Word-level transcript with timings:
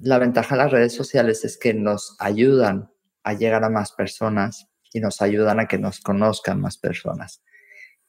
la 0.00 0.18
ventaja 0.18 0.54
de 0.54 0.62
las 0.62 0.72
redes 0.72 0.94
sociales 0.94 1.44
es 1.44 1.58
que 1.58 1.74
nos 1.74 2.16
ayudan 2.18 2.90
a 3.22 3.34
llegar 3.34 3.64
a 3.64 3.70
más 3.70 3.92
personas 3.92 4.68
y 4.92 5.00
nos 5.00 5.20
ayudan 5.20 5.60
a 5.60 5.66
que 5.66 5.78
nos 5.78 6.00
conozcan 6.00 6.60
más 6.60 6.78
personas. 6.78 7.42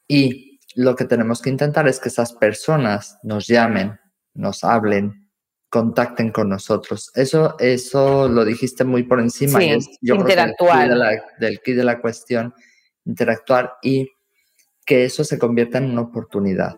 Y 0.08 0.60
lo 0.76 0.96
que 0.96 1.06
tenemos 1.06 1.42
que 1.42 1.50
intentar 1.50 1.88
es 1.88 2.00
que 2.00 2.10
esas 2.10 2.34
personas 2.34 3.18
nos 3.24 3.48
llamen, 3.48 4.00
nos 4.34 4.64
hablen, 4.64 5.30
contacten 5.70 6.32
con 6.32 6.50
nosotros. 6.50 7.12
Eso, 7.16 7.56
eso 7.60 8.28
lo 8.28 8.46
dijiste 8.46 8.84
muy 8.84 9.04
por 9.04 9.20
encima. 9.20 9.60
Sí, 9.60 9.78
interactuar. 10.02 10.90
del 11.40 11.60
key 11.62 11.74
de 11.74 11.84
la 11.84 12.00
cuestión, 12.02 12.54
interactuar 13.06 13.74
y 13.82 14.10
que 14.86 15.06
eso 15.06 15.24
se 15.24 15.38
convierta 15.38 15.78
en 15.78 15.92
una 15.92 16.02
oportunidad. 16.02 16.78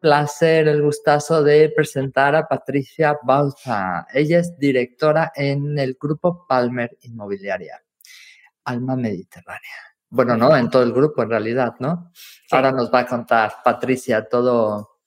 placer, 0.00 0.68
el 0.68 0.82
gustazo 0.82 1.42
de 1.42 1.70
presentar 1.74 2.34
a 2.36 2.46
Patricia 2.46 3.18
Balza. 3.22 4.06
Ella 4.12 4.40
es 4.40 4.56
directora 4.58 5.32
en 5.34 5.78
el 5.78 5.96
grupo 6.00 6.46
Palmer 6.46 6.96
Inmobiliaria, 7.02 7.82
Alma 8.64 8.96
Mediterránea. 8.96 9.72
Bueno, 10.10 10.36
no, 10.36 10.56
en 10.56 10.70
todo 10.70 10.82
el 10.82 10.92
grupo 10.92 11.22
en 11.22 11.30
realidad, 11.30 11.74
¿no? 11.80 12.12
Ahora 12.50 12.72
nos 12.72 12.92
va 12.92 13.00
a 13.00 13.06
contar 13.06 13.56
Patricia 13.62 14.26
todo, 14.26 14.98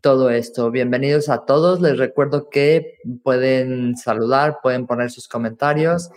todo 0.00 0.30
esto. 0.30 0.70
Bienvenidos 0.70 1.28
a 1.28 1.44
todos. 1.44 1.80
Les 1.80 1.98
recuerdo 1.98 2.48
que 2.48 2.98
pueden 3.22 3.96
saludar, 3.96 4.60
pueden 4.62 4.86
poner 4.86 5.10
sus 5.10 5.28
comentarios 5.28 6.10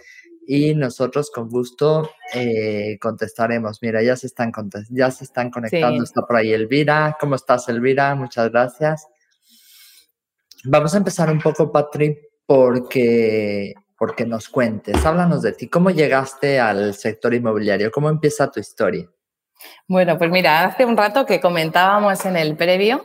y 0.52 0.73
nosotros 0.73 1.30
con 1.30 1.47
gusto 1.47 2.09
eh, 2.33 2.97
contestaremos. 3.00 3.83
Mira, 3.83 4.02
ya 4.02 4.16
se 4.16 4.25
están, 4.25 4.52
ya 4.89 5.11
se 5.11 5.23
están 5.23 5.52
conectando, 5.52 6.03
está 6.03 6.23
por 6.23 6.38
ahí 6.38 6.52
Elvira. 6.52 7.16
¿Cómo 7.19 7.36
estás, 7.36 7.69
Elvira? 7.69 8.16
Muchas 8.16 8.50
gracias. 8.50 9.05
Vamos 10.64 10.95
a 10.95 10.97
empezar 10.97 11.31
un 11.31 11.39
poco, 11.39 11.72
Patri, 11.72 12.17
porque, 12.47 13.75
porque 13.95 14.25
nos 14.25 14.50
cuentes. 14.50 15.05
Háblanos 15.05 15.44
de 15.44 15.52
ti. 15.52 15.67
¿Cómo 15.70 15.92
llegaste 15.92 16.59
al 16.59 16.95
sector 16.95 17.36
inmobiliario? 17.36 17.92
¿Cómo 17.92 18.09
empieza 18.09 18.50
tu 18.50 18.59
historia? 18.59 19.08
Bueno, 19.88 20.17
pues 20.17 20.29
mira, 20.29 20.65
hace 20.65 20.85
un 20.85 20.95
rato 20.95 21.25
que 21.25 21.39
comentábamos 21.39 22.25
en 22.25 22.38
el 22.38 22.55
previo, 22.55 23.03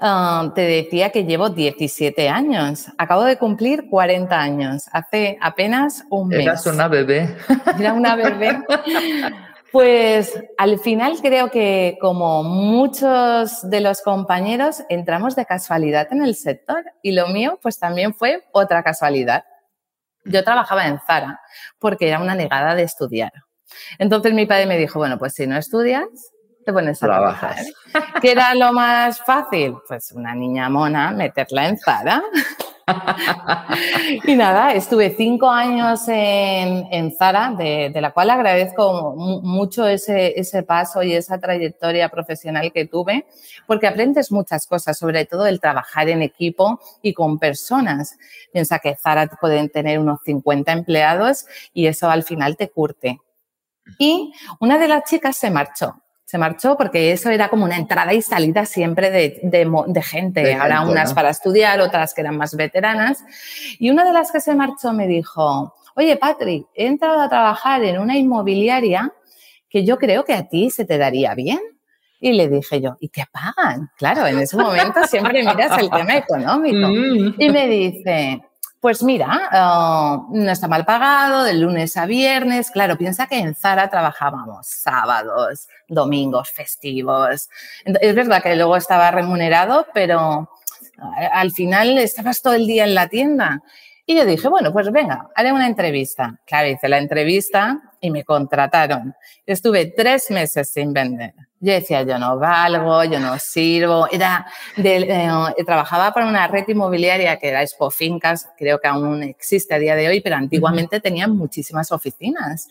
ah, 0.00 0.50
te 0.54 0.62
decía 0.62 1.10
que 1.10 1.24
llevo 1.24 1.50
17 1.50 2.28
años. 2.28 2.86
Acabo 2.98 3.24
de 3.24 3.36
cumplir 3.36 3.88
40 3.88 4.40
años, 4.40 4.88
hace 4.92 5.38
apenas 5.40 6.04
un 6.10 6.28
mes. 6.28 6.40
Eras 6.40 6.66
una 6.66 6.88
bebé. 6.88 7.36
Era 7.78 7.92
una 7.92 8.16
bebé. 8.16 8.58
Pues 9.72 10.38
al 10.58 10.78
final 10.80 11.16
creo 11.22 11.50
que 11.50 11.96
como 11.98 12.42
muchos 12.42 13.70
de 13.70 13.80
los 13.80 14.02
compañeros 14.02 14.82
entramos 14.90 15.34
de 15.34 15.46
casualidad 15.46 16.08
en 16.12 16.22
el 16.22 16.34
sector 16.34 16.84
y 17.02 17.12
lo 17.12 17.28
mío 17.28 17.58
pues 17.62 17.78
también 17.78 18.12
fue 18.12 18.44
otra 18.52 18.82
casualidad. 18.82 19.44
Yo 20.26 20.44
trabajaba 20.44 20.86
en 20.86 21.00
Zara 21.06 21.40
porque 21.78 22.08
era 22.08 22.20
una 22.20 22.34
negada 22.34 22.74
de 22.74 22.82
estudiar. 22.82 23.32
Entonces 23.98 24.32
mi 24.34 24.46
padre 24.46 24.66
me 24.66 24.78
dijo, 24.78 24.98
bueno, 24.98 25.18
pues 25.18 25.34
si 25.34 25.46
no 25.46 25.56
estudias, 25.56 26.08
te 26.64 26.72
pones 26.72 27.02
a 27.02 27.06
trabajar. 27.06 27.56
¿Qué 28.20 28.32
era 28.32 28.54
lo 28.54 28.72
más 28.72 29.20
fácil? 29.20 29.76
Pues 29.86 30.12
una 30.12 30.34
niña 30.34 30.68
mona, 30.68 31.10
meterla 31.10 31.68
en 31.68 31.78
Zara. 31.78 32.22
y 34.26 34.34
nada, 34.34 34.74
estuve 34.74 35.14
cinco 35.16 35.48
años 35.48 36.02
en, 36.08 37.14
Zara, 37.16 37.54
de, 37.56 37.92
la 38.00 38.12
cual 38.12 38.30
agradezco 38.30 39.14
mucho 39.16 39.86
ese, 39.86 40.38
ese, 40.38 40.62
paso 40.62 41.02
y 41.02 41.14
esa 41.14 41.38
trayectoria 41.38 42.08
profesional 42.08 42.72
que 42.72 42.86
tuve, 42.86 43.26
porque 43.66 43.86
aprendes 43.86 44.32
muchas 44.32 44.66
cosas, 44.66 44.98
sobre 44.98 45.26
todo 45.26 45.46
el 45.46 45.60
trabajar 45.60 46.08
en 46.08 46.22
equipo 46.22 46.80
y 47.02 47.14
con 47.14 47.38
personas. 47.38 48.16
Piensa 48.52 48.78
que 48.78 48.96
Zara 48.96 49.26
pueden 49.40 49.68
tener 49.70 49.98
unos 49.98 50.20
50 50.24 50.72
empleados 50.72 51.46
y 51.72 51.86
eso 51.86 52.10
al 52.10 52.24
final 52.24 52.56
te 52.56 52.68
curte. 52.68 53.20
Y 53.98 54.32
una 54.60 54.78
de 54.78 54.88
las 54.88 55.04
chicas 55.04 55.36
se 55.36 55.50
marchó. 55.50 55.94
Se 56.24 56.38
marchó 56.38 56.76
porque 56.78 57.12
eso 57.12 57.28
era 57.28 57.50
como 57.50 57.64
una 57.64 57.76
entrada 57.76 58.14
y 58.14 58.22
salida 58.22 58.64
siempre 58.64 59.10
de, 59.10 59.40
de, 59.42 60.02
gente. 60.02 60.54
Ahora 60.54 60.80
unas 60.82 61.12
para 61.12 61.28
estudiar, 61.28 61.80
otras 61.80 62.14
que 62.14 62.22
eran 62.22 62.38
más 62.38 62.56
veteranas. 62.56 63.22
Y 63.78 63.90
una 63.90 64.04
de 64.04 64.14
las 64.14 64.32
que 64.32 64.40
se 64.40 64.54
marchó 64.54 64.94
me 64.94 65.06
dijo, 65.06 65.74
oye, 65.94 66.16
Patrick, 66.16 66.66
he 66.74 66.86
entrado 66.86 67.20
a 67.20 67.28
trabajar 67.28 67.84
en 67.84 67.98
una 67.98 68.16
inmobiliaria 68.16 69.12
que 69.68 69.84
yo 69.84 69.98
creo 69.98 70.24
que 70.24 70.34
a 70.34 70.48
ti 70.48 70.70
se 70.70 70.84
te 70.84 70.96
daría 70.96 71.34
bien. 71.34 71.60
Y 72.20 72.32
le 72.32 72.48
dije 72.48 72.80
yo, 72.80 72.96
¿y 73.00 73.08
qué 73.08 73.24
pagan? 73.30 73.90
Claro, 73.96 74.26
en 74.26 74.38
ese 74.38 74.56
momento 74.56 75.04
siempre 75.08 75.40
miras 75.40 75.76
el 75.78 75.90
tema 75.90 76.16
económico. 76.16 76.88
Mm. 76.88 77.34
Y 77.36 77.50
me 77.50 77.66
dice, 77.66 78.42
pues 78.82 79.00
mira, 79.04 79.48
oh, 79.52 80.26
no 80.32 80.50
está 80.50 80.66
mal 80.66 80.84
pagado, 80.84 81.44
de 81.44 81.54
lunes 81.54 81.96
a 81.96 82.04
viernes. 82.04 82.72
Claro, 82.72 82.98
piensa 82.98 83.28
que 83.28 83.38
en 83.38 83.54
Zara 83.54 83.88
trabajábamos 83.88 84.66
sábados, 84.66 85.68
domingos, 85.86 86.50
festivos. 86.50 87.48
Es 87.84 88.14
verdad 88.16 88.42
que 88.42 88.56
luego 88.56 88.76
estaba 88.76 89.12
remunerado, 89.12 89.86
pero 89.94 90.50
eh, 91.20 91.28
al 91.32 91.52
final 91.52 91.96
estabas 91.96 92.42
todo 92.42 92.54
el 92.54 92.66
día 92.66 92.82
en 92.82 92.96
la 92.96 93.06
tienda. 93.06 93.62
Y 94.04 94.16
yo 94.16 94.26
dije, 94.26 94.48
bueno, 94.48 94.72
pues 94.72 94.90
venga, 94.90 95.30
haré 95.36 95.52
una 95.52 95.68
entrevista. 95.68 96.40
Claro, 96.44 96.66
hice 96.66 96.88
la 96.88 96.98
entrevista 96.98 97.80
y 98.00 98.10
me 98.10 98.24
contrataron. 98.24 99.14
Estuve 99.46 99.94
tres 99.96 100.28
meses 100.32 100.72
sin 100.72 100.92
vender. 100.92 101.34
Yo 101.64 101.72
decía, 101.72 102.02
yo 102.02 102.18
no 102.18 102.40
valgo, 102.40 103.04
yo 103.04 103.20
no 103.20 103.38
sirvo. 103.38 104.08
Era 104.10 104.44
eh, 104.76 105.30
trabajaba 105.64 106.12
para 106.12 106.26
una 106.26 106.48
red 106.48 106.64
inmobiliaria 106.66 107.38
que 107.38 107.50
era 107.50 107.62
Expo 107.62 107.88
Fincas, 107.88 108.48
creo 108.58 108.80
que 108.80 108.88
aún 108.88 109.22
existe 109.22 109.72
a 109.72 109.78
día 109.78 109.94
de 109.94 110.08
hoy, 110.08 110.20
pero 110.20 110.34
antiguamente 110.34 110.98
tenían 110.98 111.36
muchísimas 111.36 111.92
oficinas. 111.92 112.66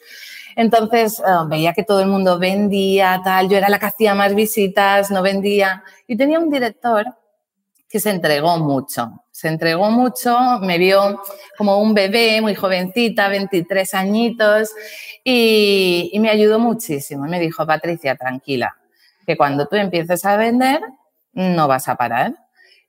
Entonces 0.58 1.20
eh, 1.20 1.24
veía 1.48 1.72
que 1.72 1.84
todo 1.84 2.02
el 2.02 2.08
mundo 2.08 2.38
vendía, 2.38 3.22
tal. 3.24 3.48
Yo 3.48 3.58
era 3.58 3.70
la 3.70 3.80
que 3.80 3.86
hacía 3.86 4.14
más 4.14 4.36
visitas, 4.36 5.10
no 5.10 5.22
vendía. 5.22 5.86
Y 6.06 6.18
tenía 6.18 6.40
un 6.40 6.50
director 6.50 7.06
que 7.92 8.00
se 8.00 8.10
entregó 8.10 8.58
mucho. 8.58 9.24
Se 9.32 9.50
entregó 9.50 9.92
mucho, 9.92 10.38
me 10.62 10.78
vio 10.78 11.22
como 11.58 11.82
un 11.82 11.94
bebé, 11.94 12.40
muy 12.42 12.56
jovencita, 12.56 13.28
23 13.28 13.94
añitos, 13.94 14.70
y, 15.24 16.18
me 16.20 16.30
ayudó 16.30 16.58
muchísimo. 16.58 17.26
Me 17.26 17.40
dijo, 17.40 17.66
Patricia, 17.68 18.16
tranquila, 18.16 18.78
que 19.26 19.36
cuando 19.36 19.68
tú 19.68 19.76
empieces 19.76 20.24
a 20.26 20.38
vender, 20.38 20.80
no 21.34 21.68
vas 21.68 21.90
a 21.90 21.96
parar. 21.96 22.34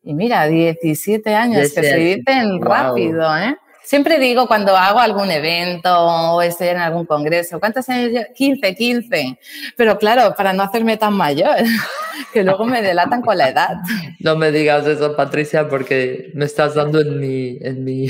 Y 0.05 0.15
mira, 0.15 0.47
17 0.47 1.35
años, 1.35 1.73
que 1.73 1.83
se 1.83 1.97
dicen 1.97 2.61
rápido, 2.61 3.37
¿eh? 3.37 3.57
Siempre 3.85 4.19
digo 4.19 4.47
cuando 4.47 4.77
hago 4.77 5.01
algún 5.01 5.31
evento 5.31 5.91
o 5.93 6.41
estoy 6.43 6.69
en 6.69 6.79
algún 6.79 7.05
congreso, 7.05 7.59
¿cuántos 7.59 7.89
años 7.89 8.11
yo? 8.13 8.21
15, 8.35 8.75
15. 8.75 9.39
Pero 9.77 9.99
claro, 9.99 10.35
para 10.37 10.53
no 10.53 10.63
hacerme 10.63 10.97
tan 10.97 11.15
mayor, 11.15 11.57
que 12.33 12.45
luego 12.45 12.65
me 12.65 12.81
delatan 12.81 13.23
con 13.23 13.37
la 13.37 13.49
edad. 13.49 13.77
No 14.21 14.37
me 14.37 14.53
digas 14.53 14.87
eso, 14.87 15.17
Patricia, 15.17 15.69
porque 15.69 16.31
me 16.35 16.45
estás 16.45 16.75
dando 16.75 17.01
en 17.01 17.19
mi, 17.19 17.59
en 17.61 17.85
mi, 17.85 18.07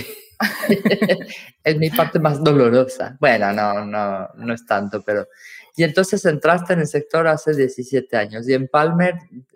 en 1.65 1.79
mi 1.79 1.91
parte 1.91 2.19
más 2.19 2.43
dolorosa. 2.43 3.17
Bueno, 3.19 3.53
no, 3.53 3.85
no, 3.85 4.29
no 4.37 4.55
es 4.55 4.67
tanto, 4.67 5.03
pero... 5.03 5.27
Y 5.75 5.85
entonces 5.85 6.23
entraste 6.27 6.75
en 6.75 6.81
el 6.81 6.87
sector 6.87 7.27
hace 7.27 7.57
17 7.57 8.15
años. 8.15 8.47
¿Y 8.47 8.53
en 8.53 8.69
Palmer, 8.69 9.15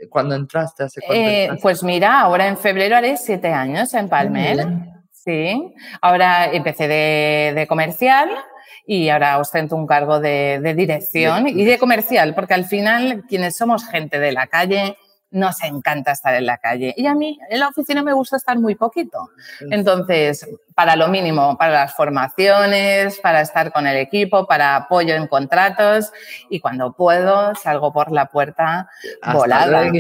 cuando 0.09 0.35
entraste? 0.35 0.85
¿Hace 0.85 1.03
cuánto 1.03 1.15
eh, 1.15 1.51
Pues 1.61 1.83
mira, 1.83 2.21
ahora 2.21 2.49
en 2.49 2.57
febrero 2.57 2.97
haré 2.97 3.19
7 3.19 3.49
años 3.49 3.93
en 3.93 4.09
Palmer. 4.09 4.96
Sí, 5.27 5.75
ahora 6.03 6.53
empecé 6.53 6.87
de, 6.87 7.67
comercial 7.69 8.31
y 8.87 9.09
ahora 9.09 9.41
ostento 9.41 9.75
un 9.75 9.85
cargo 9.85 10.21
de, 10.21 10.73
dirección 10.77 11.49
y 11.49 11.65
de 11.65 11.79
comercial, 11.79 12.33
porque 12.37 12.55
al 12.55 12.65
final 12.65 13.25
quienes 13.29 13.57
somos 13.57 13.89
gente 13.89 14.21
de 14.21 14.31
la 14.31 14.47
calle, 14.47 14.97
nos 15.31 15.63
encanta 15.63 16.13
estar 16.13 16.35
en 16.35 16.47
la 16.47 16.59
calle. 16.59 16.95
Y 16.97 17.07
a 17.07 17.15
mí 17.15 17.39
en 17.51 17.61
la 17.61 17.69
oficina 17.69 18.03
me 18.03 18.13
gusta 18.13 18.37
estar 18.37 18.59
muy 18.59 18.75
poquito. 18.75 19.31
Entonces, 19.71 20.47
para 20.75 20.95
lo 20.95 21.09
mínimo, 21.09 21.57
para 21.57 21.73
las 21.73 21.95
formaciones, 21.95 23.19
para 23.21 23.41
estar 23.41 23.73
con 23.73 23.87
el 23.87 23.97
equipo, 23.97 24.47
para 24.47 24.77
apoyo 24.77 25.15
en 25.15 25.27
contratos 25.27 26.13
y 26.51 26.61
cuando 26.61 26.93
puedo 26.93 27.55
salgo 27.55 27.93
por 27.93 28.13
la 28.13 28.27
puerta 28.27 28.89
volada. 29.33 29.91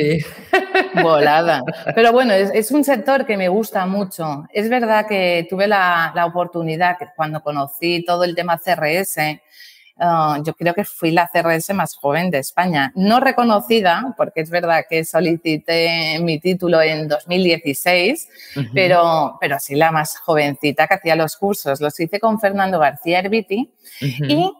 volada. 1.02 1.62
Pero 1.94 2.12
bueno, 2.12 2.32
es, 2.32 2.70
un 2.70 2.84
sector 2.84 3.26
que 3.26 3.36
me 3.36 3.48
gusta 3.48 3.86
mucho. 3.86 4.44
Es 4.52 4.68
verdad 4.68 5.06
que 5.06 5.46
tuve 5.48 5.66
la, 5.66 6.12
la 6.14 6.26
oportunidad 6.26 6.98
que 6.98 7.06
cuando 7.14 7.42
conocí 7.42 8.04
todo 8.04 8.24
el 8.24 8.34
tema 8.34 8.58
CRS, 8.58 9.40
Ah, 9.98 10.38
yo 10.44 10.52
creo 10.52 10.74
que 10.74 10.84
fui 10.84 11.10
la 11.10 11.30
CRS 11.32 11.72
más 11.72 11.96
joven 11.96 12.30
de 12.30 12.38
España. 12.38 12.92
No 12.94 13.18
reconocida, 13.18 14.14
porque 14.16 14.42
es 14.42 14.50
verdad 14.50 14.84
que 14.88 15.04
solicité 15.06 16.18
mi 16.20 16.38
título 16.38 16.82
en 16.82 17.08
2016, 17.08 18.28
pero, 18.74 19.38
pero 19.40 19.58
sí 19.58 19.74
la 19.74 19.92
más 19.92 20.18
jovencita 20.18 20.86
que 20.86 20.94
hacía 20.94 21.16
los 21.16 21.36
cursos. 21.36 21.80
Los 21.80 21.98
hice 21.98 22.20
con 22.20 22.38
Fernando 22.38 22.78
García 22.78 23.20
Herbiti 23.20 23.72
y 24.00 24.52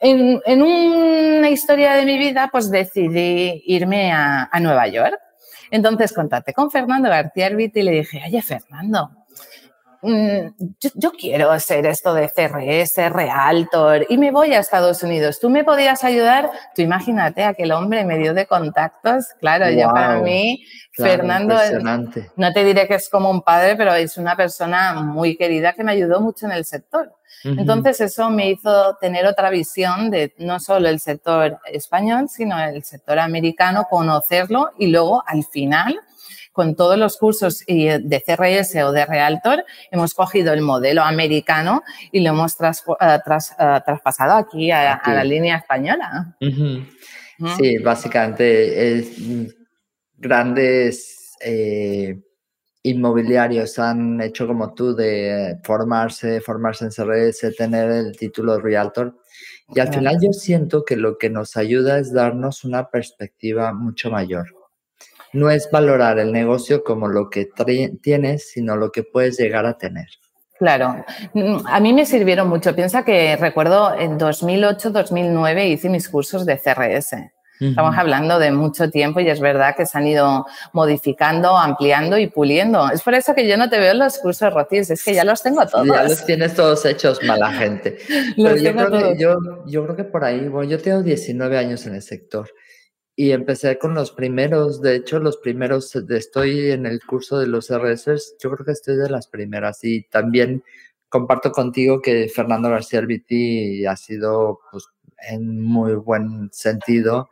en, 0.00 0.40
en, 0.46 0.62
una 0.62 1.50
historia 1.50 1.92
de 1.92 2.06
mi 2.06 2.16
vida, 2.16 2.48
pues 2.50 2.70
decidí 2.70 3.62
irme 3.66 4.12
a, 4.12 4.48
a 4.50 4.60
Nueva 4.60 4.86
York. 4.88 5.18
Entonces 5.70 6.12
contacté 6.14 6.54
con 6.54 6.70
Fernando 6.70 7.10
García 7.10 7.48
Herbiti 7.48 7.80
y 7.80 7.82
le 7.82 7.90
dije, 7.92 8.22
oye, 8.26 8.40
Fernando, 8.40 9.10
Mm, 10.06 10.50
yo, 10.96 11.12
quiero 11.12 11.50
hacer 11.50 11.86
esto 11.86 12.12
de 12.12 12.28
CRS, 12.28 13.08
Realtor, 13.08 14.04
y 14.10 14.18
me 14.18 14.32
voy 14.32 14.52
a 14.52 14.58
Estados 14.58 15.02
Unidos. 15.02 15.40
¿Tú 15.40 15.48
me 15.48 15.64
podías 15.64 16.04
ayudar? 16.04 16.50
Tú 16.74 16.82
imagínate 16.82 17.42
aquel 17.42 17.72
hombre 17.72 18.04
medio 18.04 18.34
de 18.34 18.44
contactos. 18.44 19.24
Claro, 19.40 19.70
ya 19.70 19.88
para 19.88 20.18
mí, 20.18 20.62
Fernando, 20.92 21.56
no 22.36 22.52
te 22.52 22.64
diré 22.64 22.86
que 22.86 22.96
es 22.96 23.08
como 23.08 23.30
un 23.30 23.40
padre, 23.40 23.76
pero 23.76 23.94
es 23.94 24.18
una 24.18 24.36
persona 24.36 24.92
muy 24.92 25.38
querida 25.38 25.72
que 25.72 25.82
me 25.82 25.92
ayudó 25.92 26.20
mucho 26.20 26.44
en 26.44 26.52
el 26.52 26.66
sector. 26.66 27.10
Entonces 27.42 27.98
eso 28.02 28.28
me 28.28 28.50
hizo 28.50 28.96
tener 29.00 29.26
otra 29.26 29.48
visión 29.48 30.10
de 30.10 30.34
no 30.36 30.60
solo 30.60 30.88
el 30.90 31.00
sector 31.00 31.58
español, 31.64 32.28
sino 32.28 32.62
el 32.62 32.84
sector 32.84 33.18
americano, 33.18 33.86
conocerlo 33.88 34.70
y 34.78 34.88
luego 34.88 35.22
al 35.26 35.44
final 35.44 35.98
con 36.54 36.76
todos 36.76 36.96
los 36.96 37.18
cursos 37.18 37.64
de 37.66 38.22
CRS 38.24 38.76
o 38.84 38.92
de 38.92 39.04
Realtor, 39.04 39.64
hemos 39.90 40.14
cogido 40.14 40.52
el 40.52 40.60
modelo 40.60 41.02
americano 41.02 41.82
y 42.12 42.20
lo 42.20 42.30
hemos 42.30 42.52
eh, 42.60 42.70
eh, 43.00 43.18
traspasado 43.84 44.34
aquí 44.34 44.70
a, 44.70 45.02
la 45.04 45.24
línea 45.24 45.56
española. 45.56 46.36
Sí, 46.40 47.78
básicamente 47.78 48.98
es 48.98 49.16
grandes 50.16 51.32
eh, 51.40 52.20
inmobiliarios 52.84 53.80
han 53.80 54.20
hecho 54.20 54.46
como 54.46 54.74
tú 54.74 54.94
de 54.94 55.58
formarse, 55.64 56.40
formarse 56.40 56.84
en 56.84 56.92
CRS, 56.92 57.56
tener 57.56 57.90
el 57.90 58.16
título 58.16 58.54
de 58.54 58.62
Realtor. 58.62 59.18
Y 59.74 59.80
al 59.80 59.92
final 59.92 60.18
yo 60.22 60.32
siento 60.32 60.84
que 60.84 60.94
lo 60.94 61.18
que 61.18 61.30
nos 61.30 61.56
ayuda 61.56 61.98
es 61.98 62.12
darnos 62.12 62.62
una 62.62 62.90
perspectiva 62.90 63.72
mucho 63.72 64.08
mayor 64.08 64.63
no 65.34 65.50
es 65.50 65.68
valorar 65.70 66.18
el 66.18 66.32
negocio 66.32 66.84
como 66.84 67.08
lo 67.08 67.28
que 67.28 67.48
tienes, 68.00 68.50
sino 68.50 68.76
lo 68.76 68.90
que 68.90 69.02
puedes 69.02 69.36
llegar 69.36 69.66
a 69.66 69.76
tener. 69.76 70.06
Claro, 70.58 71.04
a 71.66 71.80
mí 71.80 71.92
me 71.92 72.06
sirvieron 72.06 72.48
mucho. 72.48 72.74
Piensa 72.74 73.04
que 73.04 73.36
recuerdo 73.36 73.94
en 73.98 74.18
2008-2009 74.18 75.68
hice 75.68 75.88
mis 75.88 76.08
cursos 76.08 76.46
de 76.46 76.58
CRS. 76.58 77.16
Estamos 77.60 77.96
hablando 77.96 78.38
de 78.38 78.50
mucho 78.50 78.90
tiempo 78.90 79.20
y 79.20 79.28
es 79.28 79.40
verdad 79.40 79.74
que 79.76 79.86
se 79.86 79.96
han 79.96 80.06
ido 80.06 80.44
modificando, 80.72 81.56
ampliando 81.56 82.18
y 82.18 82.26
puliendo. 82.26 82.90
Es 82.90 83.02
por 83.02 83.14
eso 83.14 83.34
que 83.34 83.48
yo 83.48 83.56
no 83.56 83.70
te 83.70 83.78
veo 83.78 83.92
en 83.92 84.00
los 84.00 84.18
cursos 84.18 84.52
rotis, 84.52 84.90
es 84.90 85.04
que 85.04 85.14
ya 85.14 85.24
los 85.24 85.42
tengo 85.42 85.64
todos. 85.66 85.86
Ya 85.86 86.02
los 86.02 86.26
tienes 86.26 86.54
todos 86.54 86.84
hechos, 86.84 87.20
mala 87.22 87.52
gente. 87.52 87.98
yo, 88.36 88.52
creo 88.54 88.90
que, 88.90 89.16
yo, 89.18 89.36
yo, 89.66 89.84
creo 89.84 89.96
que 89.96 90.04
por 90.04 90.24
ahí, 90.24 90.48
bueno, 90.48 90.68
yo 90.68 90.80
tengo 90.80 91.02
19 91.02 91.56
años 91.56 91.86
en 91.86 91.94
el 91.94 92.02
sector 92.02 92.50
y 93.16 93.30
empecé 93.30 93.78
con 93.78 93.94
los 93.94 94.10
primeros, 94.10 94.80
de 94.82 94.96
hecho 94.96 95.20
los 95.20 95.36
primeros, 95.36 95.94
estoy 95.94 96.72
en 96.72 96.86
el 96.86 97.00
curso 97.04 97.38
de 97.38 97.46
los 97.46 97.70
RS, 97.70 98.36
yo 98.42 98.50
creo 98.50 98.64
que 98.64 98.72
estoy 98.72 98.96
de 98.96 99.08
las 99.08 99.28
primeras 99.28 99.84
y 99.84 100.02
también 100.04 100.64
comparto 101.08 101.52
contigo 101.52 102.02
que 102.02 102.28
Fernando 102.28 102.70
García 102.70 102.98
Albiti 102.98 103.86
ha 103.86 103.96
sido 103.96 104.60
pues, 104.70 104.84
en 105.28 105.60
muy 105.62 105.94
buen 105.94 106.48
sentido, 106.52 107.30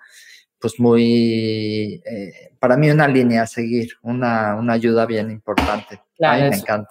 pues 0.61 0.79
muy, 0.79 2.00
eh, 2.05 2.52
para 2.61 2.76
mí 2.76 2.88
una 2.90 3.08
línea 3.08 3.43
a 3.43 3.46
seguir, 3.49 3.94
una, 4.02 4.55
una 4.55 4.75
ayuda 4.75 5.05
bien 5.05 5.32
importante. 5.32 6.00
a 6.20 6.37
mí 6.37 6.43
me 6.43 6.56
encanta. 6.56 6.90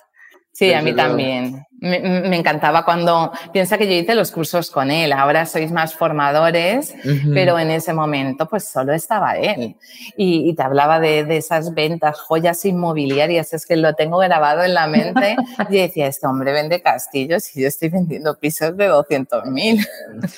Sí, 0.52 0.74
a 0.74 0.82
mí 0.82 0.94
también. 0.94 1.66
Me, 1.82 2.38
encantaba 2.38 2.86
cuando 2.86 3.32
piensa 3.52 3.76
que 3.76 3.88
yo 3.88 3.94
hice 3.94 4.14
los 4.14 4.32
cursos 4.32 4.70
con 4.70 4.92
él. 4.92 5.12
Ahora 5.12 5.48
sois 5.48 5.72
más 5.72 5.96
formadores, 5.96 6.94
pero 7.34 7.58
en 7.58 7.72
ese 7.72 7.92
momento 7.92 8.48
pues 8.48 8.66
solo 8.66 8.94
estaba 8.94 9.36
él. 9.38 9.76
Y, 10.16 10.54
te 10.54 10.62
hablaba 10.62 11.00
de, 11.00 11.26
esas 11.36 11.74
ventas, 11.74 12.20
joyas 12.20 12.64
inmobiliarias. 12.66 13.54
Es 13.54 13.66
que 13.66 13.78
lo 13.78 13.96
tengo 13.96 14.20
grabado 14.20 14.64
en 14.64 14.76
la 14.76 14.86
mente. 14.86 15.36
y 15.72 15.78
decía, 15.78 16.06
este 16.06 16.28
hombre 16.28 16.52
vende 16.52 16.84
castillos 16.84 17.56
y 17.56 17.62
yo 17.62 17.68
estoy 17.68 17.90
vendiendo 17.90 18.38
pisos 18.38 18.78
de 18.78 18.88
200 18.88 19.46
mil. 19.48 19.84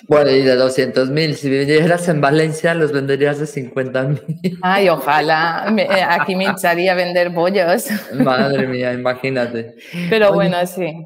Bueno, 0.08 0.32
y 0.32 0.42
de 0.42 0.56
200 0.56 1.10
mil. 1.10 1.36
Si 1.36 1.50
vivieras 1.50 2.08
en 2.08 2.22
Valencia, 2.22 2.74
los 2.74 2.92
venderías 2.92 3.40
de 3.40 3.48
50 3.48 4.04
mil. 4.04 4.60
Ay, 4.62 4.90
ojalá. 4.90 5.74
Eh, 5.78 5.88
aquí 6.08 6.36
me 6.36 6.46
echaría 6.46 6.94
a 6.94 6.96
vender 6.96 7.32
bollos. 7.32 7.88
Madre 8.14 8.68
mía, 8.68 8.94
imagínate. 8.94 9.76
Pero 10.10 10.34
bueno, 10.34 10.66
sí. 10.66 11.06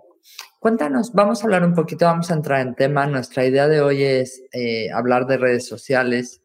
Cuéntanos, 0.59 1.13
vamos 1.13 1.39
a 1.39 1.43
hablar 1.43 1.63
un 1.63 1.75
poquito, 1.75 2.05
vamos 2.05 2.31
a 2.31 2.33
entrar 2.33 2.65
en 2.65 2.73
tema. 2.73 3.05
Nuestra 3.05 3.45
idea 3.45 3.67
de 3.67 3.79
hoy 3.79 4.01
es 4.01 4.41
eh, 4.51 4.89
hablar 4.91 5.27
de 5.27 5.37
redes 5.37 5.67
sociales. 5.67 6.41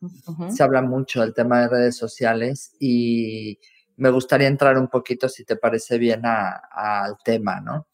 Se 0.51 0.63
habla 0.63 0.83
mucho 0.83 1.23
del 1.23 1.33
tema 1.33 1.63
de 1.63 1.69
redes 1.69 1.97
sociales 1.97 2.77
y 2.79 3.59
me 3.97 4.11
gustaría 4.11 4.49
entrar 4.49 4.77
un 4.77 4.89
poquito, 4.89 5.31
si 5.31 5.45
te 5.45 5.57
parece 5.57 5.97
bien, 5.97 6.23
al 6.25 7.17
tema, 7.25 7.61
¿no? 7.61 7.87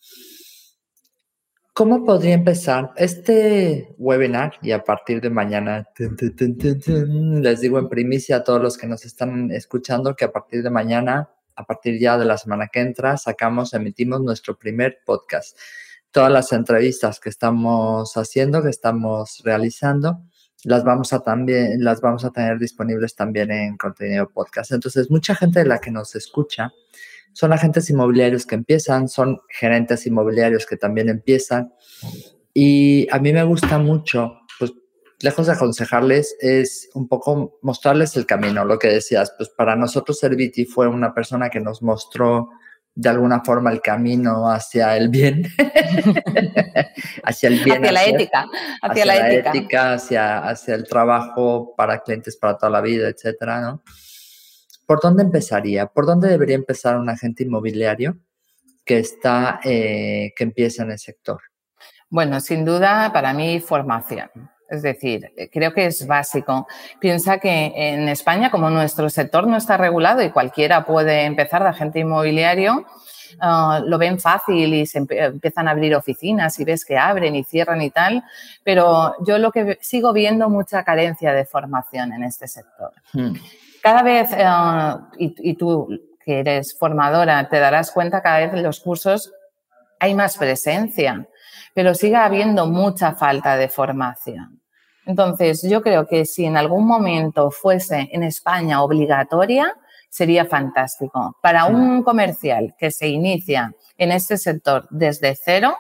¿Cómo 1.73 2.05
podría 2.05 2.35
empezar 2.35 2.91
este 2.97 3.95
webinar? 3.97 4.55
Y 4.61 4.73
a 4.73 4.83
partir 4.83 5.21
de 5.21 5.31
mañana, 5.31 5.87
les 5.97 7.61
digo 7.61 7.79
en 7.79 7.89
primicia 7.89 8.39
a 8.39 8.45
todos 8.45 8.61
los 8.61 8.77
que 8.77 8.89
nos 8.89 9.05
están 9.05 9.53
escuchando 9.53 10.17
que 10.17 10.25
a 10.25 10.33
partir 10.33 10.65
de 10.65 10.71
mañana, 10.71 11.31
a 11.55 11.65
partir 11.65 12.01
ya 12.01 12.19
de 12.19 12.25
la 12.25 12.37
semana 12.39 12.67
que 12.67 12.81
entra, 12.81 13.17
sacamos, 13.17 13.73
emitimos 13.73 14.21
nuestro 14.21 14.59
primer 14.59 14.99
podcast 15.07 15.57
todas 16.11 16.33
las 16.33 16.53
entrevistas 16.53 17.21
que 17.21 17.29
estamos 17.29 18.17
haciendo, 18.17 18.63
que 18.63 18.71
estamos 18.71 19.43
realizando, 19.45 20.23
las 20.65 20.85
vamos 20.85 21.13
a 21.13 21.21
también, 21.21 21.85
las 21.85 22.01
vamos 22.01 22.25
a 22.25 22.31
tener 22.31 22.59
disponibles 22.59 23.15
también 23.15 23.51
en 23.51 23.77
contenido 23.77 24.29
podcast. 24.29 24.73
Entonces, 24.73 25.11
mucha 25.11 25.35
gente 25.35 25.61
de 25.61 25.67
la 25.67 25.79
que 25.79 25.91
nos 25.91 26.15
escucha 26.17 26.73
son 27.33 27.53
agentes 27.53 27.89
inmobiliarios 27.91 28.47
que 28.47 28.57
empiezan, 28.57 29.09
son 29.09 29.41
gerentes 29.49 30.07
inmobiliarios 30.07 30.67
que 30.67 30.77
también 30.77 31.09
empiezan. 31.09 31.73
Y 32.53 33.07
a 33.13 33.21
mí 33.21 33.33
me 33.33 33.45
gusta 33.45 33.79
mucho, 33.79 34.41
pues 34.59 34.73
lejos 35.21 35.47
de 35.47 35.53
aconsejarles, 35.53 36.37
es 36.41 36.91
un 36.95 37.07
poco 37.07 37.61
mostrarles 37.63 38.17
el 38.17 38.27
camino, 38.27 38.65
lo 38.65 38.79
que 38.79 38.89
decías, 38.89 39.33
pues 39.37 39.51
para 39.51 39.77
nosotros 39.77 40.19
Serviti 40.19 40.65
fue 40.65 40.89
una 40.89 41.15
persona 41.15 41.51
que 41.51 41.61
nos 41.61 41.83
mostró 41.83 42.49
de 42.99 43.09
alguna 43.09 43.45
forma 43.45 43.71
el 43.71 43.81
camino 43.81 44.51
hacia 44.51 44.97
el 44.97 45.09
bien, 45.09 45.45
hacia 47.23 47.49
el 47.49 47.63
bien, 47.63 47.77
hacia, 47.77 47.93
la 47.93 48.05
ética, 48.05 48.47
hacia, 48.83 49.05
la, 49.05 49.31
ética, 49.31 49.93
hacia, 49.93 50.39
hacia 50.39 50.75
el 50.75 50.89
trabajo 50.89 51.77
para 51.77 52.01
clientes 52.01 52.37
para 52.37 52.59
toda 52.59 52.71
la 52.71 52.81
vida, 52.81 53.09
etcétera, 53.09 53.61
¿no? 53.61 53.85
¿Por 54.85 55.01
dónde 55.01 55.23
empezaría? 55.23 55.87
¿Por 55.87 56.07
dónde 56.07 56.29
debería 56.29 56.57
empezar 56.57 56.99
un 56.99 57.09
agente 57.09 57.45
inmobiliario 57.45 58.19
que 58.85 58.99
está, 58.99 59.61
eh, 59.63 60.33
que 60.35 60.43
empieza 60.43 60.83
en 60.83 60.91
el 60.91 60.99
sector? 60.99 61.41
Bueno, 62.09 62.41
sin 62.41 62.65
duda, 62.65 63.13
para 63.13 63.33
mí, 63.33 63.61
formación. 63.61 64.29
Es 64.69 64.83
decir, 64.83 65.33
eh, 65.37 65.49
creo 65.51 65.73
que 65.73 65.87
es 65.87 66.07
básico. 66.07 66.67
Piensa 67.01 67.39
que 67.39 67.73
en 67.75 68.09
España, 68.09 68.51
como 68.51 68.71
nuestro 68.71 69.09
sector 69.09 69.47
no 69.47 69.57
está 69.57 69.77
regulado 69.77 70.23
y 70.23 70.31
cualquiera 70.31 70.85
puede 70.85 71.25
empezar 71.25 71.63
de 71.63 71.71
agente 71.71 72.01
inmobiliario, 72.01 72.85
ah, 73.41 73.81
lo 73.85 73.99
ven 73.99 74.19
fácil 74.19 74.75
y 74.75 74.87
se 74.87 74.99
empiezan 74.99 75.69
a 75.69 75.71
abrir 75.71 75.95
oficinas 75.95 76.59
y 76.61 76.65
ves 76.65 76.85
que 76.85 76.99
abren 76.99 77.35
y 77.35 77.45
cierran 77.45 77.81
y 77.81 77.91
tal, 77.91 78.23
pero 78.63 79.15
yo 79.27 79.39
lo 79.39 79.51
que 79.53 79.79
sigo 79.81 80.13
viendo 80.13 80.49
mucha 80.51 80.85
carencia 80.85 81.33
de 81.33 81.45
formación 81.45 82.13
en 82.13 82.25
este 82.25 82.47
sector. 82.47 82.93
Hmm. 83.13 83.35
Cada 83.83 84.03
vez, 84.03 84.31
ah, 84.39 85.09
y, 85.19 85.35
y 85.51 85.55
tú 85.55 85.89
que 86.23 86.41
eres 86.41 86.77
formadora, 86.77 87.49
te 87.49 87.59
darás 87.59 87.91
cuenta 87.91 88.21
cada 88.21 88.41
vez 88.41 88.53
en 88.53 88.63
los 88.63 88.81
cursos 88.81 89.33
hay 90.01 90.15
más 90.15 90.37
presencia, 90.37 91.27
pero 91.75 91.95
sigue 91.95 92.17
habiendo 92.17 92.67
mucha 92.67 93.15
falta 93.15 93.57
de 93.57 93.69
formación. 93.69 94.61
Entonces, 95.07 95.63
yo 95.63 95.81
creo 95.81 96.07
que 96.07 96.27
si 96.27 96.45
en 96.45 96.57
algún 96.57 96.87
momento 96.87 97.51
fuese 97.51 98.09
en 98.13 98.23
España 98.23 98.83
obligatoria, 98.83 99.75
sería 100.11 100.45
fantástico. 100.45 101.37
Para 101.43 101.65
un 101.65 102.03
comercial 102.03 102.75
que 102.79 102.91
se 102.91 103.09
inicia 103.09 103.73
en 103.97 104.13
este 104.13 104.37
sector 104.37 104.87
desde 104.91 105.35
cero, 105.35 105.77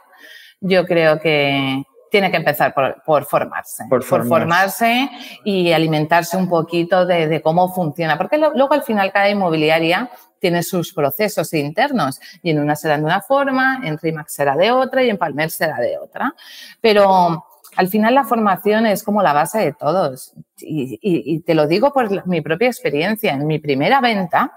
yo 0.60 0.86
creo 0.86 1.20
que 1.20 1.82
tiene 2.10 2.30
que 2.30 2.36
empezar 2.36 2.74
por, 2.74 3.24
formarse, 3.24 3.84
por, 3.88 4.04
formarse. 4.04 5.10
y 5.44 5.72
alimentarse 5.72 6.36
un 6.36 6.48
poquito 6.48 7.06
de, 7.06 7.40
cómo 7.42 7.72
funciona, 7.72 8.16
porque 8.16 8.38
luego 8.38 8.72
al 8.72 8.82
final 8.82 9.12
cada 9.12 9.28
inmobiliaria 9.28 10.10
tiene 10.38 10.62
sus 10.62 10.92
procesos 10.92 11.52
internos 11.54 12.20
y 12.42 12.50
en 12.50 12.60
una 12.60 12.76
será 12.76 12.96
de 12.96 13.04
una 13.04 13.20
forma, 13.20 13.80
en 13.84 13.98
Rimax 13.98 14.32
será 14.32 14.56
de 14.56 14.70
otra 14.70 15.02
y 15.02 15.10
en 15.10 15.18
Palmer 15.18 15.50
será 15.50 15.78
de 15.78 15.98
otra. 15.98 16.34
Pero 16.80 17.44
al 17.76 17.88
final 17.88 18.14
la 18.14 18.24
formación 18.24 18.86
es 18.86 19.02
como 19.02 19.22
la 19.22 19.32
base 19.32 19.58
de 19.58 19.72
todos 19.72 20.34
y, 20.60 21.40
te 21.40 21.54
lo 21.54 21.66
digo 21.66 21.92
por 21.92 22.26
mi 22.26 22.40
propia 22.40 22.68
experiencia. 22.68 23.32
En 23.32 23.46
mi 23.46 23.58
primera 23.58 24.00
venta, 24.00 24.52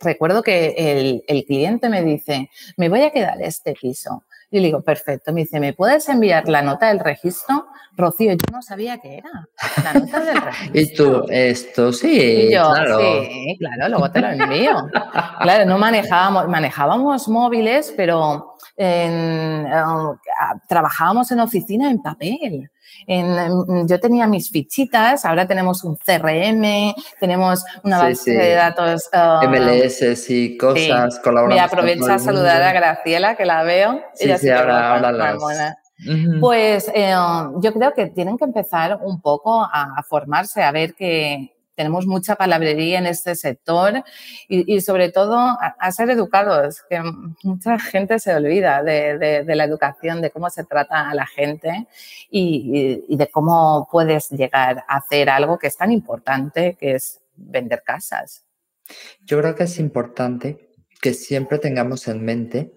recuerdo 0.00 0.42
que 0.42 0.74
el, 0.76 1.24
el 1.26 1.44
cliente 1.44 1.88
me 1.88 2.02
dice, 2.02 2.50
me 2.76 2.88
voy 2.88 3.02
a 3.02 3.10
quedar 3.10 3.40
este 3.42 3.74
piso 3.74 4.24
y 4.50 4.60
le 4.60 4.66
digo, 4.66 4.82
perfecto. 4.82 5.32
Me 5.32 5.42
dice, 5.42 5.60
¿me 5.60 5.72
puedes 5.72 6.08
enviar 6.08 6.48
la 6.48 6.62
nota 6.62 6.88
del 6.88 7.00
registro? 7.00 7.66
Rocío, 7.96 8.32
yo 8.32 8.38
no 8.52 8.62
sabía 8.62 8.98
qué 8.98 9.18
era. 9.18 9.48
La 9.82 9.92
nota 9.94 10.20
del 10.20 10.36
registro. 10.42 10.80
y 10.80 10.94
tú, 10.94 11.26
esto 11.28 11.92
sí, 11.92 12.50
yo, 12.52 12.70
claro. 12.70 12.98
Sí, 13.00 13.56
claro, 13.58 13.88
luego 13.88 14.10
te 14.10 14.20
lo 14.20 14.28
envío. 14.28 14.88
claro, 15.40 15.66
no 15.66 15.78
manejábamos, 15.78 16.48
manejábamos 16.48 17.28
móviles, 17.28 17.92
pero 17.96 18.54
en, 18.76 19.66
um, 19.66 20.16
trabajábamos 20.68 21.30
en 21.32 21.40
oficina 21.40 21.90
en 21.90 22.00
papel 22.00 22.70
yo 23.06 24.00
tenía 24.00 24.26
mis 24.26 24.50
fichitas, 24.50 25.24
ahora 25.24 25.46
tenemos 25.46 25.84
un 25.84 25.96
CRM, 25.96 26.94
tenemos 27.20 27.64
una 27.82 27.98
base 27.98 28.32
de 28.32 28.54
datos. 28.54 29.08
Uh, 29.12 29.48
MLS 29.48 30.30
y 30.30 30.56
cosas, 30.56 31.20
sí. 31.22 31.30
Me 31.48 31.60
aprovecho 31.60 32.10
a 32.10 32.18
saludar 32.18 32.62
a 32.62 32.72
Graciela, 32.72 33.36
que 33.36 33.44
la 33.44 33.62
veo. 33.62 34.02
Sí, 34.14 34.30
sí, 34.38 34.50
ahora, 34.50 35.76
Pues 36.40 36.90
eh, 36.94 37.14
yo 37.60 37.72
creo 37.72 37.92
que 37.92 38.06
tienen 38.06 38.36
que 38.36 38.44
empezar 38.44 38.98
un 39.02 39.20
poco 39.20 39.62
a 39.62 40.02
formarse, 40.08 40.62
a 40.62 40.72
ver 40.72 40.94
que, 40.94 41.57
tenemos 41.78 42.08
mucha 42.08 42.34
palabrería 42.34 42.98
en 42.98 43.06
este 43.06 43.36
sector 43.36 44.02
y, 44.48 44.80
sobre 44.80 45.12
todo 45.12 45.38
a, 45.38 45.92
ser 45.92 46.10
educados, 46.10 46.82
que 46.90 47.00
mucha 47.44 47.78
gente 47.78 48.18
se 48.18 48.34
olvida 48.34 48.82
de, 48.82 49.44
la 49.46 49.62
educación, 49.62 50.20
de 50.20 50.32
cómo 50.32 50.50
se 50.50 50.64
trata 50.64 51.08
a 51.08 51.14
la 51.14 51.24
gente 51.24 51.86
y, 52.30 53.16
de 53.16 53.30
cómo 53.30 53.88
puedes 53.92 54.28
llegar 54.30 54.84
a 54.88 54.96
hacer 54.96 55.30
algo 55.30 55.56
que 55.56 55.68
es 55.68 55.76
tan 55.76 55.92
importante, 55.92 56.76
que 56.80 56.96
es 56.96 57.20
vender 57.36 57.84
casas. 57.86 58.44
Yo 59.20 59.38
creo 59.38 59.54
que 59.54 59.64
es 59.64 59.78
importante 59.78 60.74
que 61.00 61.14
siempre 61.14 61.60
tengamos 61.60 62.08
en 62.08 62.24
mente 62.24 62.72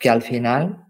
que 0.00 0.10
al 0.10 0.22
final 0.22 0.86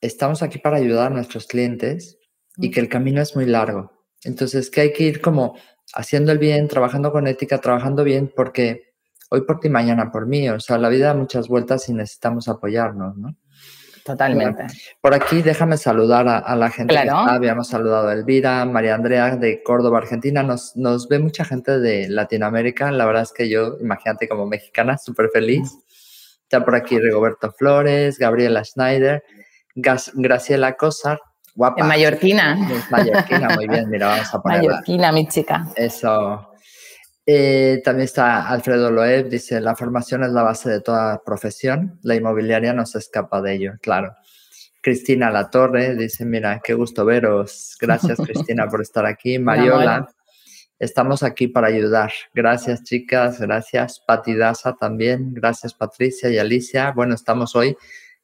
estamos 0.00 0.42
aquí 0.42 0.58
para 0.58 0.78
ayudar 0.78 1.12
a 1.12 1.14
nuestros 1.14 1.46
clientes 1.46 2.16
y 2.56 2.68
mm. 2.68 2.72
que 2.72 2.80
el 2.80 2.88
camino 2.88 3.20
es 3.20 3.36
muy 3.36 3.44
largo. 3.44 3.92
Entonces, 4.24 4.70
que 4.70 4.80
hay 4.80 4.92
que 4.94 5.04
ir 5.04 5.20
como 5.20 5.56
haciendo 5.94 6.32
el 6.32 6.38
bien, 6.38 6.68
trabajando 6.68 7.12
con 7.12 7.26
ética, 7.26 7.58
trabajando 7.58 8.04
bien, 8.04 8.32
porque 8.34 8.94
hoy 9.30 9.42
por 9.42 9.60
ti, 9.60 9.68
mañana 9.68 10.10
por 10.10 10.26
mí. 10.26 10.48
O 10.48 10.60
sea, 10.60 10.78
la 10.78 10.88
vida 10.88 11.08
da 11.08 11.14
muchas 11.14 11.48
vueltas 11.48 11.88
y 11.88 11.94
necesitamos 11.94 12.48
apoyarnos, 12.48 13.16
¿no? 13.16 13.36
Totalmente. 14.04 14.66
por 15.00 15.14
aquí 15.14 15.42
déjame 15.42 15.76
saludar 15.76 16.26
a, 16.26 16.56
la 16.56 16.70
gente 16.70 16.94
que 16.94 17.00
está. 17.00 17.34
Habíamos 17.34 17.68
saludado 17.68 18.08
a 18.08 18.14
Elvira, 18.14 18.64
María 18.64 18.94
Andrea 18.94 19.36
de 19.36 19.62
Córdoba, 19.62 19.98
Argentina. 19.98 20.42
Nos, 20.42 20.74
nos 20.76 21.06
ve 21.06 21.18
mucha 21.18 21.44
gente 21.44 21.78
de 21.78 22.08
Latinoamérica. 22.08 22.90
La 22.90 23.04
verdad 23.04 23.22
es 23.22 23.32
que 23.32 23.48
yo, 23.48 23.76
imagínate 23.78 24.26
como 24.28 24.46
mexicana, 24.46 24.96
súper 24.98 25.28
feliz. 25.30 25.70
Está 26.42 26.64
por 26.64 26.74
aquí 26.74 26.98
Rigoberto 26.98 27.52
Flores, 27.52 28.18
Gabriela 28.18 28.64
Schneider, 28.64 29.22
Graciela 29.76 30.76
Cosar, 30.76 31.20
en 31.76 31.86
mallorquina. 31.86 32.56
mallorquina, 32.90 33.54
muy 33.56 33.68
bien, 33.68 33.88
mira, 33.90 34.08
vamos 34.08 34.34
a 34.34 34.40
ponerla. 34.42 34.68
Mallorquina, 34.68 35.12
mi 35.12 35.28
chica. 35.28 35.66
Eso. 35.76 36.50
Eh, 37.26 37.80
también 37.84 38.06
está 38.06 38.48
Alfredo 38.48 38.90
Loeb, 38.90 39.28
dice, 39.28 39.60
la 39.60 39.76
formación 39.76 40.24
es 40.24 40.30
la 40.30 40.42
base 40.42 40.68
de 40.70 40.80
toda 40.80 41.22
profesión, 41.22 41.98
la 42.02 42.16
inmobiliaria 42.16 42.72
no 42.72 42.86
se 42.86 42.98
escapa 42.98 43.40
de 43.40 43.54
ello, 43.54 43.72
claro. 43.80 44.16
Cristina 44.82 45.30
Latorre 45.30 45.94
dice, 45.94 46.24
mira, 46.24 46.60
qué 46.64 46.74
gusto 46.74 47.04
veros. 47.04 47.76
Gracias, 47.80 48.18
Cristina, 48.24 48.66
por 48.66 48.80
estar 48.80 49.04
aquí. 49.04 49.38
Mariola, 49.38 50.08
estamos 50.78 51.22
aquí 51.22 51.48
para 51.48 51.68
ayudar. 51.68 52.12
Gracias, 52.34 52.82
chicas, 52.84 53.40
gracias. 53.40 54.00
Pati 54.06 54.34
Daza 54.34 54.74
también, 54.74 55.34
gracias, 55.34 55.74
Patricia 55.74 56.30
y 56.30 56.38
Alicia. 56.38 56.92
Bueno, 56.92 57.14
estamos 57.14 57.54
hoy 57.54 57.76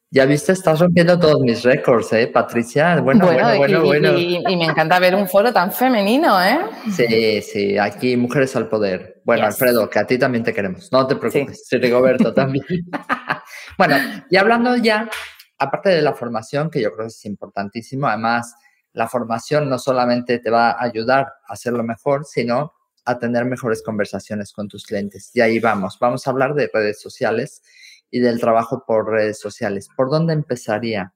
ya 0.09 0.25
viste, 0.25 0.53
estás 0.53 0.79
rompiendo 0.79 1.19
todos 1.19 1.41
mis 1.41 1.63
récords, 1.63 2.13
¿eh, 2.13 2.27
Patricia? 2.27 3.01
Bueno, 3.01 3.25
bueno, 3.25 3.57
bueno, 3.57 3.83
bueno. 3.83 4.17
Y, 4.17 4.41
me 4.55 4.65
encanta 4.65 4.99
ver 4.99 5.13
un 5.15 5.27
foro 5.27 5.51
tan 5.51 5.71
femenino, 5.71 6.41
¿eh? 6.41 6.59
Sí, 6.95 7.41
sí, 7.41 7.77
aquí 7.77 8.15
mujeres 8.15 8.55
al 8.55 8.69
poder. 8.69 9.21
Bueno, 9.25 9.45
Alfredo, 9.45 9.89
que 9.89 9.99
a 9.99 10.07
ti 10.07 10.17
también 10.17 10.45
te 10.45 10.53
queremos. 10.53 10.89
No 10.93 11.05
te 11.05 11.17
preocupes, 11.17 11.67
sí. 11.67 11.77
Rigoberto 11.77 12.33
también. 12.33 12.65
bueno, 13.77 13.97
y 14.29 14.37
hablando 14.37 14.77
ya, 14.77 15.09
aparte 15.57 15.89
de 15.89 16.01
la 16.01 16.13
formación, 16.13 16.69
que 16.69 16.81
yo 16.81 16.93
creo 16.93 17.07
que 17.07 17.11
es 17.11 17.25
importantísimo, 17.25 18.07
además, 18.07 18.55
la 18.93 19.09
formación 19.09 19.69
no 19.69 19.77
solamente 19.77 20.39
te 20.39 20.49
va 20.49 20.71
a 20.71 20.83
ayudar 20.83 21.33
a 21.47 21.53
hacerlo 21.53 21.83
mejor, 21.83 22.25
sino 22.25 22.73
a 23.03 23.19
tener 23.19 23.43
mejores 23.43 23.83
conversaciones 23.83 24.53
con 24.53 24.69
tus 24.69 24.85
clientes. 24.85 25.31
Y 25.33 25.41
ahí 25.41 25.59
vamos, 25.59 25.97
vamos 25.99 26.25
a 26.25 26.29
hablar 26.29 26.53
de 26.53 26.69
redes 26.73 27.01
sociales 27.01 27.61
y 28.09 28.19
del 28.19 28.39
trabajo 28.39 28.83
por 28.85 29.09
redes 29.09 29.39
sociales. 29.39 29.89
¿Por 29.95 30.09
dónde 30.09 30.33
empezaría? 30.33 31.13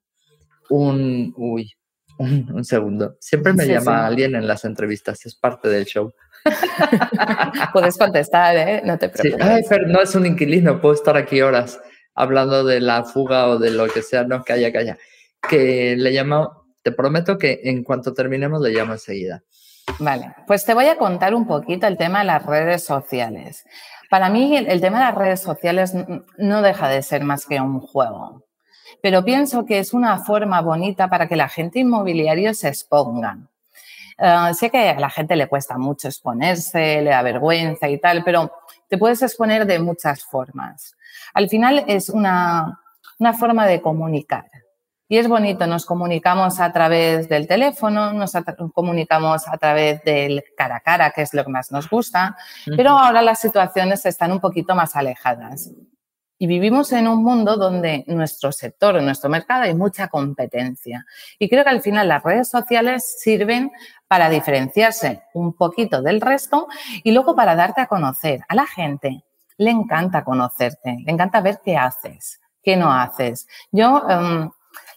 Un, 0.69 1.33
uy, 1.37 1.73
un, 2.17 2.63
segundo. 2.63 3.15
Siempre 3.19 3.53
me 3.53 3.65
llama 3.65 4.05
alguien 4.05 4.35
en 4.35 4.47
las 4.47 4.65
entrevistas, 4.65 5.25
es 5.25 5.35
parte 5.35 5.69
del 5.69 5.85
show. 5.85 6.11
Puedes 7.73 7.97
contestar, 7.97 8.55
¿eh? 8.57 8.81
No 8.83 8.97
te 8.97 9.09
preocupes. 9.09 9.45
Ay, 9.45 9.63
pero 9.69 9.87
no 9.87 10.01
es 10.01 10.15
un 10.15 10.25
inquilino, 10.25 10.81
puedo 10.81 10.95
estar 10.95 11.15
aquí 11.15 11.41
horas 11.41 11.79
hablando 12.15 12.63
de 12.63 12.79
la 12.81 13.03
fuga 13.03 13.47
o 13.47 13.57
de 13.57 13.71
lo 13.71 13.87
que 13.87 14.01
sea, 14.01 14.23
no, 14.23 14.43
calla, 14.43 14.71
calla. 14.71 14.97
Que 15.47 15.95
le 15.97 16.11
llamo, 16.11 16.65
te 16.83 16.91
prometo 16.91 17.37
que 17.37 17.61
en 17.63 17.83
cuanto 17.83 18.13
terminemos 18.13 18.61
le 18.61 18.71
llamo 18.71 18.93
enseguida. 18.93 19.43
Vale, 19.99 20.33
pues 20.47 20.65
te 20.65 20.73
voy 20.73 20.85
a 20.85 20.97
contar 20.97 21.33
un 21.33 21.47
poquito 21.47 21.87
el 21.87 21.97
tema 21.97 22.19
de 22.19 22.25
las 22.25 22.45
redes 22.45 22.83
sociales. 22.83 23.65
Para 24.11 24.29
mí 24.29 24.57
el, 24.57 24.81
tema 24.81 24.99
de 24.99 25.05
las 25.05 25.15
redes 25.15 25.39
sociales 25.39 25.95
no 26.37 26.61
deja 26.61 26.89
de 26.89 27.01
ser 27.01 27.23
más 27.23 27.45
que 27.45 27.61
un 27.61 27.79
juego, 27.79 28.43
pero 29.01 29.23
pienso 29.23 29.65
que 29.65 29.79
es 29.79 29.93
una 29.93 30.17
forma 30.17 30.59
bonita 30.59 31.07
para 31.07 31.29
que 31.29 31.37
la 31.37 31.47
gente 31.47 31.79
inmobiliaria 31.79 32.53
se 32.53 32.67
exponga. 32.67 33.37
Eh, 34.17 34.53
sé 34.53 34.69
que 34.69 34.89
a 34.89 34.99
la 34.99 35.09
gente 35.09 35.37
le 35.37 35.47
cuesta 35.47 35.77
mucho 35.77 36.09
exponerse, 36.09 37.01
le 37.01 37.11
da 37.11 37.21
vergüenza 37.21 37.87
y 37.87 37.99
tal, 37.99 38.25
pero 38.25 38.51
te 38.89 38.97
puedes 38.97 39.21
exponer 39.21 39.65
de 39.65 39.79
muchas 39.79 40.25
formas. 40.25 40.93
Al 41.33 41.47
final 41.47 41.85
es 41.87 42.09
una 42.09 42.81
forma 43.39 43.65
de 43.65 43.81
comunicar. 43.81 44.51
Y 45.11 45.17
es 45.17 45.27
bonito, 45.27 45.67
nos 45.67 45.85
comunicamos 45.85 46.61
a 46.61 46.71
través 46.71 47.27
del 47.27 47.45
teléfono, 47.45 48.13
nos 48.13 48.31
comunicamos 48.73 49.45
a 49.45 49.57
través 49.57 50.01
del 50.05 50.41
cara 50.55 50.77
a 50.77 50.79
cara, 50.79 51.11
que 51.11 51.23
es 51.23 51.33
lo 51.33 51.43
que 51.43 51.49
más 51.49 51.69
nos 51.69 51.89
gusta, 51.89 52.37
pero 52.77 52.91
ahora 52.91 53.21
las 53.21 53.41
situaciones 53.41 54.05
están 54.05 54.31
un 54.31 54.39
poquito 54.39 54.73
más 54.73 54.95
alejadas. 54.95 55.69
Y 56.37 56.47
vivimos 56.47 56.93
en 56.93 57.09
un 57.09 57.25
mundo 57.25 57.57
donde 57.57 58.05
nuestro 58.07 58.53
sector, 58.53 58.95
en 58.95 59.03
nuestro 59.03 59.29
mercado, 59.29 59.63
hay 59.63 59.73
mucha 59.73 60.07
competencia. 60.07 61.05
Y 61.37 61.49
creo 61.49 61.65
que 61.65 61.71
al 61.71 61.81
final 61.81 62.07
las 62.07 62.23
redes 62.23 62.49
sociales 62.49 63.17
sirven 63.19 63.69
para 64.07 64.29
diferenciarse 64.29 65.23
un 65.33 65.57
poquito 65.57 66.01
del 66.01 66.21
resto 66.21 66.69
y 67.03 67.11
luego 67.11 67.35
para 67.35 67.57
darte 67.57 67.81
a 67.81 67.87
conocer. 67.87 68.45
A 68.47 68.55
la 68.55 68.65
gente 68.65 69.25
le 69.57 69.71
encanta 69.71 70.23
conocerte, 70.23 70.99
le 71.05 71.11
encanta 71.11 71.41
ver 71.41 71.59
qué 71.61 71.75
haces, 71.75 72.39
qué 72.63 72.77
no 72.77 72.93
haces. 72.93 73.45
Yo 73.73 74.03
em, 74.07 74.49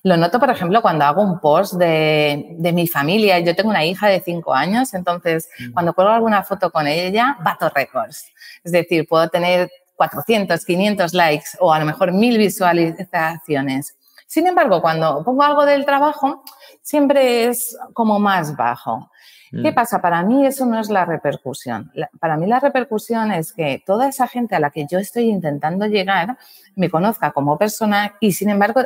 lo 0.04 0.18
noto, 0.18 0.38
por 0.38 0.50
ejemplo, 0.50 0.82
cuando 0.82 1.06
hago 1.06 1.22
un 1.22 1.40
post 1.40 1.74
de, 1.74 2.56
mi 2.74 2.86
familia. 2.86 3.38
Yo 3.38 3.56
tengo 3.56 3.70
una 3.70 3.86
hija 3.86 4.06
de 4.06 4.20
cinco 4.20 4.52
años, 4.52 4.92
entonces 4.92 5.48
mm. 5.58 5.72
cuando 5.72 5.94
cuelgo 5.94 6.12
alguna 6.12 6.42
foto 6.42 6.70
con 6.70 6.86
ella, 6.86 7.38
bato 7.42 7.70
récords. 7.70 8.26
Es 8.62 8.72
decir, 8.72 9.08
puedo 9.08 9.28
tener 9.30 9.70
400, 9.96 10.62
500 10.62 11.14
likes 11.14 11.46
o 11.58 11.72
a 11.72 11.78
lo 11.78 11.86
mejor 11.86 12.12
mil 12.12 12.36
visualizaciones. 12.36 13.96
Sin 14.26 14.46
embargo, 14.46 14.82
cuando 14.82 15.24
pongo 15.24 15.42
algo 15.42 15.64
del 15.64 15.86
trabajo, 15.86 16.44
siempre 16.82 17.46
es 17.46 17.74
como 17.94 18.18
más 18.18 18.54
bajo. 18.56 19.10
¿Qué 19.50 19.70
mm. 19.70 19.74
pasa? 19.74 20.02
Para 20.02 20.22
mí 20.22 20.44
eso 20.46 20.66
no 20.66 20.78
es 20.80 20.90
la 20.90 21.06
repercusión. 21.06 21.90
para 22.20 22.36
mí 22.36 22.46
la 22.46 22.60
repercusión 22.60 23.32
es 23.32 23.54
que 23.54 23.82
toda 23.86 24.08
esa 24.08 24.28
gente 24.28 24.54
a 24.54 24.60
la 24.60 24.70
que 24.70 24.86
yo 24.86 24.98
estoy 24.98 25.30
intentando 25.30 25.86
llegar 25.86 26.36
me 26.76 26.90
conozca 26.90 27.32
como 27.32 27.58
persona 27.58 28.16
y, 28.20 28.32
sin 28.32 28.50
embargo, 28.50 28.82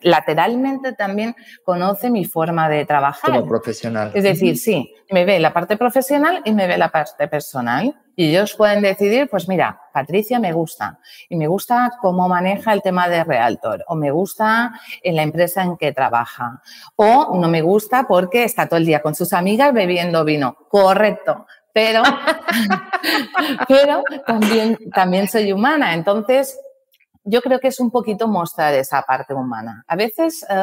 lateralmente 0.00 0.92
también 0.92 1.34
conoce 1.64 2.10
mi 2.10 2.24
forma 2.24 2.68
de 2.68 2.84
trabajar. 2.84 3.30
Como 3.30 3.48
profesional. 3.48 4.10
Es 4.14 4.24
decir, 4.24 4.56
sí, 4.56 4.94
me 5.10 5.24
ve 5.24 5.38
la 5.38 5.52
parte 5.52 5.76
profesional 5.76 6.40
y 6.44 6.52
me 6.52 6.66
ve 6.66 6.78
la 6.78 6.90
parte 6.90 7.28
personal. 7.28 7.96
Y 8.16 8.28
ellos 8.28 8.54
pueden 8.54 8.82
decidir, 8.82 9.28
pues 9.30 9.48
mira, 9.48 9.80
Patricia 9.94 10.38
me 10.38 10.52
gusta 10.52 10.98
y 11.28 11.36
me 11.36 11.46
gusta 11.46 11.92
cómo 12.02 12.28
maneja 12.28 12.72
el 12.72 12.82
tema 12.82 13.08
de 13.08 13.24
Realtor 13.24 13.82
o 13.86 13.94
me 13.94 14.10
gusta 14.10 14.72
en 15.02 15.16
la 15.16 15.22
empresa 15.22 15.62
en 15.62 15.78
que 15.78 15.92
trabaja 15.92 16.60
o 16.96 17.38
no 17.40 17.48
me 17.48 17.62
gusta 17.62 18.06
porque 18.06 18.44
está 18.44 18.66
todo 18.68 18.76
el 18.76 18.84
día 18.84 19.00
con 19.00 19.14
sus 19.14 19.32
amigas 19.32 19.72
bebiendo 19.72 20.22
vino. 20.24 20.54
Correcto, 20.68 21.46
pero, 21.72 22.02
pero 23.68 24.02
también, 24.26 24.78
también 24.94 25.28
soy 25.28 25.52
humana. 25.52 25.94
Entonces, 25.94 26.58
yo 27.30 27.40
creo 27.40 27.60
que 27.60 27.68
es 27.68 27.80
un 27.80 27.90
poquito 27.90 28.26
mostrar 28.26 28.74
esa 28.74 29.02
parte 29.02 29.32
humana. 29.32 29.84
A 29.86 29.96
veces 29.96 30.44
eh, 30.48 30.62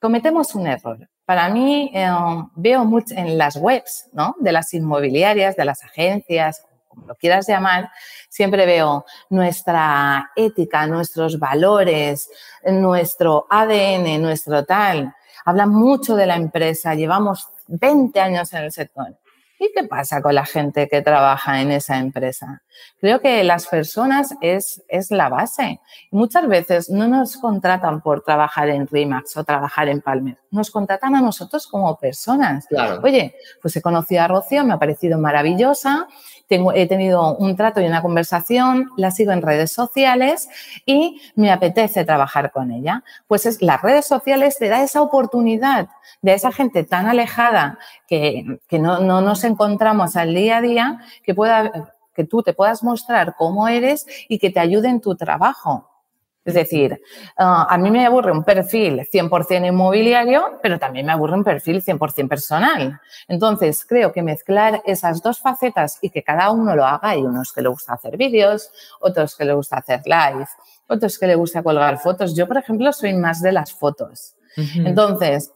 cometemos 0.00 0.54
un 0.54 0.66
error. 0.66 1.08
Para 1.24 1.48
mí, 1.50 1.90
eh, 1.94 2.08
veo 2.56 2.84
mucho 2.84 3.14
en 3.14 3.36
las 3.36 3.56
webs 3.56 4.08
¿no? 4.12 4.34
de 4.40 4.52
las 4.52 4.72
inmobiliarias, 4.72 5.56
de 5.56 5.64
las 5.66 5.84
agencias, 5.84 6.64
como 6.88 7.06
lo 7.06 7.14
quieras 7.16 7.46
llamar, 7.46 7.90
siempre 8.30 8.64
veo 8.64 9.04
nuestra 9.28 10.30
ética, 10.34 10.86
nuestros 10.86 11.38
valores, 11.38 12.30
nuestro 12.64 13.46
ADN, 13.50 14.20
nuestro 14.22 14.64
tal. 14.64 15.14
Hablan 15.44 15.68
mucho 15.68 16.16
de 16.16 16.26
la 16.26 16.36
empresa, 16.36 16.94
llevamos 16.94 17.48
20 17.66 18.18
años 18.20 18.52
en 18.54 18.64
el 18.64 18.72
sector. 18.72 19.18
¿Y 19.58 19.72
qué 19.74 19.84
pasa 19.84 20.22
con 20.22 20.34
la 20.34 20.46
gente 20.46 20.88
que 20.88 21.02
trabaja 21.02 21.60
en 21.60 21.72
esa 21.72 21.98
empresa? 21.98 22.62
Creo 23.00 23.20
que 23.20 23.42
las 23.42 23.66
personas 23.66 24.34
es, 24.40 24.82
es 24.88 25.10
la 25.10 25.28
base. 25.28 25.80
Muchas 26.12 26.46
veces 26.46 26.90
no 26.90 27.08
nos 27.08 27.36
contratan 27.36 28.00
por 28.00 28.22
trabajar 28.22 28.68
en 28.68 28.86
RIMAX 28.86 29.36
o 29.36 29.44
trabajar 29.44 29.88
en 29.88 30.00
Palmer. 30.00 30.38
Nos 30.50 30.70
contratan 30.70 31.16
a 31.16 31.20
nosotros 31.20 31.66
como 31.66 31.98
personas. 31.98 32.66
Oye, 33.02 33.34
pues 33.60 33.74
he 33.76 33.82
conocido 33.82 34.22
a 34.22 34.28
Rocío, 34.28 34.64
me 34.64 34.74
ha 34.74 34.78
parecido 34.78 35.18
maravillosa 35.18 36.06
he 36.48 36.86
tenido 36.86 37.36
un 37.36 37.56
trato 37.56 37.80
y 37.80 37.86
una 37.86 38.02
conversación, 38.02 38.90
la 38.96 39.10
sigo 39.10 39.32
en 39.32 39.42
redes 39.42 39.72
sociales 39.72 40.48
y 40.86 41.20
me 41.34 41.52
apetece 41.52 42.04
trabajar 42.04 42.50
con 42.50 42.70
ella. 42.70 43.04
Pues 43.26 43.46
es, 43.46 43.60
las 43.62 43.82
redes 43.82 44.06
sociales 44.06 44.56
te 44.58 44.68
da 44.68 44.82
esa 44.82 45.02
oportunidad 45.02 45.88
de 46.22 46.34
esa 46.34 46.52
gente 46.52 46.84
tan 46.84 47.06
alejada 47.06 47.78
que, 48.06 48.58
no, 48.72 49.00
no 49.00 49.20
nos 49.20 49.44
encontramos 49.44 50.16
al 50.16 50.34
día 50.34 50.58
a 50.58 50.60
día, 50.60 51.00
que, 51.22 51.34
pueda, 51.34 51.94
que 52.14 52.24
tú 52.24 52.42
te 52.42 52.54
puedas 52.54 52.82
mostrar 52.82 53.34
cómo 53.36 53.68
eres 53.68 54.06
y 54.28 54.38
que 54.38 54.50
te 54.50 54.60
ayude 54.60 54.88
en 54.88 55.00
tu 55.00 55.16
trabajo. 55.16 55.97
Es 56.44 56.54
decir, 56.54 57.00
ah, 57.36 57.66
a 57.68 57.76
mí 57.76 57.90
me 57.90 58.06
aburre 58.06 58.32
un 58.32 58.42
perfil 58.42 59.00
100% 59.00 59.68
inmobiliario, 59.68 60.58
pero 60.62 60.78
también 60.78 61.04
me 61.04 61.12
aburre 61.12 61.34
un 61.34 61.44
perfil 61.44 61.82
100% 61.82 62.28
personal. 62.28 63.00
Entonces, 63.26 63.84
creo 63.84 64.12
que 64.12 64.22
mezclar 64.22 64.82
esas 64.86 65.22
dos 65.22 65.40
facetas 65.40 65.98
y 66.00 66.10
que 66.10 66.22
cada 66.22 66.50
uno 66.50 66.74
lo 66.74 66.84
haga, 66.86 67.10
hay 67.10 67.20
unos 67.20 67.52
que 67.52 67.60
le 67.60 67.68
gusta 67.68 67.94
hacer 67.94 68.16
vídeos, 68.16 68.70
otros 69.00 69.36
que 69.36 69.44
le 69.44 69.52
gusta 69.52 69.76
hacer 69.76 70.00
live, 70.06 70.46
otros 70.86 71.18
que 71.18 71.26
le 71.26 71.34
gusta 71.34 71.62
colgar 71.62 71.98
fotos. 71.98 72.34
Yo, 72.34 72.46
por 72.46 72.56
ejemplo, 72.56 72.92
soy 72.92 73.14
más 73.14 73.42
de 73.42 73.52
las 73.52 73.74
fotos. 73.74 74.34
Entonces, 74.56 75.52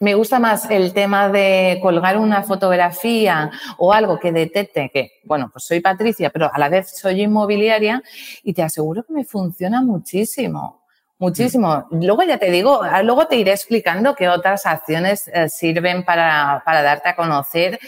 me 0.00 0.14
gusta 0.14 0.38
más 0.38 0.70
el 0.70 0.92
tema 0.92 1.28
de 1.28 1.78
colgar 1.82 2.18
una 2.18 2.42
fotografía 2.42 3.50
o 3.78 3.92
algo 3.92 4.18
que 4.18 4.32
detecte 4.32 4.90
que, 4.92 5.20
bueno, 5.24 5.50
pues 5.52 5.64
soy 5.64 5.80
Patricia, 5.80 6.30
pero 6.30 6.50
a 6.52 6.58
la 6.58 6.68
vez 6.68 6.98
soy 6.98 7.22
inmobiliaria 7.22 8.02
y 8.42 8.52
te 8.52 8.62
aseguro 8.62 9.04
que 9.04 9.12
me 9.12 9.24
funciona 9.24 9.82
muchísimo. 9.82 10.85
Muchísimo. 11.18 11.86
Luego 11.90 12.22
ya 12.24 12.36
te 12.36 12.50
digo, 12.50 12.82
ah, 12.82 13.02
luego 13.02 13.26
te 13.26 13.36
iré 13.36 13.52
explicando 13.52 14.14
qué 14.14 14.28
otras 14.28 14.66
acciones 14.66 15.28
eh, 15.32 15.48
sirven 15.48 16.04
para, 16.04 16.62
para, 16.64 16.82
darte 16.82 17.08
a 17.08 17.16
conocer, 17.16 17.78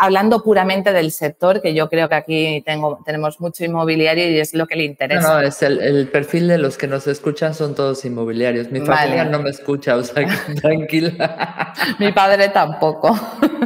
hablando 0.00 0.42
puramente 0.42 0.92
del 0.94 1.12
sector, 1.12 1.60
que 1.60 1.74
yo 1.74 1.90
creo 1.90 2.08
que 2.08 2.14
aquí 2.14 2.62
tengo, 2.64 3.00
tenemos 3.04 3.38
mucho 3.38 3.66
inmobiliario 3.66 4.30
y 4.30 4.38
es 4.38 4.54
lo 4.54 4.66
que 4.66 4.76
le 4.76 4.84
interesa. 4.84 5.28
No, 5.28 5.40
no 5.40 5.46
es 5.46 5.60
el, 5.62 6.08
perfil 6.08 6.48
de 6.48 6.56
los 6.56 6.78
que 6.78 6.86
nos 6.86 7.06
escuchan 7.06 7.52
son 7.52 7.74
todos 7.74 8.02
inmobiliarios. 8.06 8.70
Mi 8.70 8.80
familia 8.80 9.26
no 9.26 9.40
me 9.40 9.50
escucha, 9.50 9.96
o 9.96 10.02
sea, 10.02 10.26
tranquila. 10.62 11.74
Mi 11.98 12.12
padre 12.12 12.48
tampoco. 12.48 13.14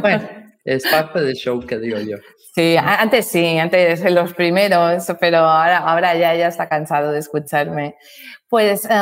Bueno, 0.00 0.28
es 0.68 0.86
parte 0.86 1.20
del 1.20 1.34
show 1.34 1.60
que 1.64 1.78
digo 1.78 1.98
yo. 1.98 2.18
Sí, 2.54 2.76
antes 2.76 3.28
sí, 3.28 3.58
antes 3.58 4.02
en 4.02 4.14
los 4.14 4.34
primeros, 4.34 5.06
pero 5.20 5.38
ahora, 5.38 5.78
ahora 5.78 6.14
ya, 6.16 6.34
ya 6.34 6.48
está 6.48 6.68
cansado 6.68 7.12
de 7.12 7.20
escucharme. 7.20 7.96
Pues 8.48 8.84
eh, 8.84 8.94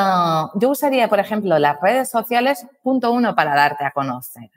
yo 0.55 0.71
usaría, 0.71 1.09
por 1.09 1.19
ejemplo, 1.19 1.59
las 1.59 1.81
redes 1.81 2.11
sociales, 2.11 2.67
punto 2.83 3.11
uno, 3.13 3.35
para 3.35 3.55
darte 3.55 3.85
a 3.85 3.91
conocer. 3.91 4.51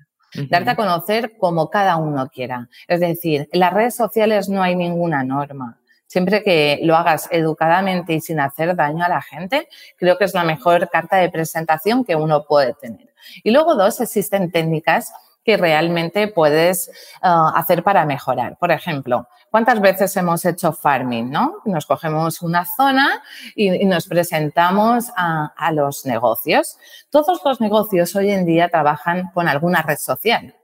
Darte 0.49 0.71
a 0.71 0.75
conocer 0.75 1.37
como 1.39 1.69
cada 1.69 1.95
uno 1.95 2.27
quiera. 2.29 2.69
Es 2.87 2.99
decir, 2.99 3.49
en 3.51 3.59
las 3.59 3.73
redes 3.73 3.95
sociales 3.95 4.47
no 4.47 4.61
hay 4.61 4.75
ninguna 4.75 5.23
norma. 5.23 5.79
Siempre 6.05 6.43
que 6.43 6.79
lo 6.83 6.95
hagas 6.95 7.27
educadamente 7.31 8.13
y 8.13 8.21
sin 8.21 8.39
hacer 8.39 8.75
daño 8.75 9.03
a 9.03 9.09
la 9.09 9.21
gente, 9.21 9.67
creo 9.95 10.17
que 10.17 10.25
es 10.25 10.33
la 10.33 10.43
mejor 10.43 10.89
carta 10.89 11.17
de 11.17 11.29
presentación 11.29 12.03
que 12.03 12.15
uno 12.15 12.45
puede 12.45 12.73
tener. 12.73 13.09
Y 13.43 13.51
luego, 13.51 13.75
dos, 13.75 14.01
existen 14.01 14.51
técnicas 14.51 15.11
que 15.43 15.57
realmente 15.57 16.27
puedes 16.27 16.91
ah, 17.21 17.53
hacer 17.55 17.83
para 17.83 18.05
mejorar. 18.05 18.57
Por 18.57 18.71
ejemplo, 18.71 19.27
¿cuántas 19.49 19.79
veces 19.81 20.15
hemos 20.17 20.45
hecho 20.45 20.73
farming? 20.73 21.29
¿no? 21.31 21.55
Nos 21.65 21.85
cogemos 21.85 22.41
una 22.41 22.65
zona 22.65 23.23
y, 23.55 23.85
nos 23.85 24.07
presentamos 24.07 25.11
a, 25.15 25.71
los 25.73 26.05
negocios. 26.05 26.77
Todos 27.09 27.41
los 27.43 27.61
negocios 27.61 28.15
hoy 28.15 28.31
en 28.31 28.45
día 28.45 28.69
trabajan 28.69 29.31
con 29.33 29.47
alguna 29.47 29.81
red 29.81 29.97
social. 29.97 30.55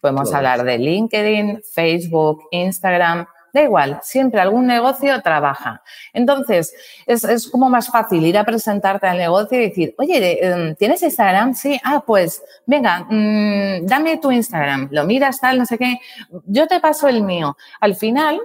Podemos 0.00 0.32
hablar 0.34 0.64
de 0.64 0.78
LinkedIn, 0.78 1.62
Facebook, 1.72 2.42
Instagram, 2.50 3.26
Da 3.54 3.62
igual, 3.62 4.00
siempre 4.02 4.40
algún 4.40 4.66
negocio 4.66 5.22
trabaja. 5.22 5.80
Entonces, 6.12 6.74
es, 7.06 7.48
como 7.48 7.70
más 7.70 7.86
fácil 7.86 8.26
ir 8.26 8.36
a 8.36 8.42
presentarte 8.42 9.06
al 9.06 9.16
negocio 9.16 9.60
y 9.60 9.68
decir, 9.68 9.94
oye, 9.96 10.44
em, 10.44 10.74
¿tienes 10.74 11.00
Instagram? 11.04 11.54
Sí, 11.54 11.80
ah, 11.84 12.02
pues 12.04 12.42
venga, 12.66 13.06
mm, 13.08 13.86
dame 13.86 14.18
tu 14.18 14.32
Instagram, 14.32 14.88
lo 14.90 15.04
miras, 15.04 15.40
tal, 15.40 15.56
no 15.56 15.66
sé 15.66 15.78
qué, 15.78 16.00
yo 16.46 16.66
te 16.66 16.80
paso 16.80 17.06
el 17.06 17.22
mío. 17.22 17.56
Al 17.80 17.94
final, 17.94 18.40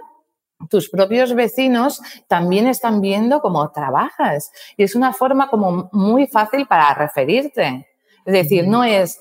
tus 0.70 0.92
propios 0.92 1.34
vecinos 1.34 2.02
también 2.28 2.68
están 2.68 3.02
viendo 3.02 3.42
cómo 3.42 3.72
trabajas 3.72 4.52
y 4.78 4.84
es 4.84 4.94
una 4.94 5.12
forma 5.12 5.50
como 5.50 5.90
muy 5.92 6.28
fácil 6.28 6.68
para 6.68 6.94
referirte. 6.94 7.89
Es 8.26 8.34
decir, 8.34 8.68
no 8.68 8.84
es, 8.84 9.20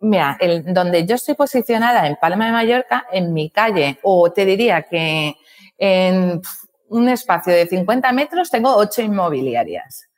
mira, 0.00 0.36
el, 0.40 0.72
donde 0.72 1.06
yo 1.06 1.14
estoy 1.16 1.34
posicionada 1.34 2.06
en 2.06 2.16
Palma 2.16 2.46
de 2.46 2.52
Mallorca, 2.52 3.06
en 3.12 3.32
mi 3.32 3.50
calle, 3.50 3.98
o 4.02 4.32
te 4.32 4.44
diría 4.44 4.82
que 4.82 5.34
en 5.78 6.40
un 6.88 7.08
espacio 7.08 7.52
de 7.52 7.66
50 7.66 8.12
metros 8.12 8.50
tengo 8.50 8.74
ocho 8.76 9.02
inmobiliarias. 9.02 10.08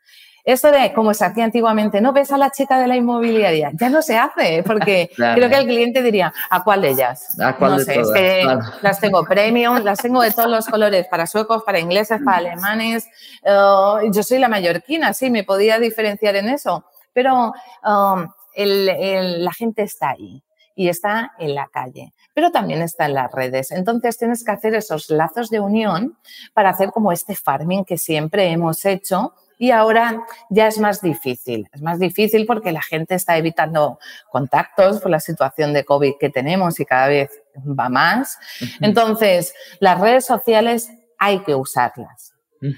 Eso 0.46 0.70
de 0.70 0.92
como 0.92 1.12
se 1.12 1.24
hacía 1.24 1.42
antiguamente, 1.42 2.00
no 2.00 2.12
ves 2.12 2.30
a 2.30 2.38
la 2.38 2.50
chica 2.50 2.78
de 2.78 2.86
la 2.86 2.94
inmobiliaria, 2.94 3.72
ya 3.74 3.88
no 3.88 4.00
se 4.00 4.16
hace, 4.16 4.62
porque 4.64 5.10
creo 5.16 5.48
que 5.48 5.56
el 5.56 5.66
cliente 5.66 6.02
diría, 6.02 6.32
¿a 6.48 6.62
cuál 6.62 6.82
de 6.82 6.90
ellas? 6.90 7.36
¿A 7.40 7.56
cuál 7.56 7.72
no 7.72 7.78
de 7.78 7.84
sé, 7.84 8.00
es 8.00 8.12
que 8.12 8.44
las 8.80 9.00
tengo 9.00 9.24
premium, 9.24 9.82
las 9.82 9.98
tengo 9.98 10.22
de 10.22 10.30
todos 10.30 10.48
los 10.48 10.66
colores, 10.66 11.08
para 11.10 11.26
suecos, 11.26 11.64
para 11.64 11.80
ingleses, 11.80 12.20
para 12.24 12.36
alemanes. 12.36 13.08
Eh, 13.42 14.08
yo 14.12 14.22
soy 14.22 14.38
la 14.38 14.46
mallorquina, 14.46 15.12
sí, 15.14 15.30
me 15.30 15.42
podía 15.42 15.80
diferenciar 15.80 16.36
en 16.36 16.48
eso, 16.48 16.84
pero 17.16 17.54
um, 17.82 18.28
la 18.54 19.52
gente 19.52 19.82
está 19.82 20.10
ahí 20.10 20.44
y 20.74 20.90
está 20.90 21.32
en 21.38 21.54
la 21.54 21.66
calle, 21.68 22.12
pero 22.34 22.50
también 22.50 22.82
está 22.82 23.06
en 23.06 23.14
las 23.14 23.32
redes. 23.32 23.70
Entonces 23.70 24.18
tienes 24.18 24.44
que 24.44 24.50
hacer 24.50 24.74
esos 24.74 25.08
lazos 25.08 25.48
de 25.48 25.60
unión 25.60 26.18
para 26.52 26.68
hacer 26.68 26.90
como 26.90 27.12
este 27.12 27.34
farming 27.34 27.86
que 27.86 27.96
siempre 27.96 28.50
hemos 28.50 28.84
hecho 28.84 29.32
y 29.58 29.70
ahora 29.70 30.26
ya 30.50 30.66
es 30.66 30.78
más 30.78 31.00
difícil. 31.00 31.66
Es 31.72 31.80
más 31.80 31.98
difícil 31.98 32.44
porque 32.44 32.70
la 32.70 32.82
gente 32.82 33.14
está 33.14 33.38
evitando 33.38 33.98
contactos 34.30 35.00
por 35.00 35.10
la 35.10 35.20
situación 35.20 35.72
de 35.72 35.86
COVID 35.86 36.16
que 36.20 36.28
tenemos 36.28 36.78
y 36.80 36.84
cada 36.84 37.08
vez 37.08 37.30
va 37.56 37.88
más. 37.88 38.38
Entonces, 38.82 39.54
las 39.80 39.98
redes 39.98 40.26
sociales 40.26 40.90
hay 41.18 41.38
que 41.44 41.54
usarlas. 41.54 42.34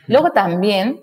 Luego 0.07 0.31
también 0.31 1.03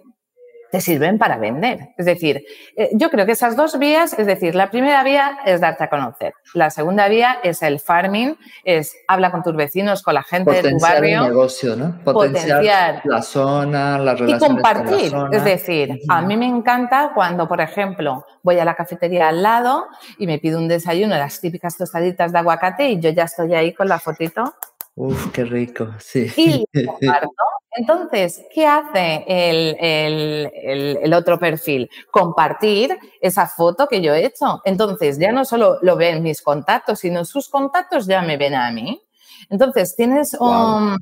te 0.75 0.81
sirven 0.81 1.17
para 1.17 1.37
vender. 1.37 1.93
Es 1.97 2.05
decir, 2.05 2.43
eh, 2.75 2.89
yo 2.91 3.09
creo 3.09 3.25
que 3.25 3.31
esas 3.31 3.55
dos 3.55 3.79
vías, 3.79 4.11
es 4.19 4.27
decir, 4.27 4.55
la 4.55 4.69
primera 4.69 5.05
vía 5.05 5.37
es 5.45 5.61
darte 5.61 5.85
a 5.85 5.89
conocer. 5.89 6.33
La 6.53 6.69
segunda 6.69 7.07
vía 7.07 7.37
es 7.43 7.61
el 7.61 7.79
farming, 7.79 8.35
es 8.65 8.93
habla 9.07 9.31
con 9.31 9.41
tus 9.41 9.55
vecinos, 9.55 10.03
con 10.03 10.15
la 10.15 10.23
gente 10.23 10.51
de 10.51 10.71
tu 10.71 10.77
barrio. 10.79 11.23
El 11.23 11.29
negocio, 11.29 11.77
¿no? 11.77 11.97
Potenciar, 12.03 13.01
la 13.05 13.21
zona, 13.21 13.97
las 13.97 14.19
relaciones 14.19 14.43
Y 14.43 14.53
compartir. 14.53 15.13
Es 15.31 15.45
decir, 15.45 16.01
a 16.09 16.21
mí 16.21 16.35
me 16.35 16.45
encanta 16.45 17.11
cuando, 17.15 17.47
por 17.47 17.61
ejemplo, 17.61 18.25
voy 18.43 18.59
a 18.59 18.65
la 18.65 18.75
cafetería 18.75 19.29
al 19.29 19.43
lado 19.43 19.85
y 20.17 20.27
me 20.27 20.39
pido 20.39 20.59
un 20.59 20.67
desayuno, 20.67 21.15
las 21.15 21.39
típicas 21.39 21.77
tostaditas 21.77 22.33
de 22.33 22.39
aguacate 22.39 22.89
y 22.89 22.99
yo 22.99 23.11
ya 23.11 23.23
estoy 23.23 23.53
ahí 23.55 23.73
con 23.73 23.87
la 23.87 23.97
fotito. 23.97 24.55
Uf, 24.95 25.31
qué 25.31 25.45
rico, 25.45 25.93
sí. 25.99 26.29
Y 26.35 26.65
comparto 26.85 27.31
Entonces, 27.75 28.41
¿qué 28.53 28.65
hace 28.65 29.25
el, 29.27 31.13
otro 31.13 31.37
perfil? 31.37 31.89
Compartir 32.09 32.97
esa 33.19 33.47
foto 33.47 33.87
que 33.87 34.01
yo 34.01 34.13
he 34.13 34.25
hecho. 34.25 34.61
Entonces, 34.63 35.19
ya 35.19 35.33
no 35.33 35.43
solo 35.43 35.77
lo 35.81 35.97
ven 35.97 36.23
mis 36.23 36.41
contactos, 36.41 36.99
sino 36.99 37.25
sus 37.25 37.49
contactos 37.49 38.07
ya 38.07 38.21
me 38.21 38.37
ven 38.37 38.55
a 38.55 38.71
mí. 38.71 39.01
Entonces, 39.49 39.95
tienes 39.95 40.37
un, 40.39 40.97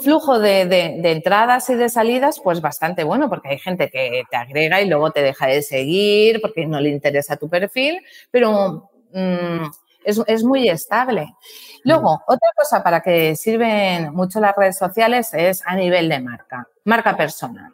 flujo 0.00 0.38
de, 0.38 0.64
de, 0.64 1.12
entradas 1.12 1.68
y 1.68 1.74
de 1.74 1.90
salidas, 1.90 2.40
pues 2.42 2.62
bastante 2.62 3.04
bueno, 3.04 3.28
porque 3.28 3.50
hay 3.50 3.58
gente 3.58 3.90
que 3.90 4.22
te 4.30 4.36
agrega 4.36 4.80
y 4.80 4.88
luego 4.88 5.10
te 5.10 5.22
deja 5.22 5.46
de 5.46 5.60
seguir 5.60 6.40
porque 6.40 6.66
no 6.66 6.80
le 6.80 6.88
interesa 6.88 7.36
tu 7.36 7.50
perfil, 7.50 8.00
pero 8.30 8.90
mm, 9.12 9.66
es, 10.04 10.44
muy 10.44 10.68
estable. 10.68 11.34
Luego, 11.84 12.22
otra 12.26 12.48
cosa 12.56 12.82
para 12.82 13.00
que 13.00 13.36
sirven 13.36 14.12
mucho 14.14 14.40
las 14.40 14.54
redes 14.56 14.78
sociales 14.78 15.32
es 15.34 15.62
a 15.66 15.74
nivel 15.74 16.08
de 16.08 16.20
marca, 16.20 16.66
marca 16.84 17.16
personal. 17.16 17.72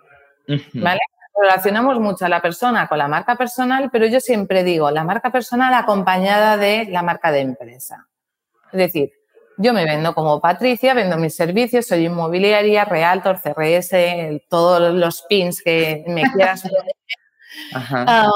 ¿Vale? 0.74 1.00
Relacionamos 1.40 2.00
mucho 2.00 2.24
a 2.24 2.28
la 2.28 2.42
persona 2.42 2.88
con 2.88 2.98
la 2.98 3.06
marca 3.06 3.36
personal, 3.36 3.90
pero 3.92 4.06
yo 4.06 4.18
siempre 4.18 4.64
digo 4.64 4.90
la 4.90 5.04
marca 5.04 5.30
personal 5.30 5.72
acompañada 5.74 6.56
de 6.56 6.86
la 6.90 7.02
marca 7.02 7.30
de 7.30 7.40
empresa. 7.40 8.08
Es 8.72 8.78
decir, 8.78 9.12
yo 9.56 9.72
me 9.72 9.84
vendo 9.84 10.14
como 10.14 10.40
Patricia, 10.40 10.94
vendo 10.94 11.16
mis 11.16 11.34
servicios, 11.34 11.86
soy 11.86 12.06
inmobiliaria, 12.06 12.84
realtor, 12.84 13.40
CRS, 13.40 13.92
todos 14.48 14.94
los 14.94 15.22
pins 15.22 15.62
que 15.62 16.04
me 16.06 16.22
quieras 16.32 16.62
poner. 16.62 16.94
Ah, 17.74 18.30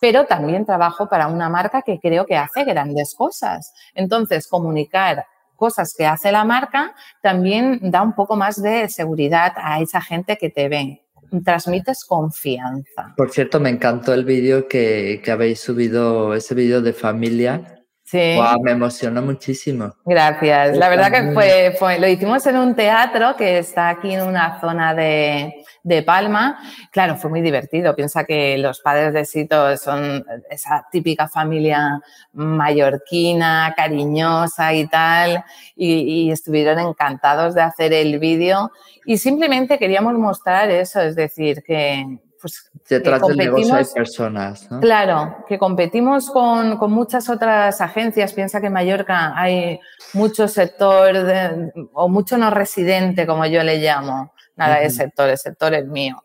pero 0.00 0.24
también 0.24 0.64
trabajo 0.64 1.08
para 1.08 1.28
una 1.28 1.48
marca 1.48 1.82
que 1.82 2.00
creo 2.00 2.26
que 2.26 2.36
hace 2.36 2.64
grandes 2.64 3.14
cosas. 3.16 3.72
Entonces, 3.94 4.48
comunicar 4.48 5.26
cosas 5.56 5.94
que 5.96 6.06
hace 6.06 6.32
la 6.32 6.44
marca 6.44 6.94
también 7.22 7.78
da 7.82 8.02
un 8.02 8.14
poco 8.14 8.34
más 8.34 8.60
de 8.60 8.88
seguridad 8.88 9.52
a 9.56 9.80
esa 9.80 10.00
gente 10.00 10.36
que 10.38 10.48
te 10.48 10.68
ve. 10.68 11.02
Transmites 11.44 12.04
confianza. 12.04 13.14
Por 13.16 13.30
cierto, 13.30 13.60
me 13.60 13.68
encantó 13.68 14.12
el 14.14 14.24
vídeo 14.24 14.66
que, 14.66 15.20
que 15.22 15.30
habéis 15.30 15.60
subido, 15.60 16.34
ese 16.34 16.56
vídeo 16.56 16.82
de 16.82 16.92
familia 16.92 17.80
Sí. 18.10 18.36
me 18.62 18.72
emocionó 18.72 19.22
muchísimo. 19.22 19.94
Gracias. 20.04 20.76
La 20.76 20.88
verdad 20.88 21.12
que 21.12 21.32
fue, 21.32 21.76
fue, 21.78 22.00
lo 22.00 22.08
hicimos 22.08 22.44
en 22.46 22.56
un 22.56 22.74
teatro 22.74 23.36
que 23.36 23.58
está 23.58 23.88
aquí 23.88 24.12
en 24.12 24.22
una 24.22 24.60
zona 24.60 24.94
de, 24.94 25.59
de 25.82 26.02
Palma. 26.02 26.58
Claro, 26.90 27.16
fue 27.16 27.30
muy 27.30 27.40
divertido. 27.40 27.94
Piensa 27.96 28.24
que 28.24 28.58
los 28.58 28.80
padres 28.80 29.12
de 29.12 29.24
Sito 29.24 29.76
son 29.76 30.24
esa 30.50 30.86
típica 30.90 31.28
familia 31.28 32.00
mallorquina, 32.32 33.74
cariñosa 33.76 34.74
y 34.74 34.86
tal, 34.86 35.44
y, 35.76 36.30
estuvieron 36.30 36.78
encantados 36.78 37.54
de 37.54 37.62
hacer 37.62 37.92
el 37.92 38.18
vídeo. 38.18 38.70
Y 39.04 39.18
simplemente 39.18 39.78
queríamos 39.78 40.14
mostrar 40.14 40.70
eso, 40.70 41.00
es 41.00 41.16
decir, 41.16 41.62
que, 41.62 42.18
pues, 42.40 42.70
Detrás 42.88 43.22
del 43.22 43.36
negocio 43.36 43.74
hay 43.74 43.84
personas. 43.94 44.68
Claro, 44.80 45.44
que 45.48 45.58
competimos 45.58 46.28
con, 46.28 46.76
muchas 46.90 47.28
otras 47.28 47.80
agencias. 47.80 48.32
Piensa 48.32 48.60
que 48.60 48.66
en 48.66 48.72
Mallorca 48.72 49.32
hay 49.36 49.78
mucho 50.12 50.48
sector 50.48 51.72
o 51.92 52.08
mucho 52.08 52.36
no 52.36 52.50
residente, 52.50 53.26
como 53.26 53.46
yo 53.46 53.62
le 53.62 53.78
llamo. 53.78 54.32
Nada 54.56 54.80
de 54.80 54.90
sector, 54.90 55.28
el 55.28 55.38
sector 55.38 55.74
es 55.74 55.86
mío. 55.86 56.22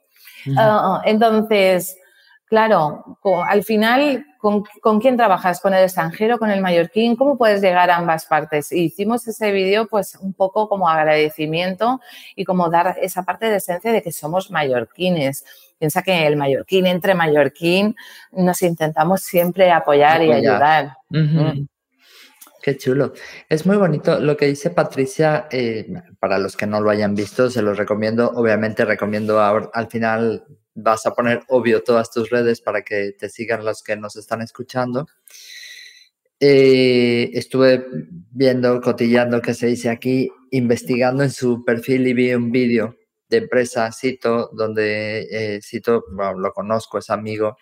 Ah, 0.57 1.01
entonces, 1.05 1.97
claro, 2.45 3.17
al 3.47 3.63
final, 3.63 4.25
¿con, 4.37 4.63
¿con, 4.81 4.99
quién 4.99 5.17
trabajas? 5.17 5.59
¿Con 5.59 5.73
el 5.73 5.83
extranjero, 5.83 6.37
con 6.37 6.51
el 6.51 6.61
mallorquín? 6.61 7.15
¿Cómo 7.15 7.37
puedes 7.37 7.61
llegar 7.61 7.89
a 7.89 7.97
ambas 7.97 8.25
partes? 8.25 8.71
Y 8.71 8.85
hicimos 8.85 9.27
ese 9.27 9.51
vídeo 9.51 9.87
pues 9.87 10.15
un 10.15 10.33
poco 10.33 10.69
como 10.69 10.87
agradecimiento 10.87 11.99
y 12.35 12.45
como 12.45 12.69
dar 12.69 12.97
esa 13.01 13.23
parte 13.23 13.47
de 13.47 13.57
esencia 13.57 13.91
de 13.91 14.01
que 14.01 14.11
somos 14.11 14.51
mallorquines 14.51 15.43
Piensa 15.77 16.01
que 16.01 16.25
el 16.25 16.37
mallorquín, 16.37 16.87
entre 16.87 17.15
mallorquín, 17.15 17.95
nos 18.31 18.61
intentamos 18.61 19.21
siempre 19.21 19.71
apoyar, 19.71 20.23
y 20.23 20.31
ayudar. 20.31 20.95
Qué 22.65 22.75
chulo. 22.77 23.13
Es 23.47 23.67
muy 23.67 23.77
bonito 23.77 24.19
lo 24.19 24.35
que 24.35 24.47
dice 24.47 24.71
Patricia. 24.71 25.47
Eh, 25.51 25.85
para 26.19 26.39
los 26.39 26.57
que 26.57 26.65
no 26.65 26.81
lo 26.81 26.89
hayan 26.89 27.13
visto, 27.13 27.51
se 27.51 27.61
los 27.61 27.77
recomiendo. 27.77 28.31
Obviamente 28.31 28.85
recomiendo 28.85 29.39
al 29.39 29.87
final 29.87 30.43
vas 30.73 31.05
a 31.05 31.13
poner 31.13 31.43
obvio 31.49 31.83
todas 31.83 32.09
tus 32.09 32.31
redes 32.31 32.61
para 32.61 32.81
que 32.81 33.11
te 33.11 33.29
sigan 33.29 33.63
los 33.63 33.83
que 33.83 33.95
nos 33.97 34.15
están 34.15 34.41
escuchando. 34.41 35.05
Eh, 36.39 37.29
estuve 37.33 37.85
viendo, 38.31 38.81
cotillando 38.81 39.43
que 39.43 39.53
se 39.53 39.67
dice 39.67 39.91
aquí, 39.91 40.31
investigando 40.49 41.21
en 41.21 41.29
su 41.29 41.63
perfil 41.63 42.07
y 42.07 42.13
vi 42.15 42.33
un 42.33 42.51
vídeo 42.51 42.95
de 43.29 43.37
empresa, 43.37 43.91
Cito, 43.91 44.49
donde 44.53 45.27
eh, 45.29 45.59
Cito, 45.61 46.05
lo 46.35 46.51
conozco, 46.51 46.97
es 46.97 47.11
amigo, 47.11 47.57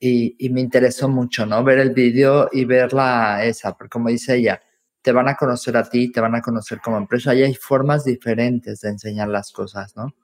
y, 0.00 0.48
me 0.50 0.60
interesó 0.60 1.08
mucho, 1.08 1.44
¿no? 1.46 1.62
Ver 1.64 1.78
el 1.78 1.90
vídeo 1.90 2.48
y 2.52 2.64
verla 2.64 3.44
esa, 3.44 3.76
porque 3.76 3.90
como 3.90 4.08
dice 4.08 4.36
ella, 4.36 4.62
te 5.02 5.12
van 5.12 5.28
a 5.28 5.36
conocer 5.36 5.76
a 5.76 5.88
ti, 5.88 6.12
te 6.12 6.20
van 6.20 6.34
a 6.34 6.42
conocer 6.42 6.80
como 6.82 6.98
empresa, 6.98 7.34
y 7.34 7.42
hay 7.42 7.54
formas 7.54 8.04
diferentes 8.04 8.80
de 8.80 8.90
enseñar 8.90 9.28
las 9.28 9.52
cosas, 9.52 9.96
¿no? 9.96 10.14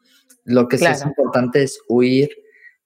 Lo 0.45 0.69
que 0.69 0.79
sí 0.79 0.85
es 0.85 1.03
importante 1.03 1.63
es 1.63 1.81
huir 1.89 2.31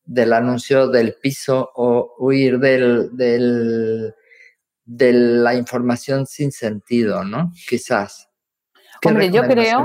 del 0.05 0.33
anuncio 0.33 0.89
del 0.89 1.17
piso 1.21 1.71
o 1.75 2.15
huir 2.19 2.59
del, 2.59 3.15
del, 3.17 4.15
de 4.85 5.13
la 5.13 5.55
información 5.55 6.27
sin 6.27 6.51
sentido, 6.53 7.25
¿no? 7.25 7.53
Quizás. 7.69 8.28
Hombre, 9.05 9.31
yo 9.31 9.43
creo. 9.45 9.85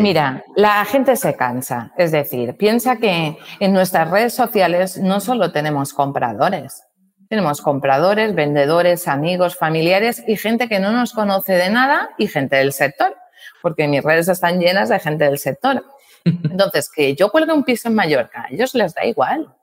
Mira, 0.00 0.44
la 0.56 0.84
gente 0.84 1.16
se 1.16 1.36
cansa. 1.36 1.92
Es 1.96 2.12
decir, 2.12 2.56
piensa 2.56 2.96
que 2.96 3.36
en 3.58 3.72
nuestras 3.72 4.10
redes 4.10 4.34
sociales 4.34 4.98
no 4.98 5.20
solo 5.20 5.52
tenemos 5.52 5.92
compradores, 5.92 6.84
tenemos 7.28 7.60
compradores, 7.60 8.34
vendedores, 8.34 9.06
amigos, 9.06 9.56
familiares 9.56 10.24
y 10.26 10.36
gente 10.36 10.68
que 10.68 10.80
no 10.80 10.90
nos 10.92 11.12
conoce 11.12 11.52
de 11.52 11.70
nada 11.70 12.10
y 12.18 12.26
gente 12.26 12.56
del 12.56 12.72
sector, 12.72 13.16
porque 13.62 13.86
mis 13.86 14.02
redes 14.02 14.28
están 14.28 14.58
llenas 14.58 14.88
de 14.88 14.98
gente 14.98 15.24
del 15.24 15.38
sector. 15.38 15.84
Entonces, 16.24 16.90
que 16.90 17.14
yo 17.14 17.30
cuelgue 17.30 17.52
un 17.52 17.64
piso 17.64 17.88
en 17.88 17.94
Mallorca, 17.94 18.42
a 18.42 18.52
ellos 18.52 18.74
les 18.74 18.94
da 18.94 19.04
igual. 19.04 19.54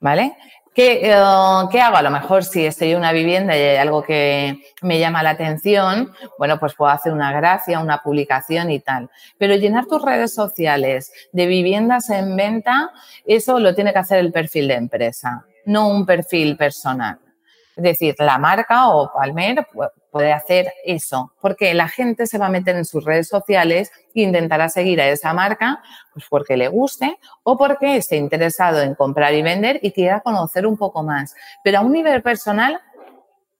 ¿Vale? 0.00 0.34
¿Qué, 0.72 1.00
eh, 1.02 1.14
¿Qué, 1.72 1.80
hago? 1.80 1.96
A 1.96 2.02
lo 2.02 2.10
mejor 2.10 2.44
si 2.44 2.64
estoy 2.64 2.92
en 2.92 2.98
una 2.98 3.10
vivienda 3.10 3.56
y 3.56 3.60
hay 3.60 3.76
algo 3.76 4.04
que 4.04 4.62
me 4.82 5.00
llama 5.00 5.22
la 5.22 5.30
atención, 5.30 6.12
bueno, 6.38 6.60
pues 6.60 6.74
puedo 6.74 6.92
hacer 6.92 7.12
una 7.12 7.32
gracia, 7.32 7.80
una 7.80 8.02
publicación 8.02 8.70
y 8.70 8.78
tal. 8.78 9.10
Pero 9.36 9.56
llenar 9.56 9.86
tus 9.86 10.00
redes 10.00 10.32
sociales 10.32 11.12
de 11.32 11.46
viviendas 11.46 12.08
en 12.10 12.36
venta, 12.36 12.92
eso 13.24 13.58
lo 13.58 13.74
tiene 13.74 13.92
que 13.92 13.98
hacer 13.98 14.18
el 14.18 14.32
perfil 14.32 14.68
de 14.68 14.74
empresa, 14.74 15.44
no 15.64 15.88
un 15.88 16.06
perfil 16.06 16.56
personal. 16.56 17.18
Es 17.74 17.82
decir, 17.82 18.14
la 18.18 18.38
marca 18.38 18.90
o 18.90 19.12
Palmer 19.12 19.66
puede 20.10 20.32
hacer 20.32 20.72
eso, 20.84 21.32
porque 21.40 21.74
la 21.74 21.88
gente 21.88 22.26
se 22.26 22.38
va 22.38 22.46
a 22.46 22.50
meter 22.50 22.76
en 22.76 22.84
sus 22.84 23.04
redes 23.04 23.28
sociales 23.28 23.90
e 24.14 24.22
intentará 24.22 24.68
seguir 24.68 25.00
a 25.00 25.08
esa 25.08 25.32
marca 25.32 25.82
pues 26.12 26.26
porque 26.28 26.56
le 26.56 26.68
guste 26.68 27.18
o 27.42 27.56
porque 27.56 27.96
esté 27.96 28.16
interesado 28.16 28.82
en 28.82 28.94
comprar 28.94 29.34
y 29.34 29.42
vender 29.42 29.78
y 29.82 29.92
quiera 29.92 30.20
conocer 30.20 30.66
un 30.66 30.76
poco 30.76 31.02
más. 31.02 31.34
Pero 31.62 31.78
a 31.78 31.80
un 31.82 31.92
nivel 31.92 32.22
personal 32.22 32.80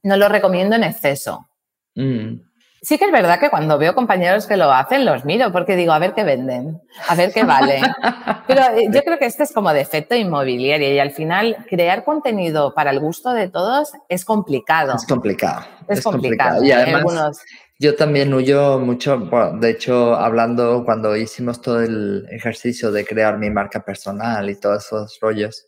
no 0.02 0.16
lo 0.16 0.28
recomiendo 0.28 0.76
en 0.76 0.84
exceso. 0.84 1.48
Mm. 1.94 2.49
Sí 2.82 2.96
que 2.96 3.04
es 3.04 3.12
verdad 3.12 3.38
que 3.38 3.50
cuando 3.50 3.76
veo 3.76 3.94
compañeros 3.94 4.46
que 4.46 4.56
lo 4.56 4.72
hacen, 4.72 5.04
los 5.04 5.26
miro 5.26 5.52
porque 5.52 5.76
digo, 5.76 5.92
a 5.92 5.98
ver 5.98 6.14
qué 6.14 6.24
venden, 6.24 6.80
a 7.08 7.14
ver 7.14 7.30
qué 7.32 7.44
vale. 7.44 7.80
Pero 8.46 8.62
eh, 8.74 8.88
yo 8.90 9.02
creo 9.02 9.18
que 9.18 9.26
este 9.26 9.42
es 9.42 9.52
como 9.52 9.72
defecto 9.72 10.14
inmobiliario 10.14 10.90
y 10.92 10.98
al 10.98 11.10
final 11.10 11.58
crear 11.68 12.04
contenido 12.04 12.72
para 12.74 12.90
el 12.90 13.00
gusto 13.00 13.34
de 13.34 13.48
todos 13.48 13.92
es 14.08 14.24
complicado. 14.24 14.94
Es 14.94 15.04
complicado. 15.04 15.66
Es, 15.88 16.02
complicado. 16.02 16.64
Y 16.64 16.72
además, 16.72 17.42
yo 17.78 17.96
también 17.96 18.32
huyo 18.32 18.78
mucho, 18.78 19.28
de 19.60 19.70
hecho, 19.70 20.14
hablando 20.14 20.82
cuando 20.84 21.16
hicimos 21.16 21.60
todo 21.60 21.82
el 21.82 22.26
ejercicio 22.30 22.90
de 22.92 23.04
crear 23.04 23.38
mi 23.38 23.50
marca 23.50 23.84
personal 23.84 24.48
y 24.48 24.58
todos 24.58 24.86
esos 24.86 25.18
rollos, 25.20 25.66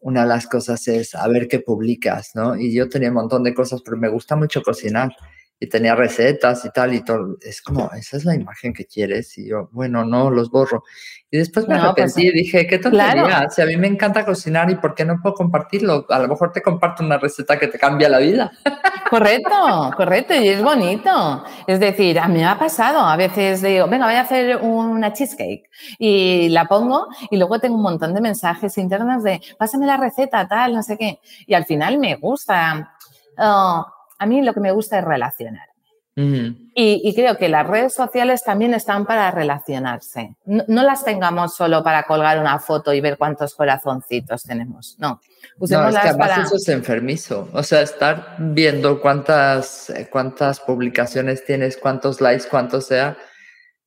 una 0.00 0.22
de 0.22 0.28
las 0.28 0.46
cosas 0.46 0.86
es 0.88 1.14
a 1.14 1.26
ver 1.28 1.48
qué 1.48 1.60
publicas, 1.60 2.32
¿no? 2.34 2.56
Y 2.56 2.74
yo 2.74 2.88
tenía 2.88 3.08
un 3.08 3.14
montón 3.14 3.42
de 3.42 3.54
cosas, 3.54 3.82
pero 3.82 3.96
me 3.98 4.08
gusta 4.08 4.36
mucho 4.36 4.62
cocinar 4.62 5.14
y 5.60 5.68
tenía 5.68 5.94
recetas 5.94 6.64
y 6.64 6.70
tal, 6.70 6.94
y 6.94 7.04
todo. 7.04 7.36
Es 7.40 7.62
como, 7.62 7.90
esa 7.96 8.16
es 8.16 8.24
la 8.24 8.34
imagen 8.34 8.72
que 8.72 8.86
quieres. 8.86 9.38
Y 9.38 9.48
yo, 9.48 9.68
bueno, 9.72 10.04
no, 10.04 10.30
los 10.30 10.50
borro. 10.50 10.84
Y 11.30 11.38
después 11.38 11.66
me 11.66 11.74
pues, 11.74 11.84
arrepentí 11.84 12.28
y 12.28 12.32
dije, 12.32 12.66
qué 12.66 12.78
tontería. 12.78 13.48
Si 13.50 13.62
a 13.62 13.66
mí 13.66 13.76
me 13.76 13.86
encanta 13.86 14.24
cocinar 14.24 14.70
y 14.70 14.76
por 14.76 14.94
qué 14.94 15.04
no 15.04 15.18
puedo 15.22 15.34
compartirlo. 15.34 16.06
A 16.08 16.18
lo 16.18 16.28
mejor 16.28 16.52
te 16.52 16.62
comparto 16.62 17.04
una 17.04 17.18
receta 17.18 17.58
que 17.58 17.68
te 17.68 17.78
cambia 17.78 18.08
la 18.08 18.18
vida. 18.18 18.52
Correcto, 19.10 19.92
correcto. 19.96 20.34
Y 20.34 20.48
es 20.48 20.62
bonito. 20.62 21.44
Es 21.68 21.78
decir, 21.78 22.18
a 22.18 22.26
mí 22.26 22.38
me 22.38 22.46
ha 22.46 22.58
pasado. 22.58 22.98
A 23.00 23.16
veces 23.16 23.62
digo, 23.62 23.86
venga, 23.86 24.06
voy 24.06 24.14
a 24.14 24.22
hacer 24.22 24.56
una 24.56 25.12
cheesecake. 25.12 25.70
Y 25.98 26.48
la 26.48 26.64
pongo 26.64 27.06
y 27.30 27.36
luego 27.36 27.60
tengo 27.60 27.76
un 27.76 27.82
montón 27.82 28.12
de 28.12 28.20
mensajes 28.20 28.76
internos 28.76 29.22
de, 29.22 29.40
pásame 29.56 29.86
la 29.86 29.98
receta, 29.98 30.48
tal, 30.48 30.74
no 30.74 30.82
sé 30.82 30.96
qué. 30.96 31.20
Y 31.46 31.54
al 31.54 31.64
final 31.64 31.98
me 31.98 32.16
gusta. 32.16 32.96
Oh, 33.38 33.86
a 34.18 34.26
mí 34.26 34.42
lo 34.42 34.54
que 34.54 34.60
me 34.60 34.72
gusta 34.72 34.98
es 34.98 35.04
relacionar. 35.04 35.68
y, 36.16 37.12
creo 37.16 37.36
que 37.36 37.48
las 37.48 37.66
redes 37.66 37.92
sociales 37.92 38.44
también 38.44 38.72
están 38.72 39.04
para 39.04 39.32
relacionarse. 39.32 40.36
No, 40.44 40.84
las 40.84 41.04
tengamos 41.04 41.56
solo 41.56 41.82
para 41.82 42.04
colgar 42.04 42.38
una 42.38 42.60
foto 42.60 42.92
y 42.92 43.00
ver 43.00 43.18
cuántos 43.18 43.54
corazoncitos 43.54 44.44
tenemos. 44.44 44.96
No. 44.98 45.20
no, 45.58 45.88
es 45.88 45.98
que 45.98 46.08
además 46.08 46.46
eso 46.46 46.56
es 46.56 46.68
enfermizo. 46.68 47.48
O 47.52 47.62
sea, 47.64 47.82
estar 47.82 48.36
viendo 48.38 49.00
cuántas, 49.00 49.92
cuántas 50.10 50.60
publicaciones 50.60 51.44
tienes, 51.44 51.76
cuántos 51.76 52.20
likes, 52.20 52.44
cuántos 52.48 52.86
sea, 52.86 53.16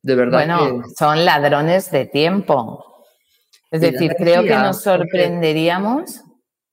de 0.02 0.16
verdad. 0.16 0.46
Bueno, 0.46 0.84
son 0.98 1.24
ladrones 1.24 1.92
de 1.92 2.06
tiempo. 2.06 3.06
Es 3.72 3.82
decir, 3.82 4.16
creo 4.18 4.44
que 4.44 4.56
nos 4.56 4.82
sorprenderíamos 4.82 6.24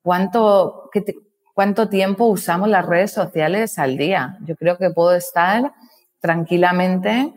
cuánto, 0.02 0.90
cuánto 1.54 1.88
tiempo 1.88 2.26
usamos 2.26 2.68
las 2.68 2.84
redes 2.84 3.12
sociales 3.12 3.78
al 3.78 3.96
día. 3.96 4.36
Yo 4.44 4.56
creo 4.56 4.76
que 4.76 4.90
puedo 4.90 5.14
estar 5.14 5.72
tranquilamente 6.20 7.32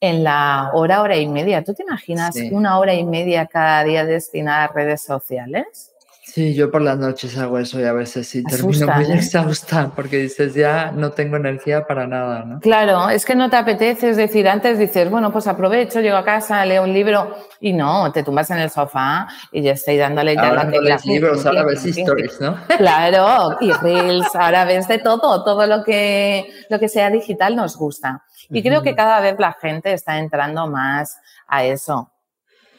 en 0.00 0.24
la 0.24 0.70
hora, 0.72 1.02
hora 1.02 1.16
y 1.16 1.28
media. 1.28 1.62
¿Tú 1.62 1.74
te 1.74 1.82
imaginas 1.82 2.36
una 2.50 2.78
hora 2.78 2.94
y 2.94 3.04
media 3.04 3.46
cada 3.46 3.84
día 3.84 4.04
destinada 4.04 4.64
a 4.64 4.68
redes 4.68 5.02
sociales? 5.02 5.92
Sí, 6.38 6.54
yo 6.54 6.70
por 6.70 6.82
las 6.82 6.96
noches 6.96 7.36
hago 7.36 7.58
eso 7.58 7.80
y 7.80 7.82
a 7.82 7.92
veces 7.92 8.28
sí 8.28 8.44
termino 8.44 8.86
muy 8.94 9.06
¿eh? 9.06 9.16
exhausta 9.16 9.90
porque 9.96 10.18
dices 10.18 10.54
ya 10.54 10.92
no 10.92 11.10
tengo 11.10 11.34
energía 11.34 11.84
para 11.84 12.06
nada, 12.06 12.44
¿no? 12.44 12.60
Claro, 12.60 13.10
es 13.10 13.26
que 13.26 13.34
no 13.34 13.50
te 13.50 13.56
apetece, 13.56 14.10
es 14.10 14.16
decir, 14.16 14.48
antes 14.48 14.78
dices, 14.78 15.10
bueno, 15.10 15.32
pues 15.32 15.48
aprovecho, 15.48 16.00
llego 16.00 16.16
a 16.16 16.24
casa, 16.24 16.64
leo 16.64 16.84
un 16.84 16.92
libro 16.92 17.36
y 17.58 17.72
no, 17.72 18.12
te 18.12 18.22
tumbas 18.22 18.52
en 18.52 18.58
el 18.60 18.70
sofá 18.70 19.26
y 19.50 19.62
ya 19.62 19.72
estoy 19.72 19.96
dándole 19.96 20.36
ya 20.36 20.46
ahora 20.46 20.62
la 20.62 20.94
no 20.94 20.98
libros, 21.06 21.44
ahora 21.44 21.64
ves 21.64 21.84
stories, 21.84 22.40
¿no? 22.40 22.56
Claro, 22.78 23.56
y 23.60 23.72
reels, 23.72 24.32
ahora 24.36 24.64
ves 24.64 24.86
de 24.86 24.98
todo, 24.98 25.42
todo 25.42 25.66
lo 25.66 25.82
que, 25.82 26.48
lo 26.70 26.78
que 26.78 26.88
sea 26.88 27.10
digital 27.10 27.56
nos 27.56 27.76
gusta. 27.76 28.22
Y 28.48 28.62
creo 28.62 28.82
que 28.82 28.94
cada 28.94 29.18
vez 29.18 29.34
la 29.40 29.56
gente 29.60 29.92
está 29.92 30.20
entrando 30.20 30.68
más 30.68 31.18
a 31.48 31.64
eso. 31.64 32.12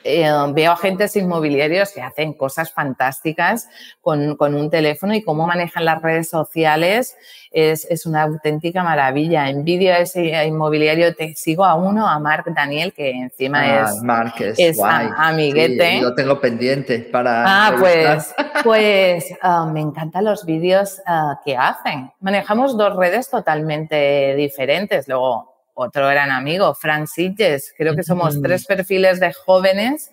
Eh, 0.04 0.32
veo 0.54 0.72
agentes 0.72 1.16
inmobiliarios 1.18 1.92
que 1.92 2.02
hacen 2.02 2.34
cosas 2.34 2.72
fantásticas 2.72 3.68
con, 4.02 4.38
un 4.40 4.70
teléfono 4.70 5.14
y 5.14 5.22
cómo 5.22 5.46
manejan 5.46 5.84
las 5.84 6.02
redes 6.02 6.30
sociales 6.30 7.18
es, 7.52 8.06
una 8.06 8.24
auténtica 8.24 8.82
maravilla. 8.82 9.50
Envidio 9.50 9.94
a 9.94 9.98
ese 9.98 10.46
inmobiliario, 10.46 11.14
te 11.16 11.34
sigo 11.36 11.66
a 11.66 11.76
uno, 11.76 12.08
a 12.08 12.18
Mark 12.20 12.46
Daniel, 12.56 12.94
que 12.94 13.12
encima 13.12 13.60
ah, 13.60 13.84
es, 13.84 14.02
Mark 14.02 14.34
es, 14.40 14.80
amiguete. 14.80 16.02
lo 16.02 16.16
tengo 16.16 16.40
pendiente 16.40 17.00
para... 17.00 17.44
Ah, 17.46 17.76
pues, 17.78 18.34
pues 18.64 19.26
ah, 19.42 19.66
me 19.66 19.82
encantan 19.82 20.24
los 20.24 20.46
vídeos 20.46 21.02
ah, 21.06 21.42
que 21.44 21.58
hacen. 21.58 22.12
Manejamos 22.22 22.78
dos 22.78 22.96
redes 22.96 23.30
totalmente 23.30 24.36
diferentes. 24.36 25.10
Luego, 25.10 25.49
otro 25.82 26.08
gran 26.08 26.30
amigo, 26.30 26.76
Frank 26.76 27.08
Sitges. 27.08 27.74
Creo 27.78 27.96
que 27.96 28.04
somos 28.04 28.42
tres 28.42 28.66
perfiles 28.66 29.20
de 29.20 29.32
jóvenes 29.34 30.12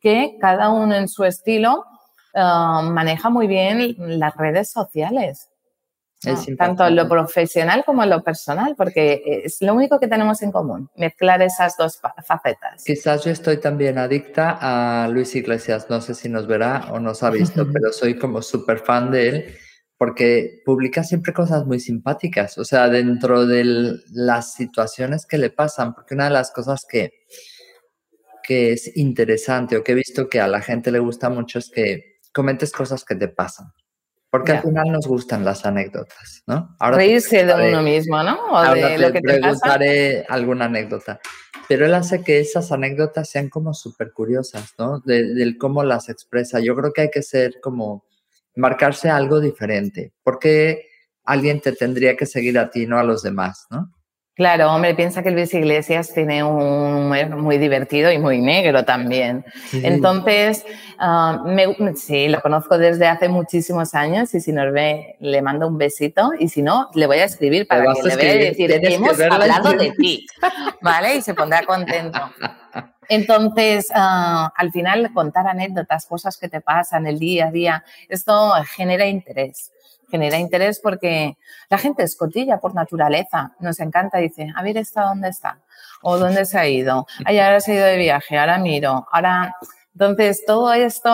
que 0.00 0.36
cada 0.40 0.68
uno 0.68 0.94
en 0.94 1.08
su 1.08 1.24
estilo 1.24 1.84
eh, 2.34 2.40
maneja 2.40 3.30
muy 3.30 3.46
bien 3.46 3.96
las 3.98 4.36
redes 4.36 4.70
sociales. 4.70 5.48
tanto 6.58 6.86
en 6.86 6.96
lo 6.96 7.08
profesional 7.08 7.82
como 7.84 8.02
en 8.02 8.10
lo 8.10 8.22
personal, 8.22 8.74
porque 8.76 9.22
es 9.44 9.62
lo 9.62 9.74
único 9.74 9.98
que 9.98 10.08
tenemos 10.08 10.42
en 10.42 10.52
común, 10.52 10.90
mezclar 10.96 11.40
esas 11.40 11.76
dos 11.76 11.98
facetas. 12.26 12.84
Quizás 12.84 13.24
yo 13.24 13.30
estoy 13.30 13.58
también 13.58 13.96
adicta 13.96 14.58
a 14.60 15.08
Luis 15.08 15.34
Iglesias, 15.34 15.86
no 15.88 16.00
sé 16.00 16.14
si 16.14 16.28
nos 16.28 16.46
verá 16.46 16.88
o 16.90 17.00
nos 17.00 17.22
ha 17.22 17.30
visto, 17.30 17.66
pero 17.72 17.90
soy 17.92 18.18
como 18.18 18.42
súper 18.42 18.80
fan 18.80 19.10
de 19.10 19.28
él 19.28 19.58
porque 19.98 20.62
publica 20.64 21.04
siempre 21.04 21.32
cosas 21.32 21.64
muy 21.66 21.80
simpáticas, 21.80 22.58
o 22.58 22.64
sea, 22.64 22.88
dentro 22.88 23.46
de 23.46 23.64
las 24.12 24.52
situaciones 24.54 25.26
que 25.26 25.38
le 25.38 25.50
pasan, 25.50 25.94
porque 25.94 26.14
una 26.14 26.24
de 26.24 26.30
las 26.30 26.50
cosas 26.50 26.84
que, 26.88 27.12
que 28.42 28.72
es 28.72 28.96
interesante 28.96 29.76
o 29.76 29.84
que 29.84 29.92
he 29.92 29.94
visto 29.96 30.28
que 30.28 30.40
a 30.40 30.48
la 30.48 30.60
gente 30.60 30.90
le 30.90 30.98
gusta 30.98 31.30
mucho 31.30 31.58
es 31.58 31.70
que 31.70 32.18
comentes 32.32 32.72
cosas 32.72 33.04
que 33.04 33.14
te 33.14 33.28
pasan. 33.28 33.72
Porque 34.28 34.52
al 34.52 34.62
final 34.62 34.92
nos 34.92 35.06
gustan 35.06 35.46
las 35.46 35.64
anécdotas, 35.64 36.42
¿no? 36.46 36.76
Ahora 36.78 36.98
Reírse 36.98 37.46
de 37.46 37.70
uno 37.70 37.80
mismo, 37.80 38.22
¿no? 38.22 38.34
O 38.50 38.56
ahora 38.56 38.88
de 38.88 38.98
lo 38.98 39.10
que 39.10 39.20
te 39.22 39.38
preguntaré 39.38 40.26
alguna 40.28 40.66
anécdota. 40.66 41.20
Pero 41.68 41.86
él 41.86 41.94
hace 41.94 42.22
que 42.22 42.40
esas 42.40 42.70
anécdotas 42.70 43.30
sean 43.30 43.48
como 43.48 43.72
súper 43.72 44.12
curiosas, 44.12 44.74
¿no? 44.78 45.00
del 45.00 45.56
cómo 45.58 45.84
las 45.84 46.10
expresa. 46.10 46.60
Yo 46.60 46.76
creo 46.76 46.92
que 46.92 47.02
hay 47.02 47.10
que 47.10 47.22
ser 47.22 47.60
como 47.62 48.04
marcarse 48.56 49.08
algo 49.08 49.40
diferente. 49.40 50.12
porque 50.22 50.86
alguien 51.24 51.60
te 51.60 51.72
tendría 51.72 52.16
que 52.16 52.24
seguir 52.24 52.56
a 52.58 52.70
ti, 52.70 52.86
no 52.86 52.98
a 52.98 53.02
los 53.02 53.22
demás, 53.22 53.66
no? 53.70 53.90
Claro, 54.36 54.70
hombre, 54.70 54.94
piensa 54.94 55.22
que 55.22 55.30
Luis 55.30 55.54
Iglesias 55.54 56.12
tiene 56.12 56.44
un 56.44 56.62
humor 56.62 57.36
muy 57.36 57.56
divertido 57.56 58.12
y 58.12 58.18
muy 58.18 58.42
negro 58.42 58.84
también. 58.84 59.46
Entonces, 59.72 60.62
ah, 60.98 61.42
sí, 61.94 62.28
lo 62.28 62.42
conozco 62.42 62.76
desde 62.76 63.06
hace 63.06 63.30
muchísimos 63.30 63.94
años 63.94 64.34
y 64.34 64.42
si 64.42 64.52
nos 64.52 64.70
ve, 64.74 65.16
le 65.20 65.40
mando 65.40 65.66
un 65.66 65.78
besito 65.78 66.32
y 66.38 66.48
si 66.48 66.60
no, 66.60 66.90
le 66.94 67.06
voy 67.06 67.16
a 67.16 67.24
escribir 67.24 67.66
para 67.66 67.94
que 67.94 68.02
le 68.02 68.16
vea 68.16 68.34
y 68.34 68.38
decir, 68.50 68.70
hemos 68.72 69.18
hablado 69.18 69.72
de 69.72 69.92
ti, 69.92 70.26
¿vale? 70.82 71.16
Y 71.16 71.22
se 71.22 71.32
pondrá 71.32 71.64
contento. 71.64 72.20
Entonces, 73.08 73.88
ah, 73.94 74.52
al 74.56 74.72
final, 74.72 75.12
contar 75.12 75.46
anécdotas, 75.46 76.06
cosas 76.06 76.36
que 76.36 76.48
te 76.48 76.60
pasan 76.60 77.06
el 77.06 77.18
día 77.18 77.46
a 77.46 77.50
día, 77.50 77.84
esto 78.08 78.52
genera 78.74 79.06
interés. 79.06 79.72
Genera 80.08 80.38
interés 80.38 80.78
porque 80.80 81.36
la 81.68 81.78
gente 81.78 82.04
es 82.04 82.16
cotilla 82.16 82.58
por 82.58 82.74
naturaleza. 82.74 83.52
Nos 83.58 83.80
encanta, 83.80 84.18
dice, 84.18 84.52
a 84.54 84.62
ver, 84.62 84.76
¿esta 84.76 85.02
dónde 85.02 85.28
está? 85.28 85.58
¿O 86.02 86.16
dónde 86.16 86.44
se 86.44 86.58
ha 86.58 86.68
ido? 86.68 87.06
Ay, 87.24 87.40
ahora 87.40 87.60
se 87.60 87.72
ha 87.72 87.74
ido 87.74 87.86
de 87.86 87.96
viaje, 87.96 88.38
ahora 88.38 88.58
miro, 88.58 89.06
ahora... 89.10 89.54
Entonces, 89.98 90.44
todo 90.46 90.74
esto 90.74 91.10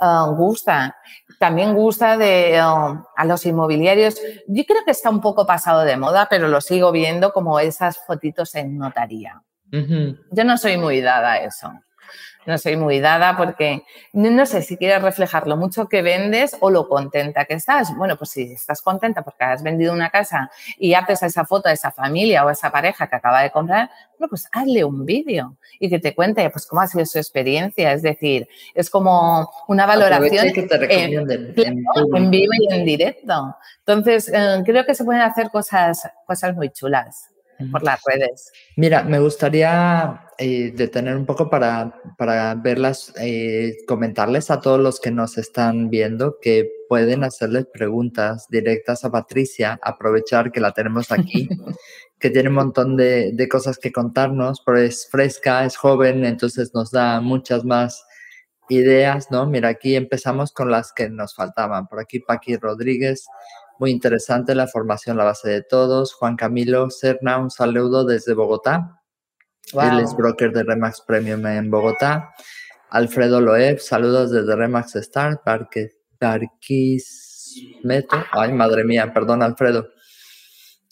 ah, 0.00 0.32
gusta. 0.34 0.96
También 1.38 1.74
gusta 1.74 2.16
de 2.16 2.58
ah, 2.58 3.04
a 3.14 3.24
los 3.26 3.44
inmobiliarios. 3.44 4.18
Yo 4.46 4.64
creo 4.64 4.82
que 4.86 4.92
está 4.92 5.10
un 5.10 5.20
poco 5.20 5.46
pasado 5.46 5.82
de 5.82 5.98
moda, 5.98 6.26
pero 6.30 6.48
lo 6.48 6.62
sigo 6.62 6.90
viendo 6.90 7.34
como 7.34 7.60
esas 7.60 7.98
fotitos 8.06 8.54
en 8.54 8.78
notaría. 8.78 9.42
Yo 9.70 10.44
no 10.44 10.58
soy 10.58 10.76
muy 10.76 11.00
dada 11.00 11.32
a 11.32 11.44
eso. 11.44 11.72
No 12.48 12.56
soy 12.56 12.78
muy 12.78 12.98
dada 12.98 13.36
porque 13.36 13.82
no 14.14 14.46
sé 14.46 14.62
si 14.62 14.78
quieres 14.78 15.02
reflejar 15.02 15.46
lo 15.46 15.58
mucho 15.58 15.86
que 15.86 16.00
vendes 16.00 16.56
o 16.60 16.70
lo 16.70 16.88
contenta 16.88 17.44
que 17.44 17.52
estás. 17.52 17.94
Bueno, 17.94 18.16
pues 18.16 18.30
si 18.30 18.52
estás 18.52 18.80
contenta 18.80 19.20
porque 19.20 19.44
has 19.44 19.62
vendido 19.62 19.92
una 19.92 20.08
casa 20.08 20.50
y 20.78 20.94
haces 20.94 21.22
esa 21.24 21.44
foto 21.44 21.68
a 21.68 21.72
esa 21.72 21.90
familia 21.90 22.46
o 22.46 22.48
a 22.48 22.52
esa 22.52 22.70
pareja 22.70 23.06
que 23.06 23.16
acaba 23.16 23.42
de 23.42 23.50
comprar, 23.50 23.90
bueno, 24.18 24.30
pues 24.30 24.48
hazle 24.50 24.82
un 24.82 25.04
vídeo 25.04 25.58
y 25.78 25.90
que 25.90 25.98
te 25.98 26.14
cuente 26.14 26.48
pues 26.48 26.66
cómo 26.66 26.80
ha 26.80 26.86
sido 26.86 27.04
su 27.04 27.18
experiencia. 27.18 27.92
Es 27.92 28.00
decir, 28.00 28.48
es 28.72 28.88
como 28.88 29.50
una 29.66 29.84
valoración 29.84 30.50
que 30.54 30.62
te 30.62 31.04
en, 31.04 32.30
vivo 32.30 32.52
y 32.60 32.72
en 32.72 32.84
directo. 32.86 33.56
Entonces, 33.80 34.32
eh, 34.32 34.62
creo 34.64 34.86
que 34.86 34.94
se 34.94 35.04
pueden 35.04 35.20
hacer 35.20 35.50
cosas, 35.50 36.08
cosas 36.24 36.56
muy 36.56 36.70
chulas 36.70 37.28
por 37.72 37.82
las 37.82 38.00
redes. 38.04 38.52
Mira, 38.76 39.02
me 39.02 39.18
gustaría 39.18 40.28
eh, 40.38 40.72
detener 40.74 41.16
un 41.16 41.26
poco 41.26 41.50
para, 41.50 42.00
para 42.16 42.54
verlas, 42.54 43.12
eh, 43.20 43.76
comentarles 43.86 44.50
a 44.50 44.60
todos 44.60 44.80
los 44.80 45.00
que 45.00 45.10
nos 45.10 45.38
están 45.38 45.90
viendo 45.90 46.38
que 46.40 46.70
pueden 46.88 47.24
hacerles 47.24 47.66
preguntas 47.72 48.46
directas 48.48 49.04
a 49.04 49.10
Patricia, 49.10 49.78
aprovechar 49.82 50.52
que 50.52 50.60
la 50.60 50.72
tenemos 50.72 51.10
aquí, 51.10 51.48
que 52.18 52.30
tiene 52.30 52.48
un 52.48 52.54
montón 52.54 52.96
de, 52.96 53.32
de 53.32 53.48
cosas 53.48 53.78
que 53.78 53.92
contarnos, 53.92 54.62
pero 54.64 54.78
es 54.78 55.08
fresca, 55.10 55.64
es 55.64 55.76
joven, 55.76 56.24
entonces 56.24 56.72
nos 56.74 56.90
da 56.90 57.20
muchas 57.20 57.64
más 57.64 58.04
ideas, 58.68 59.30
¿no? 59.30 59.46
Mira, 59.46 59.68
aquí 59.70 59.96
empezamos 59.96 60.52
con 60.52 60.70
las 60.70 60.92
que 60.92 61.08
nos 61.08 61.34
faltaban. 61.34 61.86
Por 61.88 62.00
aquí 62.00 62.20
Paqui 62.20 62.56
Rodríguez 62.56 63.26
muy 63.78 63.90
interesante 63.90 64.54
la 64.54 64.66
formación, 64.66 65.16
la 65.16 65.24
base 65.24 65.48
de 65.50 65.62
todos. 65.62 66.14
Juan 66.14 66.36
Camilo 66.36 66.90
Serna, 66.90 67.38
un 67.38 67.50
saludo 67.50 68.04
desde 68.04 68.34
Bogotá. 68.34 69.00
Él 69.72 70.00
es 70.00 70.16
broker 70.16 70.52
de 70.52 70.64
Remax 70.64 71.02
Premium 71.02 71.46
en 71.46 71.70
Bogotá. 71.70 72.30
Alfredo 72.90 73.40
Loeb, 73.40 73.80
saludos 73.80 74.30
desde 74.30 74.56
Remax 74.56 74.96
Star, 74.96 75.42
Parque 75.44 75.90
Parquismeto. 76.18 78.16
Ay, 78.32 78.52
madre 78.52 78.84
mía, 78.84 79.12
perdón, 79.12 79.42
Alfredo. 79.42 79.88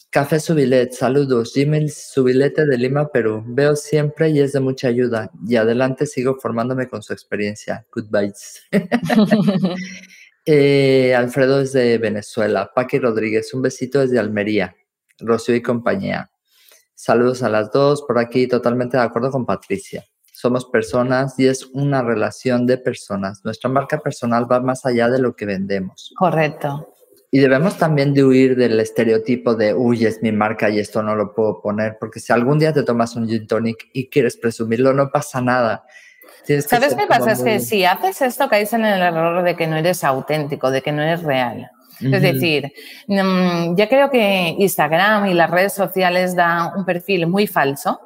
Café 0.09 0.39
Subilet, 0.39 0.93
saludos. 0.93 1.51
Jimmy 1.53 1.89
Subilete 1.89 2.65
de 2.65 2.77
Lima, 2.77 3.09
Perú. 3.09 3.43
Veo 3.45 3.75
siempre 3.75 4.29
y 4.29 4.39
es 4.39 4.53
de 4.53 4.61
mucha 4.61 4.87
ayuda. 4.87 5.29
Y 5.45 5.57
adelante 5.57 6.05
sigo 6.05 6.37
formándome 6.39 6.87
con 6.87 7.03
su 7.03 7.11
experiencia. 7.13 7.85
Goodbyes. 7.93 8.63
Eh, 10.49 11.13
Alfredo 11.13 11.59
es 11.59 11.73
de 11.73 11.97
Venezuela. 11.97 12.71
Paqui 12.73 12.99
Rodríguez, 12.99 13.53
un 13.53 13.61
besito 13.61 13.99
desde 13.99 14.17
Almería. 14.17 14.73
Rocío 15.19 15.53
y 15.53 15.61
compañía. 15.61 16.31
Saludos 16.95 17.43
a 17.43 17.49
las 17.49 17.69
dos. 17.73 18.03
Por 18.03 18.17
aquí 18.17 18.47
totalmente 18.47 18.95
de 18.95 19.03
acuerdo 19.03 19.29
con 19.29 19.45
Patricia. 19.45 20.05
Somos 20.31 20.63
personas 20.63 21.37
y 21.37 21.47
es 21.47 21.65
una 21.73 22.01
relación 22.01 22.65
de 22.65 22.77
personas. 22.77 23.41
Nuestra 23.43 23.69
marca 23.69 23.99
personal 23.99 24.49
va 24.49 24.61
más 24.61 24.85
allá 24.85 25.09
de 25.09 25.19
lo 25.19 25.35
que 25.35 25.45
vendemos. 25.45 26.13
Correcto. 26.15 26.93
Y 27.29 27.39
debemos 27.39 27.77
también 27.77 28.13
de 28.13 28.23
huir 28.23 28.55
del 28.55 28.79
estereotipo 28.79 29.53
de, 29.53 29.73
uy, 29.73 30.05
es 30.05 30.23
mi 30.23 30.31
marca 30.31 30.69
y 30.69 30.79
esto 30.79 31.03
no 31.03 31.13
lo 31.13 31.33
puedo 31.33 31.59
poner, 31.59 31.97
porque 31.99 32.21
si 32.21 32.31
algún 32.31 32.57
día 32.57 32.71
te 32.71 32.83
tomas 32.83 33.17
un 33.17 33.27
gin 33.27 33.47
tonic 33.47 33.89
y 33.91 34.07
quieres 34.07 34.37
presumirlo, 34.37 34.93
no 34.93 35.09
pasa 35.11 35.41
nada. 35.41 35.83
¿Sabes 36.67 36.95
qué 36.95 37.07
pasa? 37.07 37.33
Es 37.33 37.41
que 37.41 37.59
si 37.59 37.85
haces 37.85 38.21
esto, 38.21 38.47
caes 38.47 38.71
en 38.73 38.85
el 38.85 39.01
error 39.01 39.43
de 39.43 39.55
que 39.55 39.67
no 39.67 39.75
eres 39.75 40.03
auténtico, 40.03 40.71
de 40.71 40.81
que 40.81 40.91
no 40.91 41.01
eres 41.01 41.23
real. 41.23 41.69
Es 41.99 42.21
decir, 42.21 42.71
mm, 43.07 43.75
ya 43.75 43.89
creo 43.89 44.09
que 44.11 44.55
Instagram 44.57 45.25
y 45.27 45.33
las 45.33 45.49
redes 45.49 45.73
sociales 45.73 46.35
dan 46.35 46.77
un 46.77 46.85
perfil 46.85 47.25
muy 47.25 47.47
falso 47.47 47.99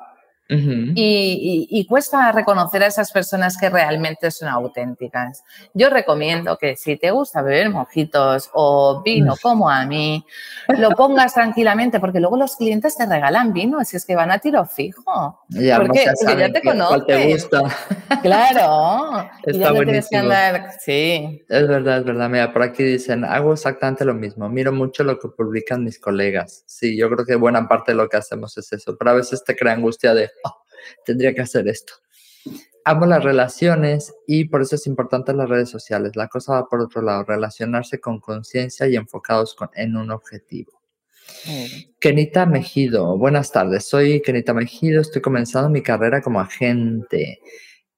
y, 0.54 1.86
cuesta 1.88 2.32
reconocer 2.32 2.84
a 2.84 2.88
esas 2.88 3.12
personas 3.12 3.58
que 3.58 3.70
realmente 3.70 4.32
son 4.32 4.50
auténticas. 4.50 5.44
Yo 5.74 5.90
recomiendo 5.90 6.58
que 6.58 6.76
si 6.76 6.98
te 6.98 7.12
gusta 7.12 7.42
beber 7.42 7.70
mojitos 7.70 8.50
o 8.54 9.02
vino 9.04 9.36
como 9.42 9.70
a 9.70 9.86
mí, 9.86 10.26
lo 10.78 10.92
pongas 10.92 11.34
tranquilamente 11.34 12.00
porque 12.00 12.20
luego 12.20 12.38
los 12.38 12.56
clientes 12.56 12.96
te 12.96 13.06
regalan 13.06 13.54
vino, 13.54 13.84
si 13.84 13.98
es 13.98 14.06
que 14.06 14.16
van 14.16 14.32
a 14.32 14.40
tiro 14.40 14.66
fijo. 14.66 15.40
Ya, 15.50 15.78
porque, 15.78 16.06
ya 16.38 16.52
te 16.52 16.62
conocen. 16.62 17.06
Te 17.06 17.34
gusta. 17.34 17.62
Claro. 18.22 19.30
Está 19.44 19.72
buenísimo. 19.72 20.32
Sí. 20.80 21.44
Es 21.48 21.68
verdad, 21.68 22.00
es 22.00 22.06
verdad. 22.06 22.30
Mira, 22.30 22.54
por 22.54 22.64
aquí 22.64 22.84
dicen, 22.84 23.24
hago 23.26 23.54
exactamente 23.54 24.06
lo 24.06 24.14
mismo. 24.14 24.50
Miro 24.50 24.72
mucho 24.72 25.04
lo 25.04 25.18
que 25.20 25.28
publican 25.30 25.84
mis 25.84 26.00
colegas. 26.00 26.64
Sí, 26.66 26.98
yo 26.98 27.10
creo 27.10 27.26
que 27.26 27.36
buena 27.36 27.68
parte 27.68 27.92
de 27.92 27.98
lo 27.98 28.10
que 28.10 28.18
hacemos 28.18 28.58
es 28.58 28.72
eso, 28.74 28.98
pero 28.98 29.12
a 29.12 29.16
veces 29.16 29.44
te 29.44 29.56
crea 29.56 29.74
angustia 29.74 30.14
de, 30.14 30.32
tendría 31.06 31.34
que 31.34 31.42
hacer 31.42 31.68
esto. 31.68 31.94
Amo 32.84 33.06
las 33.06 33.24
relaciones 33.24 34.14
y 34.26 34.46
por 34.46 34.62
eso 34.62 34.76
es 34.76 34.88
importante 34.88 35.34
las 35.34 35.50
redes 35.50 35.70
sociales. 35.70 36.16
La 36.16 36.28
cosa 36.28 36.54
va 36.54 36.68
por 36.68 36.82
otro 36.82 37.02
lado, 37.02 37.24
relacionarse 37.24 38.00
con 38.00 38.20
conciencia 38.20 38.88
y 38.88 38.96
enfocados 38.96 39.56
en 39.76 39.96
un 39.96 40.12
objetivo. 40.12 40.82
Kenita 42.00 42.46
Mejido, 42.46 43.18
buenas 43.18 43.52
tardes. 43.52 43.86
Soy 43.86 44.22
Kenita 44.22 44.54
Mejido, 44.54 45.02
estoy 45.02 45.22
comenzando 45.22 45.70
mi 45.70 45.82
carrera 45.82 46.22
como 46.22 46.40
agente. 46.40 47.40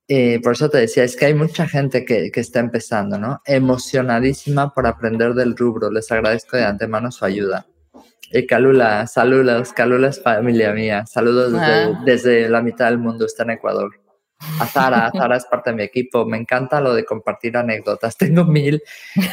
Eh, 0.07 0.39
por 0.41 0.53
eso 0.53 0.69
te 0.69 0.79
decía, 0.79 1.03
es 1.03 1.15
que 1.15 1.25
hay 1.25 1.33
mucha 1.33 1.67
gente 1.67 2.03
que, 2.03 2.29
que, 2.29 2.41
está 2.41 2.59
empezando, 2.59 3.17
¿no? 3.17 3.41
Emocionadísima 3.45 4.73
por 4.73 4.85
aprender 4.85 5.33
del 5.33 5.55
rubro. 5.55 5.89
Les 5.89 6.11
agradezco 6.11 6.57
de 6.57 6.65
antemano 6.65 7.11
su 7.11 7.23
ayuda. 7.23 7.65
Eh, 8.33 8.47
Calula, 8.47 9.05
saludos, 9.05 9.73
Calula 9.73 10.07
es 10.07 10.21
familia 10.21 10.73
mía. 10.73 11.05
Saludos 11.05 11.53
ah. 11.55 12.01
desde, 12.03 12.49
la 12.49 12.63
mitad 12.63 12.85
del 12.85 12.97
mundo, 12.97 13.27
está 13.27 13.43
en 13.43 13.51
Ecuador. 13.51 13.91
A 14.59 14.65
Sara, 14.65 15.11
Sara 15.11 15.37
es 15.37 15.45
parte 15.45 15.69
de 15.69 15.75
mi 15.75 15.83
equipo. 15.83 16.25
Me 16.25 16.37
encanta 16.37 16.81
lo 16.81 16.95
de 16.95 17.05
compartir 17.05 17.55
anécdotas. 17.55 18.17
Tengo 18.17 18.43
mil. 18.43 18.81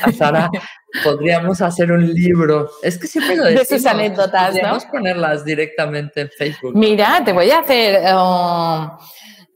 A 0.03 0.13
Sara, 0.13 0.51
podríamos 1.03 1.63
hacer 1.63 1.91
un 1.91 2.13
libro. 2.13 2.69
Es 2.83 2.99
que 2.99 3.07
siempre 3.07 3.37
lo 3.37 3.45
decimos. 3.45 3.69
De 3.69 3.79
sus 3.79 3.87
anécdotas, 3.87 4.49
podríamos 4.49 4.85
ponerlas 4.85 5.47
directamente 5.47 6.21
en 6.21 6.29
Facebook. 6.29 6.77
Mira, 6.77 7.23
te 7.25 7.33
voy 7.33 7.51
a 7.51 7.61
hacer... 7.61 8.03
Oh, 8.13 8.99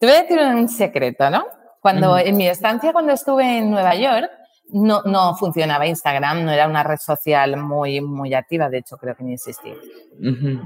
te 0.01 0.07
voy 0.07 0.17
a 0.17 0.23
decir 0.23 0.39
un 0.39 0.69
secreto, 0.71 1.29
¿no? 1.29 1.45
Cuando 1.81 2.17
en 2.17 2.35
mi 2.39 2.49
estancia, 2.49 2.95
cuando 2.95 3.13
estuve 3.13 3.59
en 3.59 3.71
Nueva 3.71 3.95
York, 3.95 4.31
no, 4.72 5.03
no 5.05 5.35
funcionaba 5.37 5.87
Instagram, 5.87 6.44
no 6.44 6.50
era 6.50 6.66
una 6.66 6.83
red 6.83 6.98
social 6.98 7.57
muy, 7.57 8.00
muy 8.00 8.35
activa, 8.35 8.68
de 8.68 8.79
hecho 8.79 8.96
creo 8.96 9.14
que 9.14 9.24
ni 9.24 9.35
existía. 9.35 9.74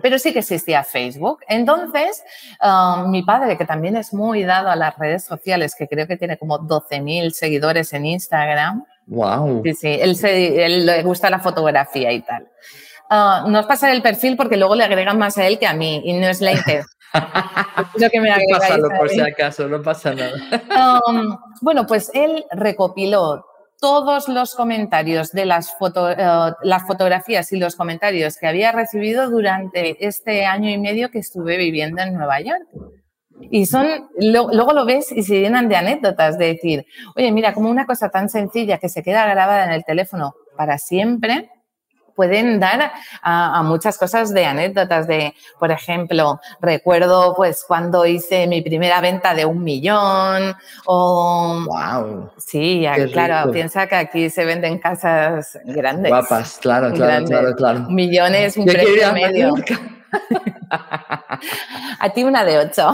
Pero 0.03 0.19
sí 0.19 0.33
que 0.33 0.39
existía 0.41 0.85
Facebook. 0.85 1.41
Entonces, 1.49 2.23
um, 2.63 3.11
mi 3.11 3.23
padre, 3.23 3.57
que 3.57 3.65
también 3.65 3.97
es 3.97 4.15
muy 4.15 4.45
dado 4.45 4.71
a 4.71 4.77
las 4.77 4.97
redes 4.99 5.25
sociales, 5.25 5.75
que 5.77 5.89
creo 5.89 6.07
que 6.07 6.17
tiene 6.17 6.39
como 6.39 6.59
12.000 6.59 7.31
seguidores 7.31 7.93
en 7.93 8.07
Instagram. 8.07 8.85
¡Wow! 9.07 9.63
Sí, 9.65 9.75
sí, 9.75 9.99
él, 10.01 10.87
le 10.87 11.03
gusta 11.03 11.31
la 11.31 11.41
fotografía 11.41 12.13
y 12.13 12.23
tal. 12.23 12.49
Uh, 13.11 13.49
no 13.49 13.61
os 13.61 13.67
pasa 13.67 13.91
el 13.91 14.03
perfil 14.03 14.37
porque 14.37 14.59
luego 14.59 14.75
le 14.75 14.85
agregan 14.85 15.19
más 15.19 15.39
a 15.39 15.47
él 15.47 15.59
que 15.59 15.67
a 15.67 15.73
mí 15.73 16.03
y 16.05 16.13
no 16.13 16.29
es 16.29 16.41
la 16.41 16.53
intención. 16.53 16.87
Lo 17.97 18.11
que 18.11 18.21
me 18.21 18.31
Pásalo 18.51 18.89
por 18.91 19.09
si 19.09 19.21
acaso, 19.21 19.67
no 19.67 19.83
pasa 19.83 20.15
nada. 20.15 21.01
Um, 21.07 21.39
bueno, 21.63 21.87
pues 21.87 22.11
él 22.13 22.45
recopiló 22.51 23.48
todos 23.81 24.29
los 24.29 24.55
comentarios 24.55 25.33
de 25.33 25.47
las, 25.47 25.69
eh, 25.71 26.53
las 26.63 26.87
fotografías 26.87 27.53
y 27.53 27.59
los 27.59 27.77
comentarios 27.77 28.37
que 28.37 28.47
había 28.47 28.73
recibido 28.73 29.31
durante 29.31 30.05
este 30.07 30.47
año 30.47 30.69
y 30.69 30.79
medio 30.79 31.11
que 31.11 31.19
estuve 31.19 31.57
viviendo 31.57 32.03
en 32.03 32.15
Nueva 32.15 32.41
York. 32.41 32.67
Y 33.51 33.67
son, 33.67 33.87
luego 34.17 34.73
lo 34.73 34.85
ves 34.85 35.13
y 35.13 35.23
se 35.23 35.41
llenan 35.41 35.69
de 35.69 35.77
anécdotas, 35.77 36.39
de 36.39 36.47
decir, 36.47 36.87
oye, 37.15 37.31
mira, 37.31 37.55
como 37.55 37.71
una 37.71 37.87
cosa 37.87 38.11
tan 38.11 38.29
sencilla 38.29 38.79
que 38.79 38.89
se 38.89 39.05
queda 39.05 39.27
grabada 39.27 39.65
en 39.65 39.73
el 39.73 39.85
teléfono 39.85 40.35
para 40.57 40.77
siempre, 40.79 41.49
pueden 42.19 42.59
dar 42.59 42.91
a, 43.23 43.63
muchas 43.63 43.97
cosas 43.97 44.35
de 44.35 44.45
anécdotas 44.45 45.07
de, 45.07 45.37
por 45.57 45.71
ejemplo, 45.71 46.41
recuerdo 46.61 47.33
pues 47.37 47.65
cuando 47.65 48.05
hice 48.07 48.49
mi 48.49 48.61
primera 48.61 49.01
venta 49.01 49.35
de 49.35 49.45
un 49.45 49.63
millón 49.63 50.57
o... 50.85 51.65
¡Wow! 51.65 52.33
Sí, 52.37 52.85
claro, 53.13 53.53
piensa 53.53 53.87
que 53.87 53.95
aquí 53.95 54.31
se 54.31 54.45
venden 54.45 54.81
casas 54.81 55.57
grandes. 55.65 56.11
Guapas, 56.11 56.59
claro, 56.61 56.93
claro, 56.93 57.25
claro, 57.25 57.55
claro. 57.55 57.81
Millones, 57.89 58.57
un 58.57 58.65
precio 58.65 59.13
medio. 59.13 59.55
a 62.01 62.11
ti 62.13 62.25
una 62.25 62.45
de 62.45 62.59
ocho. 62.59 62.91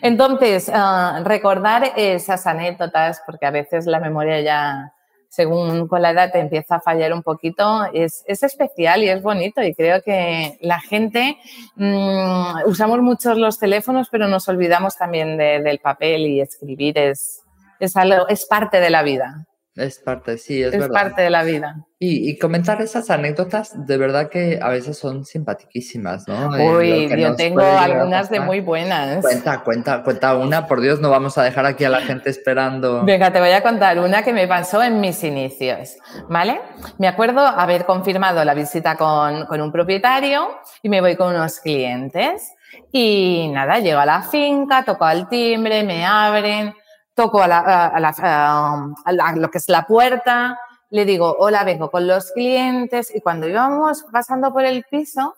Entonces, 0.00 0.70
ah, 0.72 1.20
recordar 1.26 1.92
esas 1.94 2.46
anécdotas, 2.46 3.20
porque 3.26 3.44
a 3.44 3.50
veces 3.50 3.84
la 3.84 4.00
memoria 4.00 4.40
ya 4.40 4.94
según 5.30 5.86
con 5.86 6.02
la 6.02 6.10
edad 6.10 6.32
te 6.32 6.40
empieza 6.40 6.74
a 6.74 6.80
fallar 6.80 7.12
un 7.12 7.22
poquito, 7.22 7.84
es, 7.94 8.24
especial 8.26 9.04
y 9.04 9.08
es 9.08 9.22
bonito. 9.22 9.62
Y 9.62 9.74
creo 9.74 10.02
que 10.02 10.58
la 10.60 10.80
gente 10.80 11.38
mm, 11.76 12.66
usamos 12.66 13.00
muchos 13.00 13.38
los 13.38 13.58
teléfonos, 13.58 14.08
pero 14.10 14.26
nos 14.26 14.48
olvidamos 14.48 14.96
también 14.96 15.38
del 15.38 15.78
papel 15.78 16.26
y 16.26 16.40
escribir 16.40 16.98
es, 16.98 17.42
es, 17.78 17.96
algo, 17.96 18.28
es 18.28 18.44
parte 18.44 18.80
de 18.80 18.90
la 18.90 19.04
vida. 19.04 19.46
Es 19.76 20.00
parte, 20.00 20.36
sí, 20.36 20.62
es, 20.62 20.74
es 20.74 20.88
parte 20.88 21.22
de 21.22 21.30
la 21.30 21.44
vida. 21.44 21.86
Y, 22.02 22.38
comentar 22.38 22.80
esas 22.82 23.10
anécdotas, 23.10 23.86
de 23.86 23.96
verdad 23.98 24.30
que 24.30 24.58
a 24.60 24.70
veces 24.70 24.98
son 24.98 25.24
simpaticísimas, 25.24 26.26
¿no? 26.26 26.48
Uy, 26.48 27.08
yo 27.16 27.36
tengo 27.36 27.60
algunas 27.60 28.30
de 28.30 28.40
muy 28.40 28.60
buenas. 28.60 29.20
Cuenta, 29.20 29.62
cuenta, 29.62 30.02
cuenta 30.02 30.34
una, 30.34 30.66
por 30.66 30.80
Dios, 30.80 31.00
no 31.00 31.10
vamos 31.10 31.38
a 31.38 31.44
dejar 31.44 31.66
aquí 31.66 31.84
a 31.84 31.90
la 31.90 32.00
gente 32.00 32.30
esperando. 32.30 33.04
Venga, 33.04 33.32
te 33.32 33.38
voy 33.38 33.50
a 33.50 33.62
contar 33.62 33.98
una 34.00 34.22
que 34.22 34.32
me 34.32 34.48
pasó 34.48 34.82
en 34.82 35.00
mis 35.00 35.22
inicios, 35.22 35.96
¿vale? 36.28 36.60
Me 36.98 37.06
acuerdo 37.06 37.40
haber 37.40 37.84
confirmado 37.84 38.44
la 38.44 38.54
visita 38.54 38.96
con, 38.96 39.46
con 39.46 39.60
un 39.60 39.70
propietario 39.70 40.48
y 40.82 40.88
me 40.88 41.00
voy 41.00 41.16
con 41.16 41.34
unos 41.34 41.60
clientes. 41.60 42.54
Y 42.92 43.50
nada, 43.52 43.78
llego 43.78 44.00
a 44.00 44.06
la 44.06 44.22
finca, 44.22 44.84
toco 44.84 45.04
al 45.04 45.28
timbre, 45.28 45.84
me 45.84 46.04
abren 46.04 46.74
toco 47.20 47.42
a, 47.42 47.48
la, 47.48 49.34
lo 49.36 49.50
que 49.50 49.58
es 49.58 49.68
la 49.68 49.86
puerta, 49.86 50.58
le 50.88 51.04
digo, 51.04 51.36
hola, 51.38 51.64
vengo 51.64 51.90
con 51.90 52.06
los 52.06 52.32
clientes 52.32 53.14
y 53.14 53.20
cuando 53.20 53.46
íbamos 53.46 54.06
pasando 54.10 54.50
por 54.54 54.64
el 54.64 54.84
piso, 54.84 55.36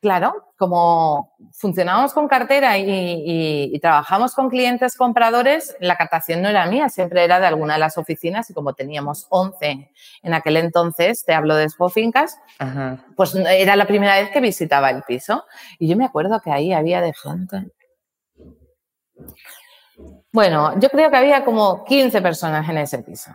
claro, 0.00 0.52
como 0.56 1.34
funcionamos 1.52 2.12
con 2.12 2.28
cartera 2.28 2.78
y, 2.78 3.76
trabajamos 3.82 4.32
con 4.32 4.48
clientes 4.48 4.96
compradores, 4.96 5.76
la 5.80 5.96
captación 5.96 6.40
no 6.40 6.48
era 6.48 6.66
mía, 6.66 6.88
siempre 6.88 7.24
era 7.24 7.40
de 7.40 7.46
alguna 7.46 7.74
de 7.74 7.80
las 7.80 7.98
oficinas 7.98 8.48
y 8.50 8.54
como 8.54 8.74
teníamos 8.74 9.26
11 9.30 9.90
en 10.22 10.34
aquel 10.34 10.56
entonces, 10.58 11.24
te 11.24 11.34
hablo 11.34 11.56
de 11.56 11.68
Spofincas, 11.68 12.38
pues 13.16 13.34
era 13.34 13.74
la 13.74 13.88
primera 13.88 14.20
vez 14.20 14.30
que 14.30 14.40
visitaba 14.40 14.88
el 14.90 15.02
piso 15.02 15.44
y 15.80 15.88
yo 15.88 15.96
me 15.96 16.04
acuerdo 16.04 16.40
que 16.40 16.52
ahí 16.52 16.72
había 16.72 17.00
de 17.00 17.12
gente 17.12 17.72
bueno, 20.34 20.76
yo 20.80 20.88
creo 20.88 21.12
que 21.12 21.16
había 21.16 21.44
como 21.44 21.84
15 21.84 22.20
personas 22.20 22.68
en 22.68 22.78
ese 22.78 22.98
piso. 22.98 23.30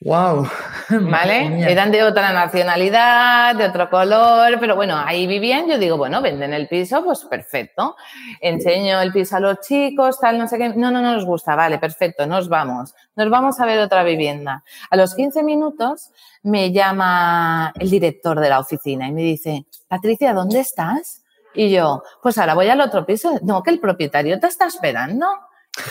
¡Wow! 0.00 0.48
¿Vale? 0.88 1.70
Eran 1.70 1.92
de 1.92 2.02
otra 2.02 2.32
nacionalidad, 2.32 3.54
de 3.54 3.66
otro 3.66 3.90
color, 3.90 4.56
pero 4.58 4.74
bueno, 4.74 4.96
ahí 4.96 5.26
vivían. 5.26 5.68
Yo 5.68 5.76
digo, 5.76 5.98
bueno, 5.98 6.22
venden 6.22 6.54
el 6.54 6.66
piso, 6.66 7.04
pues 7.04 7.26
perfecto. 7.26 7.94
Enseño 8.40 9.02
el 9.02 9.12
piso 9.12 9.36
a 9.36 9.40
los 9.40 9.60
chicos, 9.60 10.18
tal, 10.18 10.38
no 10.38 10.48
sé 10.48 10.56
qué. 10.56 10.70
No, 10.70 10.90
no, 10.90 11.02
no 11.02 11.12
nos 11.12 11.26
gusta, 11.26 11.56
vale, 11.56 11.78
perfecto, 11.78 12.26
nos 12.26 12.48
vamos. 12.48 12.94
Nos 13.16 13.28
vamos 13.28 13.60
a 13.60 13.66
ver 13.66 13.78
otra 13.80 14.02
vivienda. 14.02 14.64
A 14.88 14.96
los 14.96 15.14
15 15.14 15.42
minutos 15.42 16.10
me 16.42 16.72
llama 16.72 17.70
el 17.78 17.90
director 17.90 18.40
de 18.40 18.48
la 18.48 18.60
oficina 18.60 19.08
y 19.08 19.12
me 19.12 19.20
dice, 19.20 19.66
Patricia, 19.88 20.32
¿dónde 20.32 20.60
estás? 20.60 21.22
Y 21.54 21.70
yo, 21.70 22.02
pues 22.22 22.38
ahora 22.38 22.54
voy 22.54 22.70
al 22.70 22.80
otro 22.80 23.04
piso. 23.04 23.38
No, 23.42 23.62
que 23.62 23.72
el 23.72 23.78
propietario 23.78 24.40
te 24.40 24.46
está 24.46 24.64
esperando. 24.64 25.26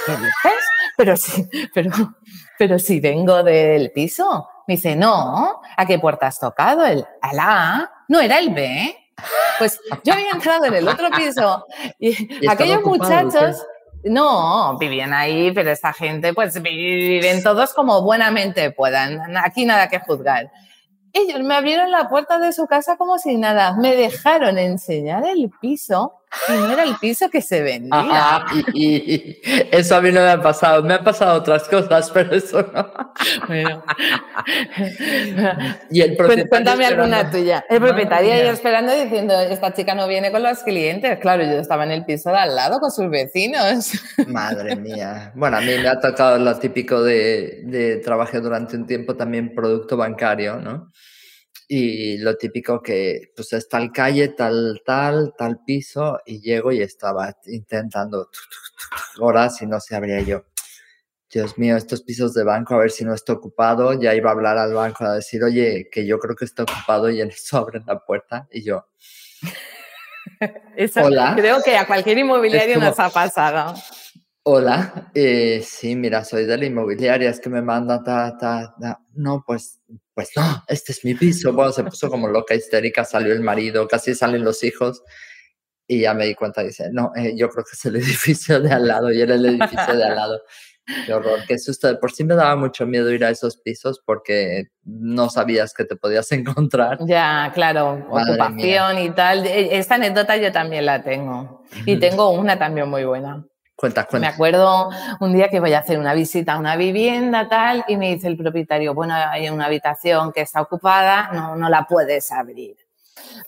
¿Qué 0.06 0.12
dices? 0.12 0.64
Pero 0.98 1.18
sí, 1.18 1.50
pero, 1.74 1.92
pero 2.58 2.80
si 2.80 3.00
vengo 3.00 3.44
del 3.44 3.92
piso. 3.92 4.50
Me 4.68 4.76
dice, 4.76 4.96
no, 4.96 5.62
¿a 5.76 5.86
qué 5.86 6.00
puerta 6.00 6.28
has 6.28 6.40
tocado? 6.40 6.86
El 6.86 7.06
A, 7.22 7.90
no 8.08 8.22
era 8.22 8.40
el 8.40 8.52
B. 8.52 8.96
Pues 9.60 9.80
yo 10.04 10.14
había 10.14 10.32
entrado 10.32 10.66
en 10.66 10.74
el 10.76 10.88
otro 10.88 11.10
piso 11.12 11.66
y, 12.00 12.48
aquellos 12.48 12.82
muchachos, 12.84 13.58
no, 14.06 14.78
vivían 14.78 15.14
ahí, 15.14 15.52
pero 15.52 15.70
esta 15.70 15.94
gente 15.94 16.34
pues 16.34 16.62
viven 16.62 17.44
todos 17.44 17.74
como 17.74 18.02
buenamente 18.02 18.72
puedan. 18.72 19.38
Aquí 19.38 19.66
nada 19.66 19.90
que 19.90 20.00
juzgar. 20.00 20.52
Ellos 21.12 21.42
me 21.42 21.56
abrieron 21.56 21.92
la 21.92 22.10
puerta 22.10 22.40
de 22.40 22.54
su 22.54 22.66
casa 22.66 22.98
como 22.98 23.20
si 23.20 23.38
nada. 23.38 23.74
Me 23.74 23.96
dejaron 23.96 24.58
enseñar 24.58 25.26
el 25.28 25.52
piso 25.62 26.23
y 26.50 26.52
no 26.52 26.72
era 26.72 26.84
el 26.84 26.96
piso 26.98 27.30
que 27.30 27.42
se 27.42 27.62
vendía. 27.62 28.46
y, 28.74 29.40
eso 29.72 29.96
a 29.96 30.02
mí 30.02 30.12
no 30.12 30.22
me 30.22 30.30
ha 30.30 30.42
pasado. 30.42 30.84
Me 30.84 30.96
han 30.96 31.04
pasado 31.04 31.40
otras 31.40 31.68
cosas, 31.68 32.10
pero 32.12 32.36
eso 32.36 32.62
no. 32.74 32.92
Bueno. 33.48 33.84
y 35.90 36.02
el 36.02 36.18
Cuéntame 36.18 36.86
alguna 36.86 37.30
tuya. 37.30 37.66
El 37.70 37.80
propietario 37.80 38.34
ahí 38.34 38.48
esperando 38.48 38.94
diciendo, 38.94 39.40
esta 39.40 39.74
chica 39.74 39.96
no 39.96 40.08
viene 40.08 40.32
con 40.32 40.44
los 40.44 40.60
clientes. 40.60 41.20
Claro, 41.20 41.44
yo 41.44 41.60
estaba 41.60 41.84
en 41.84 41.92
el 41.92 42.06
piso 42.06 42.32
de 42.32 42.38
al 42.38 42.56
lado 42.56 42.80
con 42.80 42.92
sus 42.92 43.10
vecinos. 43.10 43.92
Madre 44.28 44.76
mía. 44.76 45.32
Bueno, 45.36 45.58
a 45.58 45.62
mí 45.62 45.78
me 45.78 45.88
ha 45.88 46.00
tocado 46.00 46.38
lo 46.38 46.58
típico 46.58 47.04
de, 47.04 47.62
de 47.66 47.98
trabajé 47.98 48.40
durante 48.40 48.76
un 48.76 48.86
tiempo 48.86 49.16
también 49.16 49.54
producto 49.54 49.98
bancario, 49.98 50.58
¿no? 50.58 50.92
Y 51.68 52.18
lo 52.18 52.36
típico 52.36 52.82
que, 52.82 53.32
pues, 53.36 53.54
es 53.54 53.68
tal 53.70 53.92
calle, 53.92 54.30
tal, 54.30 54.82
tal, 54.86 55.34
tal 55.38 55.64
piso, 55.66 56.20
y 56.26 56.42
llego 56.42 56.72
y 56.72 56.82
estaba 56.82 57.36
intentando 57.46 58.30
horas 59.20 59.62
y 59.62 59.66
no 59.66 59.80
se 59.80 59.96
abría 59.96 60.22
yo. 60.22 60.46
Dios 61.34 61.58
mío, 61.58 61.76
estos 61.76 62.04
pisos 62.04 62.34
de 62.36 62.44
banco, 62.44 62.76
a 62.76 62.80
ver 62.80 62.92
si 62.92 63.04
no 63.04 63.14
está 63.14 63.34
ocupado. 63.34 64.00
Ya 64.00 64.14
iba 64.14 64.30
a 64.30 64.34
hablar 64.34 64.58
al 64.60 64.74
banco 64.74 65.04
a 65.04 65.16
decir, 65.16 65.44
oye, 65.44 65.90
que 65.92 66.06
yo 66.06 66.20
creo 66.20 66.36
que 66.36 66.46
está 66.46 66.62
ocupado 66.64 67.10
y 67.10 67.22
en 67.22 67.30
eso 67.30 67.58
abren 67.58 67.84
la 67.88 68.00
puerta 68.00 68.48
y 68.52 68.64
yo. 68.64 68.86
Hola. 71.04 71.34
Creo 71.36 71.62
que 71.64 71.76
a 71.76 71.88
cualquier 71.88 72.20
inmobiliario 72.20 72.80
nos 72.80 73.00
ha 73.00 73.10
pasado. 73.10 73.74
Hola, 74.46 75.10
eh, 75.16 75.64
sí, 75.66 75.96
mira, 75.96 76.26
soy 76.26 76.44
de 76.44 76.58
la 76.58 76.66
inmobiliaria, 76.66 77.30
es 77.30 77.40
que 77.40 77.50
me 77.50 77.62
manda 77.62 78.04
ta, 78.04 78.38
ta, 78.38 78.76
ta. 78.78 79.00
No, 79.14 79.42
pues, 79.48 79.80
pues 80.14 80.32
no, 80.36 80.64
este 80.68 80.92
es 80.92 81.06
mi 81.06 81.14
piso. 81.16 81.54
Bueno, 81.54 81.72
se 81.72 81.86
puso 81.86 82.10
como 82.10 82.28
loca, 82.28 82.54
histérica, 82.54 83.06
salió 83.06 83.32
el 83.32 83.40
marido, 83.40 83.88
casi 83.88 84.14
salen 84.14 84.44
los 84.44 84.62
hijos. 84.66 85.02
Y 85.88 86.02
ya 86.02 86.14
me 86.14 86.26
di 86.26 86.36
cuenta, 86.36 86.62
dice, 86.62 86.90
no, 86.92 87.14
eh, 87.16 87.34
yo 87.38 87.48
creo 87.48 87.64
que 87.64 87.72
es 87.72 87.86
el 87.86 87.96
edificio 88.04 88.60
de 88.60 88.74
al 88.74 88.86
lado, 88.86 89.14
y 89.14 89.22
era 89.22 89.36
el 89.36 89.46
edificio 89.46 89.96
de 89.96 90.04
al 90.04 90.16
lado. 90.16 90.42
Qué 91.06 91.14
horror, 91.14 91.40
qué 91.48 91.58
susto. 91.58 91.88
De 91.88 91.96
por 91.96 92.12
sí 92.12 92.26
me 92.26 92.36
daba 92.36 92.58
mucho 92.58 92.86
miedo 92.86 93.10
ir 93.12 93.24
a 93.24 93.30
esos 93.30 93.56
pisos 93.56 94.02
porque 94.06 94.72
no 94.84 95.30
sabías 95.30 95.74
que 95.74 95.86
te 95.86 95.96
podías 95.96 96.30
encontrar. 96.34 96.98
Ya, 97.06 97.50
claro, 97.54 98.06
ocupación 98.10 99.00
y 99.00 99.10
tal. 99.12 99.46
E, 99.46 99.78
esta 99.78 99.96
anécdota 99.96 100.36
yo 100.36 100.52
también 100.52 100.86
la 100.86 101.02
tengo. 101.02 101.64
Y 101.86 101.96
tengo 101.96 102.32
una 102.32 102.60
también 102.60 102.90
muy 102.90 103.06
buena. 103.06 103.46
Me 104.20 104.28
acuerdo 104.28 104.90
un 105.20 105.34
día 105.34 105.50
que 105.50 105.60
voy 105.60 105.74
a 105.74 105.80
hacer 105.80 105.98
una 105.98 106.14
visita 106.14 106.54
a 106.54 106.60
una 106.60 106.76
vivienda 106.76 107.50
tal 107.50 107.84
y 107.88 107.98
me 107.98 108.14
dice 108.14 108.28
el 108.28 108.38
propietario, 108.38 108.94
bueno, 108.94 109.16
hay 109.16 109.50
una 109.50 109.66
habitación 109.66 110.32
que 110.32 110.42
está 110.42 110.62
ocupada, 110.62 111.30
no, 111.34 111.56
no 111.56 111.70
la 111.70 111.86
puedes 111.86 112.32
abrir. 112.32 112.78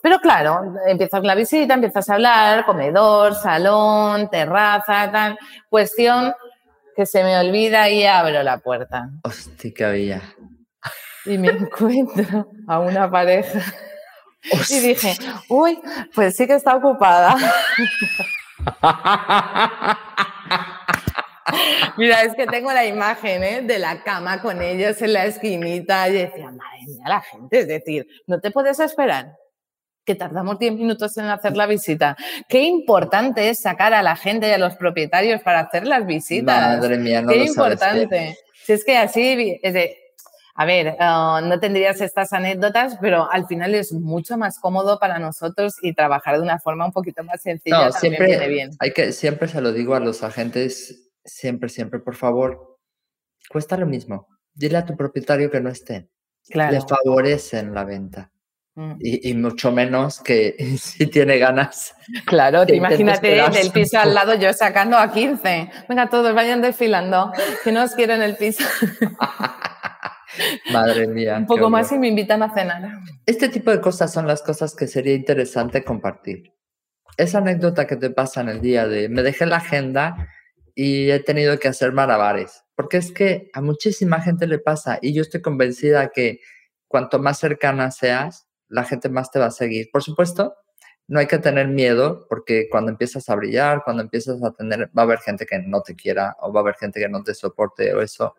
Pero 0.01 0.19
claro, 0.19 0.75
empiezas 0.87 1.23
la 1.23 1.35
visita, 1.35 1.73
empiezas 1.73 2.09
a 2.09 2.15
hablar, 2.15 2.65
comedor, 2.65 3.35
salón, 3.35 4.29
terraza, 4.29 5.11
tal. 5.11 5.37
Cuestión 5.69 6.33
que 6.95 7.05
se 7.05 7.23
me 7.23 7.37
olvida 7.37 7.89
y 7.89 8.05
abro 8.05 8.41
la 8.43 8.57
puerta. 8.57 9.09
Hostia, 9.23 9.71
qué 9.75 9.85
había. 9.85 10.21
Y 11.25 11.37
me 11.37 11.49
encuentro 11.49 12.49
a 12.67 12.79
una 12.79 13.09
pareja. 13.09 13.59
Y 14.69 14.79
dije, 14.79 15.15
uy, 15.49 15.79
pues 16.13 16.35
sí 16.35 16.45
que 16.45 16.55
está 16.55 16.75
ocupada. 16.75 17.35
Mira, 21.97 22.23
es 22.23 22.35
que 22.35 22.47
tengo 22.47 22.73
la 22.73 22.85
imagen 22.85 23.43
¿eh? 23.43 23.61
de 23.61 23.79
la 23.79 24.03
cama 24.03 24.41
con 24.41 24.61
ellos 24.61 25.01
en 25.01 25.13
la 25.13 25.25
esquinita 25.25 26.09
y 26.09 26.13
decía, 26.13 26.51
madre 26.51 26.85
mía, 26.87 27.03
la 27.07 27.21
gente, 27.21 27.59
es 27.59 27.67
decir, 27.67 28.07
no 28.27 28.39
te 28.39 28.51
puedes 28.51 28.79
esperar 28.79 29.35
que 30.05 30.15
tardamos 30.15 30.59
10 30.59 30.73
minutos 30.73 31.17
en 31.17 31.25
hacer 31.25 31.57
la 31.57 31.65
visita. 31.65 32.15
Qué 32.47 32.61
importante 32.61 33.49
es 33.49 33.59
sacar 33.59 33.93
a 33.93 34.03
la 34.03 34.15
gente 34.15 34.47
y 34.47 34.51
a 34.51 34.57
los 34.57 34.75
propietarios 34.75 35.41
para 35.41 35.61
hacer 35.61 35.87
las 35.87 36.05
visitas. 36.05 36.77
Madre 36.77 36.97
mía, 36.97 37.21
no 37.21 37.29
Qué 37.29 37.39
lo 37.39 37.45
importante. 37.45 38.37
Si 38.63 38.73
es 38.73 38.85
que 38.85 38.97
así, 38.97 39.59
es 39.63 39.73
de, 39.73 39.97
a 40.57 40.65
ver, 40.65 40.95
ah, 40.99 41.41
no 41.43 41.59
tendrías 41.59 41.99
estas 41.99 42.31
anécdotas, 42.31 42.97
pero 43.01 43.29
al 43.29 43.45
final 43.45 43.75
es 43.75 43.91
mucho 43.91 44.37
más 44.37 44.57
cómodo 44.57 44.97
para 44.99 45.19
nosotros 45.19 45.73
y 45.81 45.93
trabajar 45.93 46.37
de 46.37 46.43
una 46.43 46.59
forma 46.59 46.85
un 46.85 46.93
poquito 46.93 47.25
más 47.25 47.41
sencilla. 47.41 47.87
No, 47.87 47.91
siempre, 47.91 48.47
bien. 48.47 48.71
Hay 48.79 48.91
que, 48.91 49.11
siempre 49.11 49.49
se 49.49 49.59
lo 49.59 49.73
digo 49.73 49.95
a 49.95 49.99
los 49.99 50.23
agentes, 50.23 51.11
siempre, 51.25 51.67
siempre, 51.67 51.99
por 51.99 52.15
favor, 52.15 52.79
cuesta 53.49 53.75
lo 53.75 53.85
mismo. 53.85 54.29
Dile 54.53 54.77
a 54.77 54.85
tu 54.85 54.95
propietario 54.95 55.51
que 55.51 55.59
no 55.59 55.69
esté. 55.69 56.07
Claro. 56.47 56.71
Le 56.71 56.81
favorecen 56.81 57.73
la 57.73 57.83
venta. 57.83 58.31
Mm. 58.75 58.93
Y, 58.99 59.33
mucho 59.33 59.73
menos 59.73 60.21
que 60.21 60.55
si 60.79 61.07
tiene 61.07 61.37
ganas. 61.37 61.95
Claro, 62.25 62.63
imagínate 62.67 63.41
del 63.51 63.71
piso 63.71 63.99
al 63.99 64.13
lado 64.13 64.35
yo 64.35 64.53
sacando 64.53 64.97
a 64.97 65.11
15. 65.11 65.69
Venga, 65.89 66.09
todos 66.09 66.33
vayan 66.33 66.61
desfilando, 66.61 67.33
que 67.61 67.73
no 67.73 67.83
os 67.83 67.91
quieren 67.91 68.21
el 68.21 68.37
piso. 68.37 68.63
Madre 70.71 71.07
mía. 71.07 71.37
Un 71.37 71.45
poco 71.45 71.69
más 71.69 71.91
y 71.91 71.99
me 71.99 72.07
invitan 72.07 72.43
a 72.43 72.53
cenar. 72.53 72.99
Este 73.25 73.49
tipo 73.49 73.71
de 73.71 73.81
cosas 73.81 74.11
son 74.11 74.27
las 74.27 74.41
cosas 74.41 74.75
que 74.75 74.87
sería 74.87 75.13
interesante 75.13 75.83
compartir. 75.83 76.53
Esa 77.17 77.37
anécdota 77.37 77.87
que 77.87 77.95
te 77.95 78.09
pasa 78.09 78.41
en 78.41 78.49
el 78.49 78.61
día 78.61 78.87
de 78.87 79.09
me 79.09 79.23
dejé 79.23 79.45
la 79.45 79.57
agenda 79.57 80.29
y 80.73 81.09
he 81.09 81.19
tenido 81.19 81.57
que 81.59 81.69
hacer 81.69 81.93
malabares. 81.93 82.63
Porque 82.75 82.97
es 82.97 83.11
que 83.11 83.49
a 83.53 83.61
muchísima 83.61 84.21
gente 84.21 84.47
le 84.47 84.59
pasa 84.59 84.99
y 85.01 85.13
yo 85.13 85.21
estoy 85.21 85.41
convencida 85.41 86.09
que 86.09 86.41
cuanto 86.87 87.19
más 87.19 87.39
cercana 87.39 87.91
seas, 87.91 88.47
la 88.67 88.83
gente 88.83 89.09
más 89.09 89.31
te 89.31 89.39
va 89.39 89.45
a 89.45 89.51
seguir. 89.51 89.89
Por 89.91 90.03
supuesto, 90.03 90.55
no 91.07 91.19
hay 91.19 91.27
que 91.27 91.37
tener 91.37 91.67
miedo 91.67 92.25
porque 92.29 92.67
cuando 92.69 92.91
empiezas 92.91 93.29
a 93.29 93.35
brillar, 93.35 93.83
cuando 93.83 94.03
empiezas 94.03 94.43
a 94.43 94.51
tener, 94.51 94.89
va 94.97 95.03
a 95.03 95.05
haber 95.05 95.19
gente 95.19 95.45
que 95.45 95.59
no 95.59 95.81
te 95.81 95.95
quiera 95.95 96.35
o 96.41 96.51
va 96.51 96.61
a 96.61 96.63
haber 96.63 96.75
gente 96.75 96.99
que 96.99 97.09
no 97.09 97.23
te 97.23 97.33
soporte 97.33 97.93
o 97.93 98.01
eso 98.01 98.35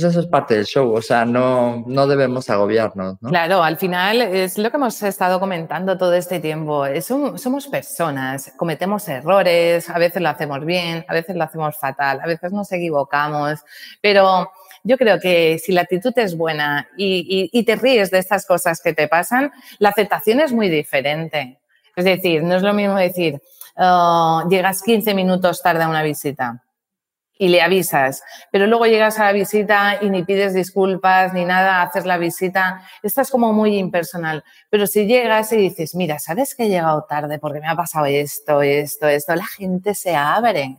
pues 0.00 0.12
eso 0.12 0.20
es 0.20 0.26
parte 0.26 0.54
del 0.54 0.64
show, 0.64 0.92
o 0.92 1.02
sea, 1.02 1.24
no, 1.24 1.82
no 1.86 2.06
debemos 2.06 2.48
agobiarnos. 2.50 3.16
¿no? 3.20 3.30
Claro, 3.30 3.64
al 3.64 3.76
final 3.78 4.22
es 4.22 4.56
lo 4.56 4.70
que 4.70 4.76
hemos 4.76 5.02
estado 5.02 5.40
comentando 5.40 5.98
todo 5.98 6.14
este 6.14 6.38
tiempo. 6.38 6.84
somos 7.02 7.66
personas, 7.66 8.52
cometemos 8.56 9.08
errores, 9.08 9.90
a 9.90 9.98
veces 9.98 10.22
lo 10.22 10.28
hacemos 10.28 10.64
bien, 10.64 11.04
a 11.08 11.14
veces 11.14 11.34
lo 11.34 11.42
hacemos 11.42 11.76
fatal, 11.76 12.20
a 12.22 12.26
veces 12.26 12.52
nos 12.52 12.70
equivocamos, 12.70 13.60
pero 14.00 14.52
yo 14.84 14.96
creo 14.96 15.18
que 15.18 15.58
si 15.58 15.72
la 15.72 15.80
actitud 15.80 16.12
es 16.16 16.36
buena 16.36 16.88
y, 16.96 17.64
te 17.64 17.74
ríes 17.74 18.10
de 18.12 18.18
estas 18.18 18.46
cosas 18.46 18.80
que 18.80 18.94
te 18.94 19.08
pasan, 19.08 19.50
la 19.78 19.88
aceptación 19.88 20.40
es 20.40 20.52
muy 20.52 20.68
diferente. 20.68 21.58
Es 21.96 22.04
decir, 22.04 22.44
no 22.44 22.54
es 22.54 22.62
lo 22.62 22.72
mismo 22.72 22.96
decir, 22.96 23.42
oh, 23.76 24.44
llegas 24.48 24.80
15 24.82 25.12
minutos 25.14 25.60
tarde 25.60 25.82
a 25.82 25.88
una 25.88 26.04
visita 26.04 26.62
y 27.38 27.48
le 27.48 27.62
avisas, 27.62 28.22
pero 28.50 28.66
luego 28.66 28.86
llegas 28.86 29.18
a 29.20 29.26
la 29.26 29.32
visita 29.32 29.98
y 30.00 30.10
ni 30.10 30.24
pides 30.24 30.54
disculpas 30.54 31.32
ni 31.32 31.44
nada, 31.44 31.82
haces 31.82 32.04
la 32.04 32.18
visita, 32.18 32.82
estás 33.02 33.30
como 33.30 33.52
muy 33.52 33.78
impersonal. 33.78 34.42
Pero 34.68 34.88
si 34.88 35.06
llegas 35.06 35.52
y 35.52 35.56
dices, 35.56 35.94
mira, 35.94 36.18
sabes 36.18 36.56
que 36.56 36.64
he 36.64 36.68
llegado 36.68 37.06
tarde 37.08 37.38
porque 37.38 37.60
me 37.60 37.68
ha 37.68 37.76
pasado 37.76 38.06
esto, 38.06 38.60
esto, 38.62 39.06
esto, 39.06 39.34
la 39.36 39.46
gente 39.46 39.94
se 39.94 40.16
abre. 40.16 40.76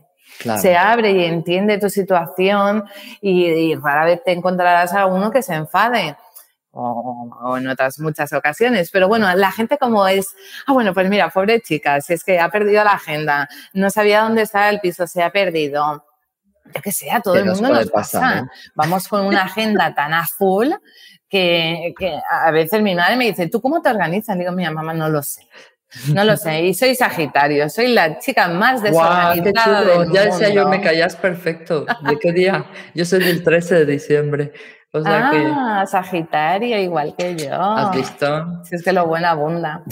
Se 0.60 0.76
abre 0.76 1.10
y 1.10 1.24
entiende 1.24 1.78
tu 1.78 1.90
situación 1.90 2.84
y, 3.20 3.74
rara 3.74 4.04
vez 4.06 4.22
te 4.24 4.32
encontrarás 4.32 4.94
a 4.94 5.06
uno 5.06 5.30
que 5.30 5.42
se 5.42 5.54
enfade. 5.54 6.16
O, 6.72 7.56
en 7.58 7.66
otras 7.66 7.98
muchas 7.98 8.32
ocasiones. 8.32 8.90
Pero 8.92 9.08
bueno, 9.08 9.34
la 9.34 9.50
gente 9.50 9.76
como 9.76 10.06
es, 10.06 10.28
ah, 10.66 10.72
bueno, 10.72 10.94
pues 10.94 11.10
mira, 11.10 11.28
pobre 11.28 11.60
chica, 11.60 12.00
si 12.00 12.12
es 12.14 12.22
que 12.22 12.38
ha 12.38 12.48
perdido 12.48 12.84
la 12.84 12.92
agenda, 12.92 13.48
no 13.72 13.90
sabía 13.90 14.22
dónde 14.22 14.42
estaba 14.42 14.70
el 14.70 14.78
piso, 14.78 15.06
se 15.08 15.22
ha 15.22 15.30
perdido, 15.30 16.04
yo 16.74 16.82
que 16.82 16.92
sé, 16.92 17.10
a 17.10 17.20
todo 17.20 17.36
el 17.36 17.46
mundo 17.46 17.68
nos, 17.68 17.90
pasa. 17.90 18.50
Vamos 18.74 19.08
con 19.08 19.26
una 19.26 19.42
agenda 19.42 19.94
tan 19.94 20.14
a 20.14 20.26
full 20.26 20.68
que, 21.28 21.94
a 22.28 22.50
veces 22.50 22.82
mi 22.82 22.94
madre 22.94 23.16
me 23.16 23.26
dice, 23.26 23.48
¿tú 23.48 23.60
cómo 23.60 23.80
te 23.80 23.90
organizas? 23.90 24.36
Digo, 24.36 24.52
mi 24.52 24.68
mamá, 24.68 24.92
no 24.92 25.08
lo 25.08 25.22
sé. 25.22 25.46
No 26.12 26.24
lo 26.24 26.36
sé. 26.36 26.62
Y 26.62 26.74
soy 26.74 26.94
Sagitario, 26.94 27.68
soy 27.68 27.88
la 27.88 28.18
chica 28.18 28.48
más 28.48 28.82
desorganizada. 28.82 29.82
del 29.82 30.12
ya 30.12 30.24
decía 30.24 30.50
yo, 30.50 30.68
me 30.68 30.80
callas 30.80 31.16
perfecto. 31.16 31.84
¿De 32.02 32.18
qué 32.18 32.32
día? 32.32 32.64
Yo 32.94 33.04
soy 33.04 33.20
del 33.24 33.42
13 33.42 33.74
de 33.76 33.86
diciembre. 33.86 34.52
O 34.92 35.00
sea 35.02 35.30
ah, 35.32 35.86
Sagitario, 35.86 36.76
igual 36.78 37.14
que 37.16 37.36
yo. 37.36 37.54
¿Has 37.54 37.94
visto? 37.94 38.64
Si 38.64 38.74
es 38.74 38.82
que 38.82 38.92
lo 38.92 39.06
bueno 39.06 39.28
abunda. 39.28 39.84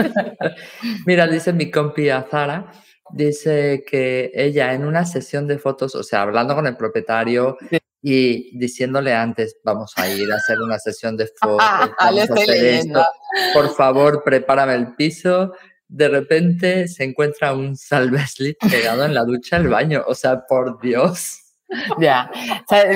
Mira, 1.06 1.28
dice 1.28 1.52
mi 1.52 1.70
compi 1.70 2.08
Zara 2.28 2.72
dice 3.12 3.84
que 3.88 4.30
ella 4.34 4.72
en 4.74 4.84
una 4.84 5.04
sesión 5.04 5.46
de 5.46 5.58
fotos, 5.58 5.94
o 5.94 6.02
sea, 6.02 6.22
hablando 6.22 6.54
con 6.54 6.66
el 6.66 6.76
propietario 6.76 7.56
y 8.02 8.56
diciéndole 8.58 9.12
antes, 9.12 9.56
vamos 9.64 9.92
a 9.96 10.08
ir 10.08 10.30
a 10.32 10.36
hacer 10.36 10.60
una 10.60 10.78
sesión 10.78 11.16
de 11.16 11.26
fotos, 11.26 11.58
vamos 12.00 12.30
a 12.30 12.34
hacer 12.34 12.64
esto, 12.64 13.04
por 13.52 13.74
favor, 13.74 14.22
prepárame 14.24 14.74
el 14.74 14.94
piso. 14.94 15.52
De 15.88 16.08
repente 16.08 16.86
se 16.86 17.04
encuentra 17.04 17.52
un 17.52 17.76
salveslip 17.76 18.56
pegado 18.70 19.04
en 19.04 19.14
la 19.14 19.24
ducha 19.24 19.58
del 19.58 19.68
baño, 19.68 20.04
o 20.06 20.14
sea, 20.14 20.46
por 20.46 20.80
Dios. 20.80 21.36
Ya, 22.00 22.28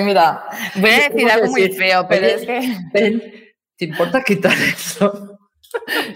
mira, 0.04 0.46
voy 0.74 0.90
a 0.90 1.08
decir 1.08 1.30
algo 1.30 1.46
muy 1.46 1.70
feo, 1.70 2.08
pero 2.08 2.26
es 2.26 2.44
que... 2.44 3.54
¿te 3.76 3.84
importa 3.84 4.22
quitar 4.22 4.56
eso? 4.60 5.33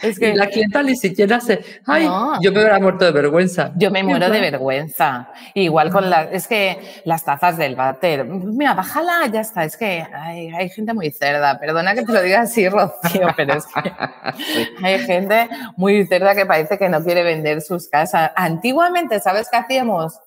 Es 0.03 0.19
que 0.19 0.35
la 0.35 0.47
clienta 0.47 0.83
ni 0.83 0.97
siquiera 0.97 1.41
se. 1.41 1.65
Ay, 1.87 2.05
yo 2.41 2.53
me 2.53 2.61
hubiera 2.61 2.79
muerto 2.79 3.05
de 3.05 3.13
vergüenza. 3.13 3.73
Yo 3.77 3.91
me 3.91 4.03
muero 4.03 4.31
de 4.31 4.41
vergüenza. 4.41 5.31
Igual 5.55 5.91
con 5.91 6.09
las. 6.09 6.29
Es 6.33 6.47
que 6.47 6.79
las 7.05 7.25
tazas 7.25 7.57
del 7.57 7.77
váter. 7.77 8.25
Mira, 8.25 8.75
bájala, 8.75 9.27
ya 9.33 9.41
está. 9.41 9.65
Es 9.65 9.77
que 9.77 10.07
hay, 10.13 10.49
hay 10.49 10.69
gente 10.71 10.95
muy 10.95 11.11
cerda. 11.11 11.59
Perdona 11.59 11.95
que 11.95 12.03
te 12.03 12.13
lo 12.13 12.23
diga 12.23 12.43
así, 12.43 12.69
Rocío, 12.69 13.29
pero 13.37 13.55
es 13.55 13.67
que 13.67 13.93
hay 14.83 14.99
gente 15.01 15.49
muy 15.77 16.07
cerda 16.07 16.35
que 16.35 16.47
parece 16.47 16.79
que 16.79 16.89
no 16.89 17.03
quiere 17.03 17.23
vender 17.23 17.61
sus 17.61 17.89
casas. 17.89 18.31
Antiguamente, 18.37 19.21
¿sabes 19.21 19.49
qué 19.51 19.59
hacíamos? 19.59 20.19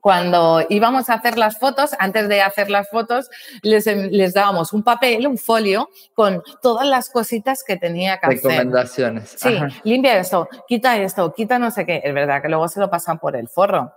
Cuando 0.00 0.64
íbamos 0.68 1.10
a 1.10 1.14
hacer 1.14 1.38
las 1.38 1.58
fotos, 1.58 1.90
antes 1.98 2.28
de 2.28 2.42
hacer 2.42 2.70
las 2.70 2.88
fotos, 2.88 3.30
les, 3.62 3.86
em, 3.86 4.08
les 4.10 4.34
dábamos 4.34 4.72
un 4.72 4.82
papel, 4.82 5.26
un 5.26 5.38
folio, 5.38 5.90
con 6.14 6.42
todas 6.62 6.86
las 6.86 7.10
cositas 7.10 7.62
que 7.64 7.76
tenía 7.76 8.18
que 8.18 8.26
hacer. 8.26 8.42
Recomendaciones. 8.42 9.36
Sí, 9.36 9.58
limpia 9.84 10.18
esto, 10.18 10.48
quita 10.66 10.96
esto, 10.98 11.32
quita 11.34 11.58
no 11.58 11.70
sé 11.70 11.84
qué. 11.86 12.00
Es 12.04 12.14
verdad 12.14 12.42
que 12.42 12.48
luego 12.48 12.68
se 12.68 12.80
lo 12.80 12.90
pasan 12.90 13.18
por 13.18 13.36
el 13.36 13.48
forro. 13.48 13.92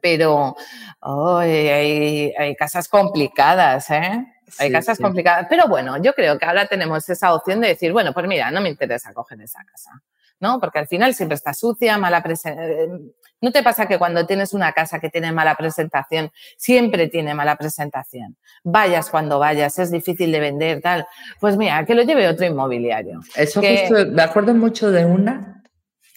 Pero 0.00 0.56
hay, 1.00 2.32
hay, 2.36 2.56
casas 2.56 2.88
complicadas, 2.88 3.88
¿eh? 3.90 4.26
Hay 4.58 4.72
casas 4.72 4.98
complicadas. 4.98 5.46
Pero 5.48 5.68
bueno, 5.68 5.96
yo 6.02 6.12
creo 6.12 6.38
que 6.38 6.44
ahora 6.44 6.66
tenemos 6.66 7.08
esa 7.08 7.32
opción 7.34 7.60
de 7.60 7.68
decir, 7.68 7.92
bueno, 7.92 8.12
pues 8.12 8.26
mira, 8.26 8.50
no 8.50 8.60
me 8.60 8.68
interesa 8.68 9.12
coger 9.12 9.40
esa 9.40 9.64
casa. 9.64 10.02
¿no? 10.40 10.58
Porque 10.60 10.78
al 10.78 10.86
final 10.86 11.14
siempre 11.14 11.36
está 11.36 11.54
sucia, 11.54 11.98
mala 11.98 12.22
presentación. 12.22 13.12
¿No 13.40 13.52
te 13.52 13.62
pasa 13.62 13.86
que 13.86 13.98
cuando 13.98 14.26
tienes 14.26 14.52
una 14.52 14.72
casa 14.72 14.98
que 14.98 15.10
tiene 15.10 15.30
mala 15.32 15.54
presentación, 15.54 16.30
siempre 16.56 17.08
tiene 17.08 17.34
mala 17.34 17.56
presentación? 17.56 18.36
Vayas 18.64 19.10
cuando 19.10 19.38
vayas, 19.38 19.78
es 19.78 19.90
difícil 19.92 20.32
de 20.32 20.40
vender, 20.40 20.80
tal. 20.80 21.06
Pues 21.40 21.56
mira, 21.56 21.84
que 21.84 21.94
lo 21.94 22.02
lleve 22.02 22.28
otro 22.28 22.46
inmobiliario. 22.46 23.20
Eso 23.36 23.62
justo, 23.62 24.06
me 24.10 24.22
acuerdo 24.22 24.54
mucho 24.54 24.90
de 24.90 25.04
una, 25.04 25.62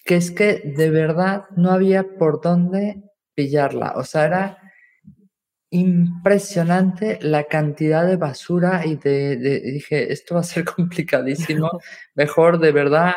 que 0.04 0.16
es 0.16 0.32
que 0.32 0.62
de 0.76 0.90
verdad 0.90 1.46
no 1.56 1.72
había 1.72 2.04
por 2.18 2.42
dónde 2.42 3.04
pillarla. 3.36 3.94
O 3.98 4.04
sea, 4.04 4.26
era 4.26 4.58
impresionante 5.70 7.18
la 7.22 7.46
cantidad 7.46 8.06
de 8.06 8.18
basura 8.18 8.86
y 8.86 8.98
de 8.98 9.38
dije, 9.38 10.12
esto 10.12 10.36
va 10.36 10.42
a 10.42 10.44
ser 10.44 10.66
complicadísimo. 10.76 11.70
Mejor 12.16 12.60
de 12.60 12.72
verdad 12.72 13.14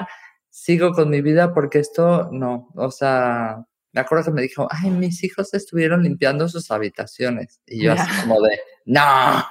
sigo 0.50 0.92
con 0.92 1.10
mi 1.10 1.20
vida 1.20 1.52
porque 1.52 1.80
esto 1.80 2.28
no, 2.30 2.68
o 2.76 2.90
sea, 2.90 3.64
me 3.94 4.00
acuerdo 4.00 4.24
que 4.24 4.30
me 4.32 4.42
dijo, 4.42 4.66
ay, 4.70 4.90
mis 4.90 5.22
hijos 5.22 5.54
estuvieron 5.54 6.02
limpiando 6.02 6.48
sus 6.48 6.70
habitaciones. 6.72 7.60
Y 7.64 7.84
yo 7.84 7.92
así 7.92 8.10
como 8.22 8.42
de, 8.42 8.58
no. 8.86 9.46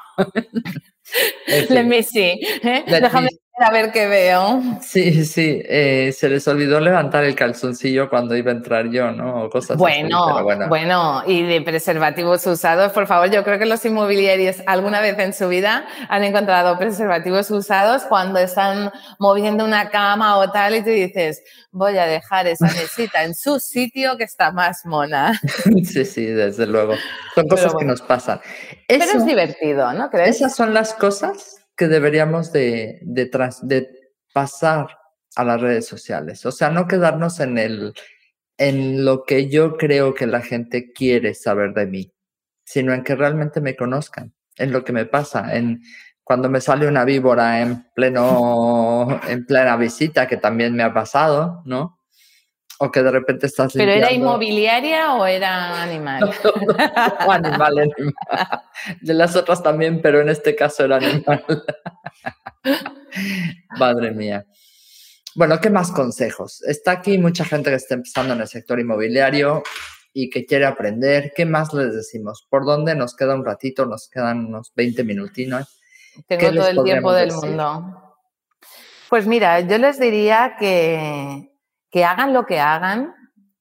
Let 1.70 1.86
me 1.86 2.04
see. 2.04 2.40
¿eh? 2.62 2.84
Déjame 2.86 3.30
a 3.64 3.72
ver 3.72 3.92
qué 3.92 4.08
veo. 4.08 4.62
Sí, 4.82 5.26
sí, 5.26 5.62
eh, 5.66 6.14
se 6.16 6.30
les 6.30 6.48
olvidó 6.48 6.80
levantar 6.80 7.24
el 7.24 7.36
calzoncillo 7.36 8.10
cuando 8.10 8.36
iba 8.36 8.52
a 8.52 8.56
entrar 8.56 8.90
yo, 8.90 9.12
¿no? 9.12 9.44
O 9.44 9.50
cosas 9.50 9.78
bueno, 9.78 10.36
así, 10.36 10.44
bueno, 10.44 10.68
bueno, 10.68 11.24
y 11.26 11.44
de 11.44 11.62
preservativos 11.62 12.46
usados, 12.46 12.92
por 12.92 13.08
favor, 13.08 13.30
yo 13.32 13.44
creo 13.44 13.58
que 13.58 13.66
los 13.66 13.84
inmobiliarios 13.86 14.58
alguna 14.66 15.00
vez 15.00 15.18
en 15.20 15.34
su 15.34 15.48
vida 15.48 15.86
han 16.10 16.24
encontrado 16.24 16.78
preservativos 16.78 17.50
usados 17.52 18.04
cuando 18.04 18.40
están 18.40 18.92
moviendo 19.20 19.66
una 19.66 19.90
cama 19.90 20.38
o 20.38 20.52
tal 20.52 20.76
y 20.76 20.84
tú 20.84 20.90
dices, 20.90 21.42
voy 21.72 21.98
a 21.98 22.06
dejar 22.06 22.48
esa 22.48 22.66
mesita 22.78 23.24
en 23.24 23.34
su 23.34 23.60
sitio 23.60 24.18
que 24.18 24.24
está 24.24 24.52
más 24.52 24.86
mona. 24.86 25.40
Sí, 25.84 26.06
sí, 26.06 26.26
desde 26.26 26.66
luego. 26.66 26.94
Son 27.36 27.48
cosas 27.48 27.74
que 27.76 27.86
nos 27.86 28.02
pasan. 28.02 28.40
Pero 28.88 29.04
es 29.04 29.26
divertido, 29.26 29.92
¿no 29.94 30.10
¿Crees? 30.10 30.38
Esas 30.38 30.56
son 30.56 30.74
las 30.74 30.94
cosas 30.94 31.63
que 31.76 31.88
deberíamos 31.88 32.52
de, 32.52 33.00
de, 33.04 33.30
de 33.64 33.90
pasar 34.34 34.88
a 35.36 35.44
las 35.44 35.62
redes 35.62 35.88
sociales. 35.88 36.46
O 36.46 36.52
sea, 36.52 36.70
no 36.70 36.88
quedarnos 36.88 37.40
en, 37.40 37.58
el, 37.58 37.94
en 38.58 39.06
lo 39.06 39.24
que 39.24 39.50
yo 39.50 39.78
creo 39.78 40.14
que 40.14 40.28
la 40.28 40.42
gente 40.42 40.92
quiere 40.92 41.34
saber 41.34 41.74
de 41.74 41.88
mí, 41.88 42.14
sino 42.64 42.94
en 42.94 43.04
que 43.04 43.16
realmente 43.16 43.62
me 43.62 43.76
conozcan, 43.76 44.34
en 44.58 44.72
lo 44.72 44.84
que 44.84 44.94
me 44.94 45.06
pasa, 45.06 45.56
en 45.56 45.82
cuando 46.24 46.50
me 46.50 46.62
sale 46.62 46.88
una 46.88 47.04
víbora 47.04 47.62
en 47.62 47.86
pleno, 47.94 49.20
en 49.28 49.46
plena 49.46 49.76
visita, 49.76 50.28
que 50.28 50.38
también 50.38 50.74
me 50.74 50.84
ha 50.84 50.94
pasado, 50.94 51.62
¿no? 51.66 52.00
O 52.84 52.92
que 52.92 53.02
de 53.02 53.12
repente 53.12 53.46
estás 53.48 53.72
¿Pero 53.74 53.92
era 53.94 54.12
inmobiliaria 54.12 55.16
o 55.16 55.26
era 55.26 55.82
animal? 55.82 56.30
animal, 57.30 57.80
animal. 57.80 58.14
De 59.00 59.14
las 59.14 59.38
otras 59.38 59.64
también, 59.64 60.02
pero 60.02 60.20
en 60.20 60.28
este 60.28 60.54
caso 60.54 60.84
era 60.84 60.98
animal. 60.98 61.46
Madre 63.80 64.12
mía. 64.12 64.46
Bueno, 65.36 65.62
¿qué 65.62 65.70
más 65.70 65.92
consejos? 65.92 66.62
Está 66.64 66.92
aquí 66.92 67.18
mucha 67.18 67.46
gente 67.46 67.70
que 67.70 67.78
está 67.78 67.94
empezando 67.94 68.34
en 68.34 68.42
el 68.42 68.48
sector 68.50 68.78
inmobiliario 68.82 69.64
y 70.12 70.30
que 70.30 70.46
quiere 70.46 70.66
aprender. 70.66 71.32
¿Qué 71.34 71.46
más 71.46 71.74
les 71.74 71.96
decimos? 71.96 72.46
¿Por 72.50 72.66
dónde 72.66 72.96
nos 72.96 73.16
queda 73.16 73.34
un 73.34 73.46
ratito? 73.46 73.86
Nos 73.86 74.10
quedan 74.10 74.48
unos 74.48 74.74
20 74.76 75.06
minutinos. 75.06 75.80
Tengo 76.28 76.52
todo 76.52 76.68
el 76.68 76.84
tiempo 76.84 77.14
del 77.14 77.32
mundo. 77.32 78.18
Pues 79.10 79.26
mira, 79.26 79.62
yo 79.62 79.78
les 79.78 80.02
diría 80.02 80.58
que 80.60 81.53
que 81.94 82.04
hagan 82.04 82.34
lo 82.34 82.48
que 82.48 82.60
hagan, 82.60 83.14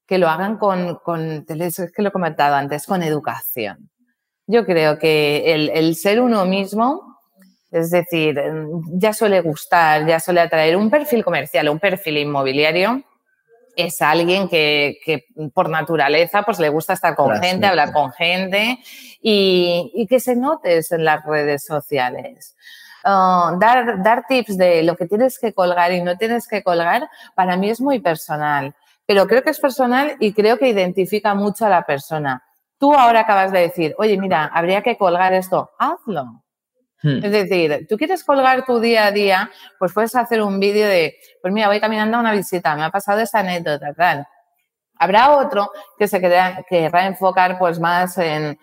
que 0.06 0.16
lo 0.16 0.26
hagan 0.26 0.56
con, 0.56 0.96
con 1.04 1.44
es 1.46 1.92
que 1.94 2.02
lo 2.02 2.08
he 2.08 2.12
comentado 2.12 2.54
antes, 2.54 2.86
con 2.86 3.02
educación. 3.02 3.90
Yo 4.46 4.64
creo 4.64 4.98
que 4.98 5.52
el, 5.54 5.94
ser 5.96 6.18
uno 6.18 6.46
mismo, 6.46 7.18
es 7.70 7.90
decir, 7.90 8.42
ya 8.94 9.12
suele 9.12 9.42
gustar, 9.42 10.06
ya 10.06 10.18
suele 10.18 10.40
atraer 10.40 10.78
un 10.78 10.88
perfil 10.88 11.22
comercial, 11.22 11.68
un 11.68 11.78
perfil 11.78 12.16
inmobiliario, 12.16 13.04
es 13.76 14.00
alguien 14.00 14.48
que, 14.48 14.96
por 15.52 15.68
naturaleza 15.68 16.42
pues 16.42 16.58
le 16.58 16.70
gusta 16.70 16.94
estar 16.94 17.14
con 17.14 17.38
gente, 17.38 17.66
hablar 17.66 17.92
con 17.92 18.12
gente 18.12 18.78
y, 19.20 19.92
y, 19.94 20.06
que 20.06 20.20
se 20.20 20.36
notes 20.36 20.90
en 20.90 21.04
las 21.04 21.22
redes 21.26 21.66
sociales. 21.66 22.56
Ah, 23.04 23.56
dar, 23.58 24.02
dar 24.02 24.24
tips 24.26 24.56
de 24.56 24.82
lo 24.82 24.96
que 24.96 25.06
tienes 25.06 25.38
que 25.38 25.52
colgar 25.52 25.92
y 25.92 26.02
no 26.02 26.16
tienes 26.16 26.46
que 26.46 26.62
colgar, 26.62 27.08
para 27.34 27.56
mí 27.56 27.70
es 27.70 27.80
muy 27.80 28.00
personal. 28.00 28.74
Pero 29.06 29.26
creo 29.26 29.42
que 29.42 29.50
es 29.50 29.60
personal 29.60 30.16
y 30.20 30.32
creo 30.32 30.58
que 30.58 30.68
identifica 30.68 31.34
mucho 31.34 31.66
a 31.66 31.68
la 31.68 31.84
persona. 31.84 32.42
Tú 32.78 32.94
ahora 32.94 33.20
acabas 33.20 33.52
de 33.52 33.60
decir, 33.60 33.94
oye, 33.98 34.16
mira, 34.18 34.46
habría 34.46 34.82
que 34.82 34.96
colgar 34.96 35.32
esto, 35.32 35.70
hazlo. 35.78 36.42
Hmm. 37.02 37.24
Es 37.24 37.32
decir, 37.32 37.86
tú 37.88 37.96
quieres 37.96 38.22
colgar 38.22 38.64
tu 38.64 38.78
día 38.78 39.06
a 39.06 39.10
día, 39.10 39.50
pues 39.78 39.92
puedes 39.92 40.14
hacer 40.14 40.40
un 40.40 40.60
vídeo 40.60 40.86
de, 40.86 41.16
pues 41.40 41.52
mira, 41.52 41.66
voy 41.66 41.80
caminando 41.80 42.16
a 42.16 42.20
una 42.20 42.32
visita, 42.32 42.76
me 42.76 42.84
ha 42.84 42.90
pasado 42.90 43.20
esa 43.20 43.40
anécdota, 43.40 43.92
tal. 43.92 44.26
Habrá 45.02 45.32
otro 45.32 45.72
que 45.98 46.06
se 46.06 46.20
querrá 46.20 47.06
enfocar 47.06 47.58
pues 47.58 47.80
más 47.80 48.16
en, 48.18 48.56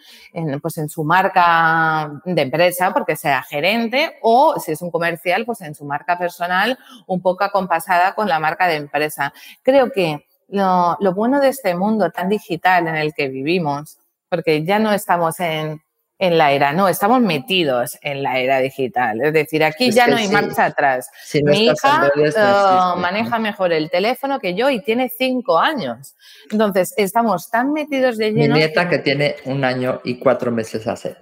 pues 0.62 0.78
en 0.78 0.88
su 0.88 1.04
marca 1.04 2.10
de 2.24 2.42
empresa 2.42 2.94
porque 2.94 3.18
sea 3.18 3.44
gerente 3.44 4.18
o 4.22 4.58
si 4.58 4.72
es 4.72 4.82
un 4.82 4.90
comercial 4.90 5.46
pues 5.46 5.60
en 5.60 5.76
su 5.76 5.84
marca 5.84 6.18
personal 6.18 6.80
un 7.08 7.22
poco 7.22 7.44
acompasada 7.44 8.16
con 8.16 8.30
la 8.30 8.40
marca 8.40 8.68
de 8.68 8.78
empresa. 8.78 9.34
Creo 9.62 9.92
que 9.92 10.28
lo, 10.48 10.96
lo 11.02 11.14
bueno 11.14 11.42
de 11.42 11.50
este 11.50 11.76
mundo 11.76 12.10
tan 12.10 12.30
digital 12.30 12.88
en 12.88 12.96
el 12.96 13.14
que 13.14 13.28
vivimos, 13.28 13.98
porque 14.30 14.64
ya 14.64 14.80
no 14.80 14.94
estamos 14.94 15.42
en, 15.42 15.82
en 16.20 16.38
la 16.38 16.52
era, 16.52 16.74
no, 16.74 16.90
estamos 16.90 17.22
metidos 17.22 17.98
en 18.02 18.22
la 18.22 18.40
era 18.40 18.60
digital. 18.60 19.22
Es 19.22 19.32
decir, 19.32 19.64
aquí 19.64 19.90
ya 19.90 20.06
no 20.08 20.18
hay 20.18 20.28
marcha 20.28 20.66
atrás. 20.66 21.10
Mi 21.44 21.68
hija 21.68 22.12
eh, 22.14 23.00
maneja 23.00 23.40
mejor 23.40 23.72
el 23.72 23.90
teléfono 23.90 24.40
que 24.40 24.54
yo 24.54 24.70
y 24.70 24.82
tiene 24.82 25.10
cinco 25.10 25.58
años. 25.58 26.16
Entonces, 26.52 26.94
estamos 26.98 27.50
tan 27.50 27.72
metidos 27.72 28.18
de 28.18 28.34
lleno. 28.34 28.56
Mi 28.56 28.60
nieta 28.60 28.90
que 28.90 29.00
tiene 29.00 29.38
un 29.46 29.64
año 29.64 30.02
y 30.04 30.20
cuatro 30.20 30.52
meses 30.52 30.86
hace. 30.88 31.16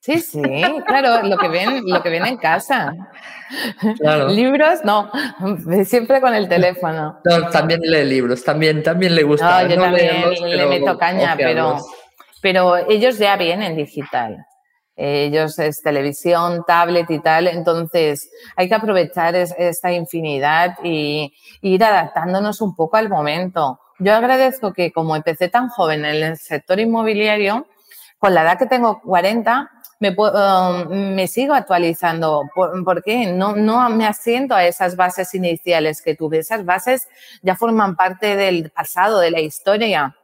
Sí, 0.00 0.18
sí, 0.18 0.42
claro, 0.86 1.26
lo 1.26 1.36
que 1.38 1.48
ven, 1.48 1.82
lo 1.86 2.02
que 2.02 2.10
ven 2.10 2.26
en 2.26 2.36
casa. 2.36 2.94
Libros, 4.28 4.80
no, 4.84 5.10
siempre 5.84 6.20
con 6.20 6.34
el 6.34 6.48
teléfono. 6.48 7.18
también 7.50 7.80
lee 7.82 8.04
libros, 8.04 8.44
también, 8.44 8.82
también 8.82 9.14
le 9.14 9.22
gusta. 9.22 9.62
No, 9.62 9.68
yo 9.68 9.80
también 9.80 10.32
le 10.42 10.66
meto 10.66 10.98
caña, 10.98 11.34
pero 11.36 11.78
pero 12.40 12.76
ellos 12.76 13.18
ya 13.18 13.36
vienen 13.36 13.76
digital. 13.76 14.46
Ellos 14.96 15.58
es 15.58 15.80
televisión, 15.80 16.62
tablet 16.66 17.10
y 17.10 17.20
tal, 17.20 17.46
entonces 17.48 18.30
hay 18.54 18.68
que 18.68 18.74
aprovechar 18.74 19.34
esta 19.34 19.92
infinidad 19.92 20.76
y, 20.82 21.32
ir 21.62 21.84
adaptándonos 21.84 22.60
un 22.60 22.74
poco 22.74 22.98
al 22.98 23.08
momento. 23.08 23.80
Yo 23.98 24.14
agradezco 24.14 24.72
que 24.72 24.92
como 24.92 25.16
empecé 25.16 25.48
tan 25.48 25.68
joven 25.68 26.04
en 26.04 26.22
el 26.22 26.36
sector 26.36 26.80
inmobiliario, 26.80 27.66
con 28.18 28.34
la 28.34 28.42
edad 28.42 28.58
que 28.58 28.66
tengo 28.66 29.00
40, 29.00 29.70
me, 30.00 30.10
um, 30.10 31.14
me 31.14 31.26
sigo 31.26 31.54
actualizando. 31.54 32.50
¿Por, 32.54 33.02
qué? 33.02 33.26
No, 33.26 33.54
no 33.56 33.88
me 33.90 34.06
asiento 34.06 34.54
a 34.54 34.64
esas 34.64 34.96
bases 34.96 35.34
iniciales 35.34 36.02
que 36.02 36.14
tuve. 36.14 36.38
Esas 36.38 36.64
bases 36.64 37.08
ya 37.42 37.54
forman 37.54 37.96
parte 37.96 38.36
del 38.36 38.70
pasado, 38.70 39.20
de 39.20 39.30
la 39.30 39.40
historia. 39.40 40.16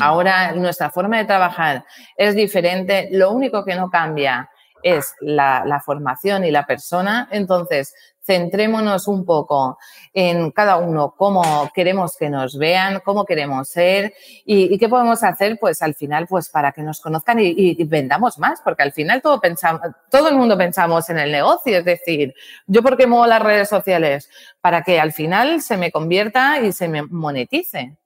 Ahora 0.00 0.52
nuestra 0.52 0.90
forma 0.90 1.18
de 1.18 1.24
trabajar 1.24 1.84
es 2.16 2.34
diferente. 2.34 3.08
Lo 3.12 3.32
único 3.32 3.64
que 3.64 3.74
no 3.74 3.90
cambia 3.90 4.48
es 4.82 5.14
la, 5.20 5.80
formación 5.84 6.44
y 6.44 6.50
la 6.50 6.66
persona. 6.66 7.28
Entonces, 7.30 7.94
centrémonos 8.24 9.08
un 9.08 9.24
poco 9.24 9.78
en 10.12 10.52
cada 10.52 10.76
uno, 10.76 11.14
cómo 11.16 11.70
queremos 11.74 12.16
que 12.16 12.30
nos 12.30 12.56
vean, 12.56 13.00
cómo 13.04 13.24
queremos 13.24 13.68
ser 13.68 14.14
y, 14.44 14.78
qué 14.78 14.88
podemos 14.88 15.22
hacer, 15.24 15.58
pues 15.60 15.82
al 15.82 15.94
final, 15.94 16.26
pues 16.28 16.48
para 16.48 16.72
que 16.72 16.82
nos 16.82 17.00
conozcan 17.00 17.38
y, 17.40 17.82
vendamos 17.84 18.38
más, 18.38 18.60
porque 18.62 18.82
al 18.82 18.92
final 18.92 19.22
todo, 19.22 19.40
pensamos, 19.40 19.80
todo 20.10 20.28
el 20.28 20.36
mundo 20.36 20.56
pensamos 20.56 21.08
en 21.10 21.18
el 21.18 21.32
negocio, 21.32 21.78
es 21.78 21.84
decir, 21.84 22.34
yo 22.66 22.82
porque 22.82 23.06
muevo 23.06 23.26
las 23.26 23.42
redes 23.42 23.68
sociales, 23.68 24.30
para 24.60 24.82
que 24.82 25.00
al 25.00 25.12
final 25.12 25.60
se 25.60 25.76
me 25.76 25.90
convierta 25.90 26.60
y 26.60 26.72
se 26.72 26.88
me 26.88 27.02
monetice. 27.02 27.96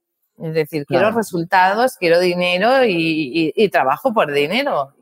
Es 0.43 0.55
decir, 0.55 0.87
quiero 0.87 1.11
resultados, 1.13 1.97
quiero 1.97 2.21
dinero 2.21 2.85
y, 2.85 3.69
trabajo 3.71 4.13
por 4.13 4.33
dinero 4.33 4.93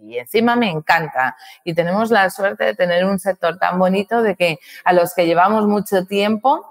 y 0.00 0.18
encima 0.18 0.56
me 0.56 0.70
encanta. 0.70 1.36
Y 1.64 1.74
tenemos 1.74 2.10
la 2.10 2.30
suerte 2.30 2.64
de 2.64 2.74
tener 2.74 3.04
un 3.04 3.18
sector 3.18 3.58
tan 3.58 3.78
bonito 3.78 4.22
de 4.22 4.36
que 4.36 4.58
a 4.84 4.92
los 4.92 5.14
que 5.14 5.26
llevamos 5.26 5.66
mucho 5.66 6.04
tiempo 6.06 6.66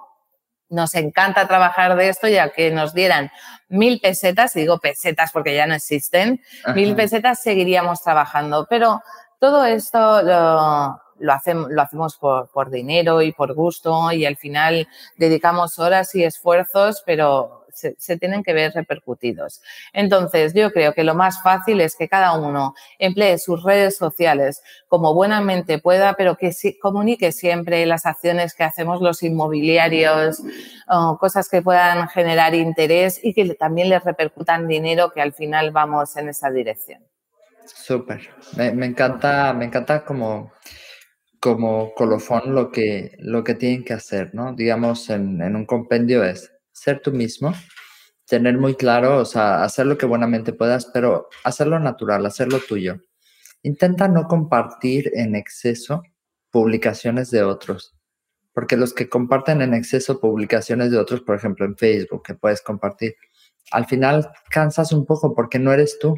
nos 0.69 0.93
encanta 0.93 1.47
trabajar 1.47 1.95
de 1.95 2.09
esto 2.09 2.27
ya 2.27 2.49
que 2.49 2.71
nos 2.71 2.93
dieran 2.93 3.31
mil 3.69 3.99
pesetas, 3.99 4.55
y 4.55 4.61
digo 4.61 4.77
pesetas 4.77 5.31
porque 5.31 5.55
ya 5.55 5.65
no 5.65 5.73
existen, 5.73 6.41
mil 6.75 6.95
pesetas 6.95 7.41
seguiríamos 7.41 8.03
trabajando. 8.03 8.67
Pero 8.69 9.01
todo 9.39 9.65
esto 9.65 10.21
lo, 10.21 11.01
lo, 11.17 11.33
hacemos, 11.33 11.71
lo 11.71 11.81
hacemos 11.81 12.17
por, 12.17 12.49
por 12.49 12.69
dinero 12.69 13.21
y 13.21 13.31
por 13.31 13.53
gusto 13.53 14.11
y 14.11 14.25
al 14.25 14.37
final 14.37 14.87
dedicamos 15.17 15.79
horas 15.79 16.13
y 16.13 16.23
esfuerzos, 16.23 17.01
pero 17.05 17.58
se, 17.79 18.17
tienen 18.17 18.43
que 18.43 18.53
ver 18.53 18.73
repercutidos. 18.73 19.61
Entonces, 19.93 20.53
yo 20.53 20.71
creo 20.71 20.93
que 20.93 21.03
lo 21.03 21.15
más 21.15 21.41
fácil 21.41 21.81
es 21.81 21.95
que 21.95 22.07
cada 22.07 22.33
uno 22.33 22.75
emplee 22.97 23.37
sus 23.37 23.63
redes 23.63 23.97
sociales 23.97 24.61
como 24.87 25.13
buenamente 25.13 25.79
pueda, 25.79 26.13
pero 26.13 26.35
que 26.35 26.51
comunique 26.81 27.31
siempre 27.31 27.85
las 27.85 28.05
acciones 28.05 28.53
que 28.53 28.63
hacemos 28.63 29.01
los 29.01 29.23
inmobiliarios, 29.23 30.41
cosas 31.19 31.49
que 31.49 31.61
puedan 31.61 32.07
generar 32.09 32.53
interés 32.55 33.19
y 33.23 33.33
que 33.33 33.55
también 33.55 33.89
les 33.89 34.03
repercutan 34.03 34.67
dinero, 34.67 35.11
que 35.11 35.21
al 35.21 35.33
final 35.33 35.71
vamos 35.71 36.15
en 36.17 36.29
esa 36.29 36.49
dirección. 36.49 37.03
Súper. 37.65 38.29
Me, 38.55 38.85
encanta, 38.85 39.53
me 39.53 39.65
encanta 39.65 40.03
como 40.03 40.51
como 41.39 41.93
colofón 41.93 42.53
lo 42.53 42.71
que, 42.71 43.15
lo 43.19 43.43
que 43.43 43.55
tienen 43.55 43.83
que 43.83 43.93
hacer, 43.93 44.35
¿no? 44.35 44.53
Digamos, 44.53 45.09
en, 45.09 45.41
en 45.41 45.55
un 45.55 45.65
compendio 45.65 46.23
es 46.23 46.51
ser 46.79 47.01
tú 47.01 47.11
mismo, 47.11 47.53
tener 48.25 48.57
muy 48.57 48.75
claro, 48.75 49.17
o 49.17 49.25
sea, 49.25 49.63
hacer 49.63 49.85
lo 49.85 49.97
que 49.97 50.05
buenamente 50.05 50.53
puedas, 50.53 50.85
pero 50.93 51.29
hacerlo 51.43 51.79
natural, 51.79 52.25
hacerlo 52.25 52.59
tuyo. 52.67 53.01
Intenta 53.63 54.07
no 54.07 54.27
compartir 54.27 55.11
en 55.15 55.35
exceso 55.35 56.03
publicaciones 56.51 57.31
de 57.31 57.43
otros, 57.43 57.95
porque 58.53 58.77
los 58.77 58.93
que 58.93 59.09
comparten 59.09 59.61
en 59.61 59.73
exceso 59.73 60.19
publicaciones 60.19 60.91
de 60.91 60.97
otros, 60.97 61.21
por 61.21 61.35
ejemplo, 61.35 61.65
en 61.65 61.75
Facebook, 61.75 62.23
que 62.23 62.35
puedes 62.35 62.61
compartir, 62.61 63.15
al 63.71 63.85
final 63.85 64.31
cansas 64.49 64.91
un 64.91 65.05
poco 65.05 65.35
porque 65.35 65.59
no 65.59 65.71
eres 65.71 65.99
tú. 65.99 66.15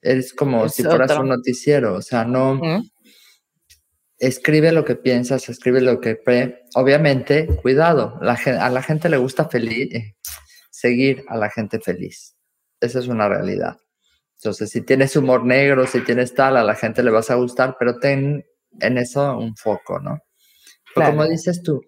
Eres 0.00 0.34
como 0.34 0.68
si 0.68 0.82
fueras 0.82 1.16
un 1.18 1.28
noticiero, 1.28 1.94
o 1.94 2.02
sea, 2.02 2.26
no, 2.26 2.60
escribe 4.18 4.72
lo 4.72 4.84
que 4.84 4.96
piensas, 4.96 5.48
escribe 5.48 5.80
lo 5.80 6.00
que 6.00 6.16
pre. 6.16 6.64
Obviamente, 6.74 7.46
cuidado, 7.62 8.18
a 8.20 8.70
la 8.70 8.82
gente 8.82 9.08
le 9.08 9.16
gusta 9.16 9.48
feliz, 9.48 9.94
eh, 9.94 10.16
seguir 10.70 11.24
a 11.28 11.36
la 11.36 11.50
gente 11.50 11.80
feliz. 11.80 12.36
Esa 12.80 12.98
es 12.98 13.08
una 13.08 13.28
realidad. 13.28 13.76
Entonces, 14.36 14.70
si 14.70 14.82
tienes 14.82 15.16
humor 15.16 15.44
negro, 15.44 15.86
si 15.86 16.00
tienes 16.02 16.34
tal, 16.34 16.56
a 16.56 16.64
la 16.64 16.74
gente 16.74 17.02
le 17.02 17.10
vas 17.10 17.30
a 17.30 17.36
gustar, 17.36 17.76
pero 17.78 17.98
ten 17.98 18.44
en 18.80 18.98
eso 18.98 19.38
un 19.38 19.56
foco, 19.56 20.00
¿no? 20.00 20.18
como 20.94 21.26
dices 21.26 21.62
tú, 21.62 21.80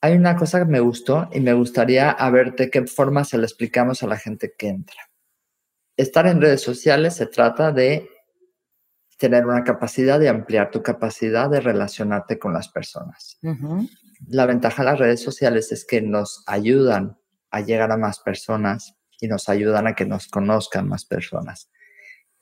hay 0.00 0.14
una 0.14 0.36
cosa 0.36 0.58
que 0.58 0.64
me 0.64 0.80
gustó 0.80 1.28
y 1.32 1.40
me 1.40 1.52
gustaría 1.52 2.10
a 2.10 2.30
ver 2.30 2.54
de 2.54 2.70
qué 2.70 2.86
forma 2.86 3.24
se 3.24 3.38
lo 3.38 3.44
explicamos 3.44 4.02
a 4.02 4.06
la 4.06 4.16
gente 4.16 4.54
que 4.56 4.68
entra. 4.68 5.10
Estar 5.96 6.26
en 6.26 6.40
redes 6.40 6.62
sociales 6.62 7.14
se 7.14 7.26
trata 7.26 7.72
de 7.72 8.08
tener 9.16 9.46
una 9.46 9.64
capacidad 9.64 10.20
de 10.20 10.28
ampliar 10.28 10.70
tu 10.70 10.82
capacidad 10.82 11.48
de 11.48 11.60
relacionarte 11.60 12.38
con 12.38 12.52
las 12.52 12.68
personas. 12.68 13.38
La 14.28 14.46
ventaja 14.46 14.82
de 14.82 14.90
las 14.90 14.98
redes 14.98 15.22
sociales 15.22 15.72
es 15.72 15.84
que 15.84 16.02
nos 16.02 16.42
ayudan 16.46 17.18
a 17.50 17.60
llegar 17.60 17.92
a 17.92 17.96
más 17.96 18.20
personas 18.20 18.94
y 19.20 19.28
nos 19.28 19.48
ayudan 19.48 19.86
a 19.86 19.94
que 19.94 20.04
nos 20.04 20.28
conozcan 20.28 20.88
más 20.88 21.04
personas. 21.04 21.70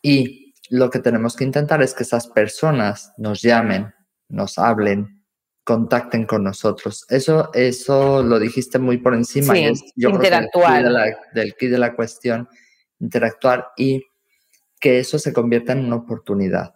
Y 0.03 0.55
lo 0.70 0.91
que 0.91 0.99
tenemos 0.99 1.37
que 1.37 1.45
intentar 1.45 1.83
es 1.83 1.95
que 1.95 2.03
esas 2.03 2.27
personas 2.29 3.12
nos 3.18 3.43
llamen, 3.43 3.95
nos 4.29 4.59
hablen, 4.59 5.25
contacten 5.62 6.27
con 6.27 6.43
nosotros. 6.43 7.07
Eso, 7.09 7.51
eso 7.55 8.22
lo 8.22 8.39
dijiste 8.39 8.79
muy 8.79 8.99
por 8.99 9.14
encima. 9.14 9.55
Sí, 9.55 9.72
yo 9.97 10.11
interactuar. 10.11 10.85
del 11.35 11.55
key 11.55 11.68
de 11.68 11.79
la 11.79 11.95
cuestión, 11.95 12.49
interactuar 12.99 13.68
y 13.77 14.03
que 14.85 14.99
eso 14.99 15.18
se 15.18 15.32
convierta 15.32 15.72
en 15.72 15.82
una 15.82 15.97
oportunidad, 15.97 16.74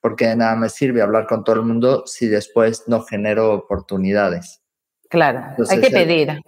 porque 0.00 0.28
de 0.28 0.34
nada 0.34 0.56
me 0.56 0.70
sirve 0.70 1.02
hablar 1.02 1.26
con 1.26 1.44
todo 1.44 1.56
el 1.56 1.62
mundo 1.66 2.04
si 2.06 2.26
después 2.26 2.84
no 2.86 3.02
genero 3.02 3.52
oportunidades. 3.52 4.62
Claro, 5.10 5.42
hay 5.68 5.80
que 5.82 5.90
pedir. 5.90 6.40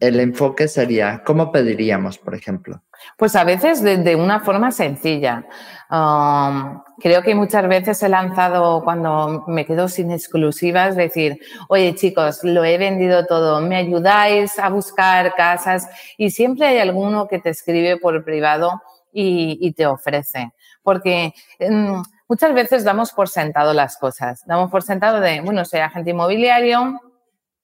El, 0.00 0.18
enfoque 0.18 0.66
sería, 0.66 1.22
¿cómo 1.24 1.52
pediríamos, 1.52 2.18
por 2.18 2.34
ejemplo? 2.34 2.82
Pues 3.16 3.36
a 3.36 3.44
veces 3.44 3.82
de, 3.82 4.16
una 4.16 4.40
forma 4.40 4.72
sencilla. 4.72 5.46
Um, 5.88 6.82
creo 6.98 7.22
que 7.22 7.36
muchas 7.36 7.68
veces 7.68 8.02
he 8.02 8.08
lanzado 8.08 8.82
cuando 8.82 9.44
me 9.46 9.64
quedo 9.64 9.86
sin 9.86 10.10
exclusivas, 10.10 10.96
decir, 10.96 11.38
oye 11.68 11.94
chicos, 11.94 12.42
lo 12.42 12.64
he 12.64 12.78
vendido 12.78 13.26
todo, 13.26 13.60
me 13.60 13.76
ayudáis 13.76 14.58
a 14.58 14.70
buscar 14.70 15.34
casas 15.36 15.88
y 16.16 16.30
siempre 16.30 16.66
hay 16.66 16.78
alguno 16.78 17.28
que 17.28 17.38
te 17.38 17.50
escribe 17.50 17.96
por 17.96 18.24
privado 18.24 18.82
y, 19.12 19.72
te 19.72 19.86
ofrece. 19.86 20.52
Porque 20.82 21.32
mm, 21.60 22.02
muchas 22.28 22.54
veces 22.54 22.84
damos 22.84 23.12
por 23.12 23.28
sentado 23.28 23.72
las 23.72 23.96
cosas. 23.96 24.42
Damos 24.46 24.70
por 24.70 24.82
sentado 24.82 25.20
de, 25.20 25.40
bueno, 25.40 25.64
soy 25.64 25.80
agente 25.80 26.10
inmobiliario, 26.10 27.00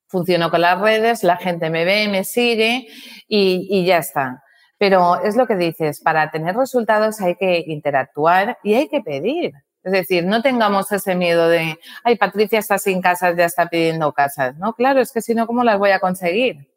funciono 0.06 0.50
con 0.50 0.60
las 0.60 0.80
redes, 0.80 1.22
la 1.22 1.36
gente 1.36 1.70
me 1.70 1.84
ve, 1.84 2.08
me 2.08 2.24
sigue 2.24 2.88
y, 3.26 3.66
y 3.70 3.84
ya 3.84 3.98
está. 3.98 4.42
Pero 4.78 5.22
es 5.22 5.36
lo 5.36 5.46
que 5.46 5.56
dices, 5.56 6.00
para 6.00 6.30
tener 6.30 6.56
resultados 6.56 7.20
hay 7.20 7.34
que 7.34 7.64
interactuar 7.66 8.58
y 8.62 8.74
hay 8.74 8.88
que 8.88 9.00
pedir. 9.00 9.52
Es 9.82 9.92
decir, 9.92 10.24
no 10.24 10.42
tengamos 10.42 10.90
ese 10.92 11.14
miedo 11.14 11.48
de, 11.48 11.78
ay, 12.04 12.16
Patricia 12.16 12.58
está 12.58 12.78
sin 12.78 13.00
casas, 13.00 13.36
ya 13.36 13.46
está 13.46 13.68
pidiendo 13.68 14.12
casas. 14.12 14.56
No, 14.58 14.74
claro, 14.74 15.00
es 15.00 15.12
que 15.12 15.22
si 15.22 15.34
no, 15.34 15.46
¿cómo 15.46 15.64
las 15.64 15.78
voy 15.78 15.90
a 15.90 16.00
conseguir? 16.00 16.68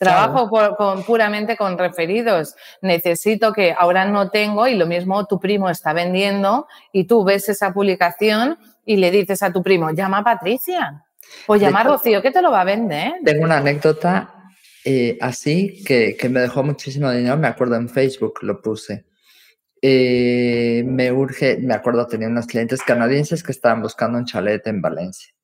Trabajo 0.00 0.48
con, 0.76 1.02
puramente 1.04 1.58
con 1.58 1.76
referidos. 1.76 2.56
Necesito 2.80 3.52
que 3.52 3.74
ahora 3.78 4.06
no 4.06 4.30
tengo 4.30 4.66
y 4.66 4.74
lo 4.74 4.86
mismo 4.86 5.26
tu 5.26 5.38
primo 5.38 5.68
está 5.68 5.92
vendiendo 5.92 6.66
y 6.90 7.04
tú 7.04 7.22
ves 7.22 7.50
esa 7.50 7.74
publicación 7.74 8.58
y 8.86 8.96
le 8.96 9.10
dices 9.10 9.42
a 9.42 9.52
tu 9.52 9.62
primo, 9.62 9.90
llama 9.90 10.20
a 10.20 10.24
Patricia 10.24 11.04
o 11.46 11.56
llama 11.56 11.82
a 11.82 11.84
Rocío 11.84 12.22
que 12.22 12.30
te 12.30 12.40
lo 12.40 12.50
va 12.50 12.62
a 12.62 12.64
vender. 12.64 13.12
Tengo 13.22 13.44
una 13.44 13.58
anécdota 13.58 14.40
eh, 14.86 15.18
así 15.20 15.84
que, 15.84 16.16
me 16.30 16.40
dejó 16.40 16.62
muchísimo 16.62 17.10
dinero, 17.10 17.36
me 17.36 17.48
acuerdo 17.48 17.76
en 17.76 17.90
Facebook 17.90 18.38
lo 18.40 18.62
puse. 18.62 19.04
Eh, 19.82 20.82
me 20.86 21.12
urge, 21.12 21.58
me 21.58 21.74
acuerdo 21.74 22.06
tenía 22.06 22.28
unos 22.28 22.46
clientes 22.46 22.82
canadienses 22.82 23.42
que 23.42 23.52
estaban 23.52 23.82
buscando 23.82 24.16
un 24.16 24.24
chalet 24.24 24.66
en 24.66 24.80
Valencia 24.80 25.34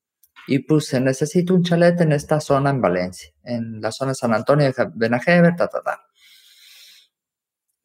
y 0.47 0.61
puse, 0.61 1.01
necesito 1.01 1.55
un 1.55 1.62
chalet 1.62 2.01
en 2.01 2.12
esta 2.12 2.40
zona 2.40 2.70
en 2.70 2.80
Valencia, 2.80 3.32
en 3.42 3.80
la 3.80 3.90
zona 3.90 4.12
de 4.12 4.16
San 4.16 4.32
Antonio 4.32 4.66
de 4.66 4.90
Benajever, 4.94 5.57
ta, 5.57 5.68
ta, 5.68 5.82
ta. 5.82 6.01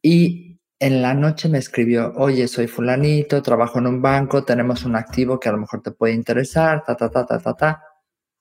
Y 0.01 0.59
en 0.79 1.01
la 1.01 1.13
noche 1.13 1.49
me 1.49 1.57
escribió, 1.57 2.13
oye, 2.15 2.47
soy 2.47 2.67
fulanito, 2.67 3.41
trabajo 3.41 3.79
en 3.79 3.87
un 3.87 4.01
banco, 4.01 4.43
tenemos 4.43 4.83
un 4.83 4.95
activo 4.95 5.39
que 5.39 5.49
a 5.49 5.51
lo 5.51 5.59
mejor 5.59 5.81
te 5.81 5.91
puede 5.91 6.13
interesar, 6.13 6.83
ta, 6.83 6.95
ta, 6.95 7.09
ta, 7.09 7.25
ta, 7.25 7.39
ta, 7.39 7.53
ta, 7.53 7.83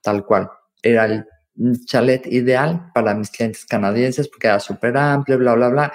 tal 0.02 0.24
cual. 0.24 0.50
Era 0.82 1.04
el 1.04 1.26
chalet 1.86 2.26
ideal 2.26 2.90
para 2.94 3.14
mis 3.14 3.30
clientes 3.30 3.66
canadienses 3.66 4.28
porque 4.28 4.46
era 4.46 4.60
súper 4.60 4.96
amplio, 4.96 5.38
bla, 5.38 5.54
bla, 5.54 5.68
bla. 5.68 5.92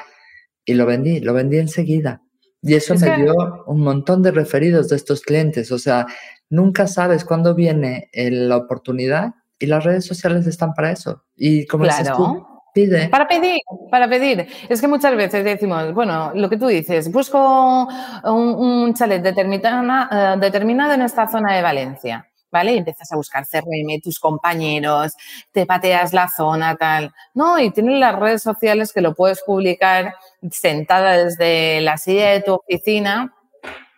Y 0.63 0.73
lo 0.73 0.85
vendí, 0.85 1.19
lo 1.19 1.33
vendí 1.33 1.57
enseguida. 1.57 2.21
Y 2.61 2.73
eso 2.73 2.95
me 2.95 3.15
dio 3.15 3.63
un 3.67 3.81
montón 3.81 4.23
de 4.23 4.31
referidos 4.31 4.89
de 4.89 4.95
estos 4.95 5.21
clientes. 5.21 5.71
O 5.71 5.77
sea, 5.77 6.07
nunca 6.49 6.87
sabes 6.87 7.25
cuándo 7.25 7.55
viene 7.55 8.09
la 8.13 8.57
oportunidad 8.57 9.33
y 9.59 9.67
las 9.67 9.83
redes 9.83 10.05
sociales 10.05 10.47
están 10.47 10.73
para 10.73 10.91
eso. 10.91 11.23
Y 11.35 11.65
como 11.67 11.85
dices 11.85 12.11
tú, 12.15 12.45
pide. 12.73 13.07
Para 13.09 13.27
pedir, 13.27 13.59
para 13.89 14.07
pedir. 14.07 14.47
Es 14.69 14.81
que 14.81 14.87
muchas 14.87 15.15
veces 15.15 15.43
decimos, 15.43 15.93
bueno, 15.93 16.31
lo 16.35 16.49
que 16.49 16.57
tú 16.57 16.67
dices, 16.67 17.11
busco 17.11 17.87
un, 18.23 18.93
chalet 18.93 19.21
determinada, 19.21 20.35
eh, 20.35 20.39
determinado 20.39 20.93
en 20.93 21.01
esta 21.01 21.27
zona 21.27 21.55
de 21.55 21.61
Valencia. 21.61 22.27
¿vale? 22.51 22.73
Y 22.73 22.77
empiezas 22.77 23.11
a 23.11 23.17
buscar 23.17 23.45
CRM, 23.45 23.99
tus 24.01 24.17
compañeros, 24.17 25.13
te 25.51 25.65
pateas 25.65 26.13
la 26.13 26.29
zona, 26.29 26.77
tal. 26.77 27.13
No, 27.33 27.59
y 27.59 27.69
tienes 27.71 27.99
las 27.99 28.17
redes 28.17 28.43
sociales 28.43 28.93
que 28.93 29.01
lo 29.01 29.13
puedes 29.13 29.41
publicar 29.43 30.15
sentada 30.51 31.17
desde 31.17 31.81
la 31.81 31.97
silla 31.97 32.29
de 32.29 32.39
tu 32.41 32.53
oficina 32.53 33.33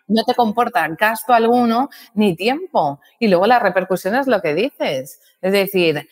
no 0.08 0.24
te 0.24 0.34
comporta 0.34 0.88
gasto 0.98 1.32
alguno 1.32 1.88
ni 2.14 2.34
tiempo. 2.34 3.00
Y 3.18 3.28
luego 3.28 3.46
la 3.46 3.58
repercusión 3.58 4.14
es 4.16 4.26
lo 4.26 4.40
que 4.40 4.54
dices. 4.54 5.20
Es 5.40 5.52
decir, 5.52 6.08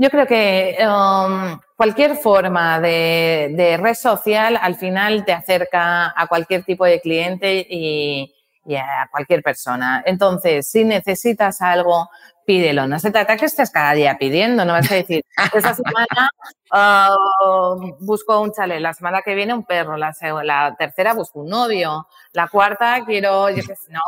yo 0.00 0.08
creo 0.08 0.26
que 0.26 0.78
um, 0.80 1.58
cualquier 1.76 2.16
forma 2.16 2.80
de, 2.80 3.78
red 3.78 3.94
social 3.94 4.58
al 4.60 4.76
final 4.76 5.26
te 5.26 5.32
acerca 5.32 6.14
a 6.16 6.26
cualquier 6.26 6.64
tipo 6.64 6.86
de 6.86 7.00
cliente 7.00 7.66
y, 7.68 8.34
a 8.76 9.08
cualquier 9.10 9.42
persona. 9.42 10.02
Entonces, 10.06 10.68
si 10.68 10.84
necesitas 10.84 11.60
algo, 11.60 12.08
pídelo. 12.50 12.88
No 12.88 12.98
se 12.98 13.12
trata 13.12 13.36
que 13.36 13.44
estés 13.44 13.70
cada 13.70 13.92
día 13.92 14.16
pidiendo, 14.18 14.64
no 14.64 14.72
vas 14.72 14.90
a 14.90 14.96
decir, 14.96 15.24
esta 15.54 15.72
semana 15.72 16.30
uh, 16.72 17.94
busco 18.00 18.40
un 18.40 18.50
chalet, 18.52 18.80
la 18.80 18.92
semana 18.92 19.22
que 19.22 19.36
viene 19.36 19.54
un 19.54 19.64
perro, 19.64 19.96
la, 19.96 20.12
la 20.42 20.74
tercera 20.76 21.14
busco 21.14 21.42
un 21.42 21.48
novio, 21.48 22.08
la 22.32 22.48
cuarta 22.48 23.04
quiero, 23.06 23.50
yo 23.50 23.62
qué 23.62 23.76
sé, 23.76 23.92
no. 23.92 24.00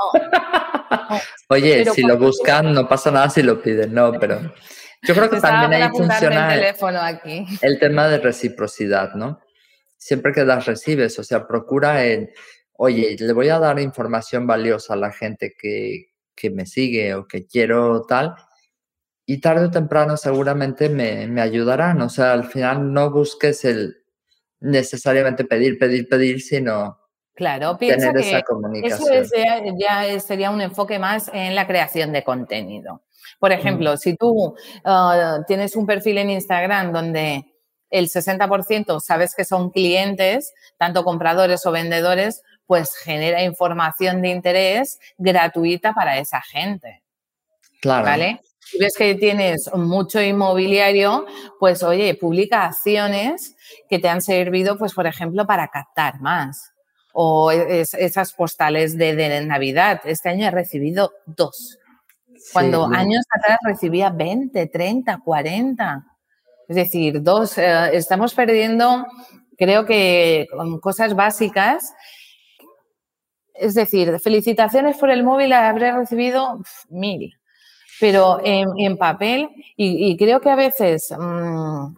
Oye, 1.50 1.84
si 1.84 2.02
lo 2.02 2.18
buscan, 2.18 2.74
no 2.74 2.88
pasa 2.88 3.12
nada 3.12 3.30
si 3.30 3.44
lo 3.44 3.62
piden, 3.62 3.94
no, 3.94 4.12
pero... 4.14 4.40
Yo 5.04 5.14
creo 5.14 5.30
que 5.30 5.40
también 5.40 5.80
ahí 5.80 5.88
funciona 5.90 6.54
el, 6.54 7.78
tema 7.80 8.08
de 8.08 8.18
reciprocidad, 8.18 9.14
¿no? 9.14 9.40
Siempre 9.96 10.32
que 10.32 10.44
das, 10.44 10.66
recibes, 10.66 11.16
o 11.18 11.24
sea, 11.24 11.46
procura 11.46 12.04
en, 12.04 12.30
oye, 12.76 13.16
le 13.18 13.32
voy 13.32 13.48
a 13.48 13.58
dar 13.58 13.78
información 13.80 14.46
valiosa 14.46 14.94
a 14.94 14.96
la 14.96 15.12
gente 15.12 15.54
que, 15.56 16.11
me 16.50 16.66
sigue 16.66 17.14
o 17.14 17.26
que 17.26 17.46
quiero 17.46 18.02
tal, 18.02 18.34
y 19.26 19.40
tarde 19.40 19.66
o 19.66 19.70
temprano 19.70 20.16
seguramente 20.16 20.88
me, 20.88 21.26
me, 21.26 21.40
ayudarán. 21.40 22.00
O 22.02 22.08
sea, 22.08 22.32
al 22.32 22.44
final 22.44 22.92
no 22.92 23.10
busques 23.10 23.64
el 23.64 24.02
necesariamente 24.60 25.44
pedir, 25.44 25.78
pedir, 25.78 26.08
pedir, 26.08 26.40
sino 26.40 26.98
claro, 27.34 27.76
tener 27.76 28.16
esa 28.16 28.42
comunicación. 28.42 29.12
Eso 29.12 29.34
ya, 29.78 30.20
sería 30.20 30.50
un 30.50 30.60
enfoque 30.60 30.98
más 30.98 31.30
en 31.32 31.54
la 31.54 31.66
creación 31.66 32.12
de 32.12 32.24
contenido. 32.24 33.02
Por 33.38 33.52
ejemplo, 33.52 33.96
si 33.96 34.16
tú 34.16 34.54
ah, 34.84 35.40
tienes 35.46 35.76
un 35.76 35.86
perfil 35.86 36.18
en 36.18 36.30
Instagram 36.30 36.92
donde 36.92 37.44
el 37.90 38.08
60% 38.08 39.00
sabes 39.00 39.34
que 39.34 39.44
son 39.44 39.70
clientes, 39.70 40.52
tanto 40.78 41.04
compradores 41.04 41.64
o 41.66 41.72
vendedores, 41.72 42.42
pues 42.66 42.94
genera 42.96 43.42
información 43.42 44.22
de 44.22 44.28
interés 44.30 44.98
gratuita 45.18 45.92
para 45.92 46.18
esa 46.18 46.40
gente. 46.40 47.02
Claro. 47.80 48.04
¿Vale? 48.04 48.40
Si 48.60 48.78
ves 48.78 48.94
que 48.96 49.14
tienes 49.16 49.70
mucho 49.74 50.20
inmobiliario, 50.20 51.26
pues 51.58 51.82
oye, 51.82 52.14
publica 52.14 52.66
acciones 52.66 53.56
que 53.88 53.98
te 53.98 54.08
han 54.08 54.22
servido, 54.22 54.78
pues 54.78 54.94
por 54.94 55.06
ejemplo, 55.06 55.46
para 55.46 55.68
captar 55.68 56.20
más. 56.20 56.70
O 57.12 57.50
esas 57.50 58.32
postales 58.32 58.96
de, 58.96 59.14
de 59.14 59.44
Navidad. 59.44 60.00
Este 60.04 60.30
año 60.30 60.46
he 60.46 60.50
recibido 60.50 61.12
dos. 61.26 61.78
Cuando 62.52 62.86
años 62.86 63.24
atrás 63.30 63.58
recibía 63.62 64.10
20, 64.10 64.66
30, 64.66 65.18
40. 65.22 66.06
Es 66.68 66.76
decir, 66.76 67.22
dos, 67.22 67.58
eh, 67.58 67.90
estamos 67.92 68.34
perdiendo, 68.34 69.06
creo 69.58 69.84
que 69.84 70.46
con 70.50 70.80
cosas 70.80 71.14
básicas. 71.14 71.92
Es 73.54 73.74
decir, 73.74 74.18
felicitaciones 74.20 74.96
por 74.96 75.10
el 75.10 75.24
móvil, 75.24 75.52
habré 75.52 75.92
recibido 75.92 76.60
mil. 76.88 77.36
Pero 78.00 78.40
en, 78.42 78.96
papel, 78.96 79.48
y, 79.76 80.16
creo 80.16 80.40
que 80.40 80.50
a 80.50 80.56
veces 80.56 81.14
mm, 81.16 81.94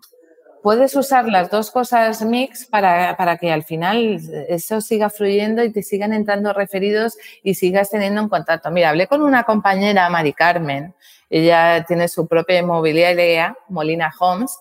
puedes 0.63 0.95
usar 0.97 1.27
las 1.29 1.51
dos 1.51 1.71
cosas 1.71 2.23
mix 2.23 2.67
para, 2.67 3.17
para, 3.17 3.39
que 3.39 3.51
al 3.51 3.65
final 3.65 4.21
eso 4.49 4.81
siga 4.81 5.09
fluyendo 5.09 5.65
y 5.65 5.73
te 5.73 5.83
sigan 5.83 6.13
entrando 6.13 6.53
referidos 6.53 7.17
y 7.43 7.55
sigas 7.55 7.91
teniendo 7.91 8.21
en 8.21 8.29
contacto. 8.29 8.71
Mira, 8.71 8.91
hablé 8.91 9.07
con 9.07 9.23
una 9.23 9.45
compañera, 9.45 10.11
Mari 10.11 10.35
Carmen, 10.35 10.95
ella 11.31 11.85
tiene 11.87 12.09
su 12.09 12.27
propia 12.29 12.59
inmobiliaria, 12.59 13.57
Molina 13.69 14.13
Homes, 14.21 14.59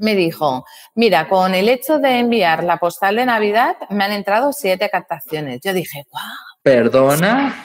me 0.00 0.14
dijo, 0.14 0.64
mira, 0.94 1.28
con 1.28 1.54
el 1.54 1.68
hecho 1.68 1.98
de 1.98 2.18
enviar 2.18 2.64
la 2.64 2.78
postal 2.78 3.16
de 3.16 3.26
Navidad 3.26 3.76
me 3.90 4.04
han 4.04 4.12
entrado 4.12 4.52
siete 4.52 4.88
captaciones. 4.90 5.60
Yo 5.62 5.72
dije, 5.72 6.04
wow. 6.10 6.20
¿Perdona? 6.62 7.64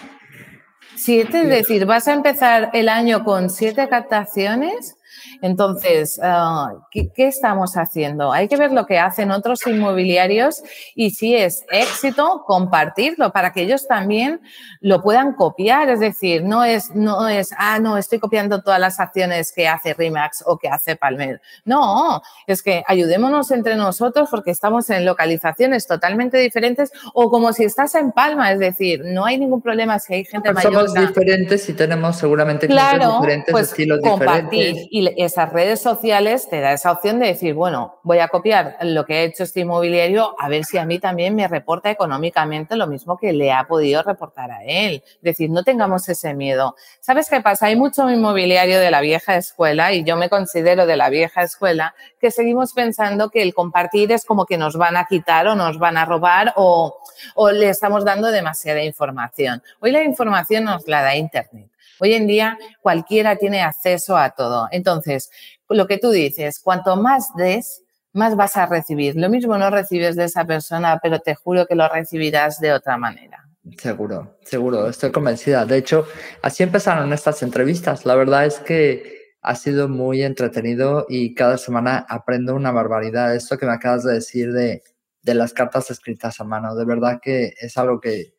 Siete, 0.96 1.42
es 1.44 1.50
decir, 1.50 1.86
vas 1.86 2.08
a 2.08 2.14
empezar 2.14 2.72
el 2.74 2.90
año 2.90 3.24
con 3.24 3.50
siete 3.50 3.88
captaciones. 3.88 4.98
Entonces, 5.42 6.20
ah, 6.24 6.74
¿qué, 6.92 7.12
estamos 7.16 7.76
haciendo? 7.76 8.32
Hay 8.32 8.48
que 8.48 8.58
ver 8.58 8.72
lo 8.72 8.86
que 8.86 9.00
hacen 9.00 9.32
otros 9.32 9.66
inmobiliarios 9.68 10.62
y 10.96 11.12
si 11.12 11.36
es 11.36 11.66
éxito, 11.70 12.44
compartirlo 12.46 13.32
para 13.32 13.52
que 13.52 13.62
ellos 13.62 13.88
también 13.88 14.42
lo 14.82 15.02
puedan 15.02 15.34
copiar. 15.34 15.90
Es 15.90 16.00
decir, 16.00 16.44
no 16.44 16.64
es, 16.64 16.94
no 16.96 17.28
es, 17.28 17.52
ah, 17.58 17.80
no, 17.80 17.98
estoy 17.98 18.20
copiando 18.20 18.62
todas 18.62 18.80
las 18.80 19.00
acciones 19.00 19.52
que 19.52 19.68
hace 19.68 19.94
Remax 19.94 20.44
o 20.46 20.58
que 20.58 20.70
hace 20.70 20.96
Palmer. 20.96 21.42
No, 21.66 22.22
es 22.48 22.64
que 22.64 22.84
ayudémonos 22.88 23.52
entre 23.52 23.76
nosotros 23.76 24.30
porque 24.32 24.52
estamos 24.52 24.90
en 24.90 25.06
localizaciones 25.06 25.88
totalmente 25.88 26.38
diferentes 26.38 26.92
o 27.14 27.30
como 27.30 27.54
si 27.54 27.64
estás 27.64 27.96
en 27.96 28.12
Palma. 28.12 28.52
Es 28.52 28.60
decir, 28.60 29.02
no 29.06 29.26
hay 29.26 29.38
ningún 29.38 29.62
problema 29.62 30.00
si 30.00 30.14
hay 30.14 30.26
gente 30.26 30.52
mayor. 30.52 30.74
Somos 30.74 30.94
diferentes 30.94 31.68
y 31.70 31.74
tenemos 31.74 32.18
seguramente 32.18 32.68
claro, 32.68 33.16
diferentes, 33.20 33.52
pues, 33.52 33.70
estilos 33.70 34.00
compartir. 34.02 34.76
Y 34.90 35.09
esas 35.18 35.52
redes 35.52 35.82
sociales 35.82 36.48
te 36.50 36.62
da 36.62 36.74
esa 36.74 36.92
opción 36.92 37.20
de 37.20 37.28
decir, 37.28 37.54
bueno, 37.54 38.00
voy 38.04 38.20
a 38.20 38.28
copiar 38.28 38.78
lo 38.82 39.06
que 39.06 39.14
ha 39.16 39.22
hecho 39.24 39.44
este 39.44 39.62
inmobiliario 39.62 40.36
a 40.40 40.50
ver 40.50 40.66
si 40.66 40.78
a 40.78 40.86
mí 40.86 41.00
también 41.00 41.36
me 41.36 41.48
reporta 41.48 41.92
económicamente 41.92 42.76
lo 42.76 42.88
mismo 42.88 43.18
que 43.18 43.34
le 43.34 43.52
ha 43.52 43.66
podido 43.66 44.04
reportar 44.04 44.52
a 44.52 44.64
él. 44.64 45.04
Es 45.06 45.22
decir, 45.22 45.50
no 45.50 45.64
tengamos 45.64 46.08
ese 46.10 46.34
miedo. 46.34 46.76
¿Sabes 47.00 47.30
qué 47.30 47.42
pasa? 47.42 47.68
Hay 47.68 47.76
mucho 47.76 48.10
inmobiliario 48.10 48.80
de 48.80 48.92
la 48.92 49.02
vieja 49.02 49.36
escuela 49.36 49.94
y 49.94 50.04
yo 50.04 50.16
me 50.18 50.30
considero 50.30 50.86
de 50.86 50.98
la 50.98 51.10
vieja 51.10 51.44
escuela 51.44 51.96
que 52.20 52.32
seguimos 52.32 52.74
pensando 52.74 53.30
que 53.30 53.42
el 53.42 53.54
compartir 53.54 54.12
es 54.12 54.26
como 54.26 54.46
que 54.46 54.58
nos 54.58 54.78
van 54.78 54.98
a 54.98 55.06
quitar 55.06 55.48
o 55.48 55.56
nos 55.56 55.80
van 55.80 55.98
a 55.98 56.06
robar 56.06 56.54
o, 56.56 57.00
o 57.36 57.52
le 57.52 57.70
estamos 57.70 58.06
dando 58.06 58.32
demasiada 58.32 58.84
información. 58.84 59.62
Hoy 59.80 59.92
la 59.92 60.04
información 60.04 60.66
nos 60.66 60.88
la 60.88 61.02
da 61.02 61.16
Internet. 61.16 61.70
Hoy 62.00 62.14
en 62.14 62.28
día 62.28 62.58
cualquiera 62.82 63.36
tiene 63.36 63.62
acceso 63.62 64.18
a 64.18 64.32
todo. 64.32 64.68
Entonces, 64.72 65.30
lo 65.70 65.88
que 65.88 65.98
tú 65.98 66.12
dices, 66.12 66.60
cuanto 66.60 66.96
más 66.96 67.30
des, 67.36 67.84
más 68.14 68.36
vas 68.36 68.58
a 68.58 68.66
recibir. 68.66 69.16
Lo 69.16 69.30
mismo 69.30 69.58
no 69.58 69.70
recibes 69.70 70.16
de 70.16 70.26
esa 70.26 70.46
persona, 70.46 71.00
pero 71.02 71.20
te 71.20 71.36
juro 71.36 71.66
que 71.66 71.76
lo 71.76 71.88
recibirás 71.88 72.60
de 72.60 72.74
otra 72.74 72.98
manera. 72.98 73.46
Seguro, 73.78 74.38
seguro, 74.44 74.90
estoy 74.90 75.12
convencida. 75.12 75.66
De 75.66 75.78
hecho, 75.78 76.08
así 76.42 76.64
empezaron 76.64 77.14
estas 77.14 77.44
entrevistas. 77.44 78.06
La 78.06 78.16
verdad 78.16 78.46
es 78.46 78.60
que 78.60 79.20
ha 79.42 79.56
sido 79.56 79.88
muy 79.88 80.24
entretenido 80.24 81.06
y 81.08 81.36
cada 81.36 81.58
semana 81.58 82.06
aprendo 82.10 82.56
una 82.56 82.72
barbaridad. 82.72 83.36
Esto 83.36 83.58
que 83.58 83.66
me 83.66 83.74
acabas 83.74 84.04
de 84.04 84.14
decir 84.14 84.52
de, 84.54 84.82
de 85.22 85.34
las 85.34 85.54
cartas 85.54 85.92
escritas 85.92 86.40
a 86.40 86.44
mano, 86.44 86.76
de 86.76 86.86
verdad 86.86 87.20
que 87.22 87.54
es 87.60 87.78
algo 87.78 88.00
que, 88.00 88.34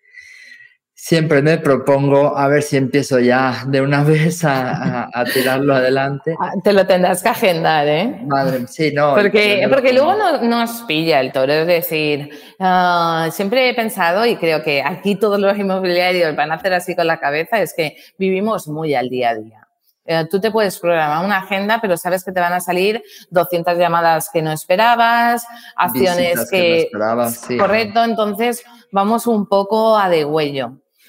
siempre 1.02 1.40
me 1.40 1.56
propongo 1.56 2.36
a 2.36 2.46
ver 2.46 2.62
si 2.62 2.76
empiezo 2.76 3.18
ya 3.18 3.64
de 3.66 3.80
una 3.80 4.04
vez 4.04 4.44
a, 4.44 5.10
tirarlo 5.32 5.74
adelante. 5.74 6.36
Ah, 6.38 6.52
te 6.62 6.72
lo 6.72 6.86
tendrás 6.86 7.22
que 7.22 7.30
agendar, 7.30 7.88
¿eh? 7.88 8.20
Madre, 8.26 8.66
sí, 8.68 8.92
no. 8.92 9.14
Porque, 9.14 9.66
porque 9.70 9.92
luego 9.92 10.14
no, 10.14 10.42
nos 10.42 10.82
pilla 10.82 11.20
el 11.20 11.32
toro, 11.32 11.52
es 11.52 11.66
decir, 11.66 12.30
ah, 12.58 13.28
siempre 13.32 13.68
he 13.68 13.74
pensado 13.74 14.26
y 14.26 14.36
creo 14.36 14.62
que 14.62 14.82
aquí 14.82 15.16
todos 15.16 15.40
los 15.40 15.56
inmobiliarios 15.58 16.36
van 16.36 16.52
a 16.52 16.56
hacer 16.56 16.74
así 16.74 16.94
con 16.94 17.06
la 17.06 17.18
cabeza, 17.18 17.60
es 17.60 17.72
que 17.74 17.96
vivimos 18.18 18.68
muy 18.68 18.94
al 18.94 19.08
día 19.08 19.30
a 19.30 19.34
día. 19.34 19.66
Eh, 20.04 20.26
tú 20.30 20.40
te 20.40 20.50
puedes 20.50 20.78
programar 20.78 21.24
una 21.24 21.38
agenda, 21.38 21.78
pero 21.80 21.96
sabes 21.96 22.24
que 22.24 22.32
te 22.32 22.40
van 22.40 22.52
a 22.52 22.60
salir 22.60 23.02
200 23.30 23.78
llamadas 23.78 24.28
que 24.32 24.42
no 24.42 24.52
esperabas, 24.52 25.46
acciones 25.76 26.48
que... 26.50 26.82
esperabas, 26.82 27.46
Correcto, 27.58 28.04
entonces 28.04 28.62
vamos 28.92 29.26
un 29.26 29.46
poco 29.46 29.96
a 29.96 30.08
de 30.08 30.24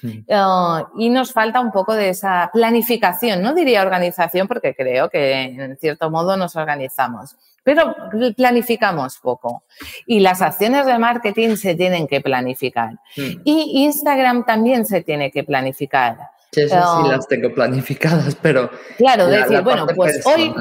huello. 0.02 0.24
Ah, 0.30 0.88
y 0.96 1.10
nos 1.10 1.32
falta 1.32 1.60
un 1.60 1.72
poco 1.72 1.94
de 1.94 2.10
esa 2.10 2.50
planificación, 2.52 3.42
no 3.42 3.54
diría 3.54 3.82
organización 3.82 4.48
porque 4.48 4.74
creo 4.74 5.08
que 5.08 5.42
en 5.42 5.76
cierto 5.78 6.10
modo 6.10 6.36
nos 6.36 6.56
organizamos, 6.56 7.36
pero 7.62 7.94
planificamos 8.36 9.18
poco. 9.18 9.64
Y 10.06 10.20
las 10.20 10.42
acciones 10.42 10.86
de 10.86 10.98
marketing 10.98 11.56
se 11.56 11.74
tienen 11.74 12.06
que 12.06 12.20
planificar. 12.20 12.98
Y 13.16 13.84
Instagram 13.84 14.44
también 14.44 14.84
se 14.86 15.02
tiene 15.02 15.30
que 15.30 15.44
planificar. 15.44 16.18
Sí, 16.52 16.68
sí 16.68 16.74
ah, 16.74 17.02
las 17.08 17.26
tengo 17.28 17.54
planificadas, 17.54 18.34
pero... 18.34 18.70
Claro, 18.98 19.26
decir, 19.26 19.62
bueno, 19.62 19.86
pues 19.96 20.20
hoy 20.26 20.52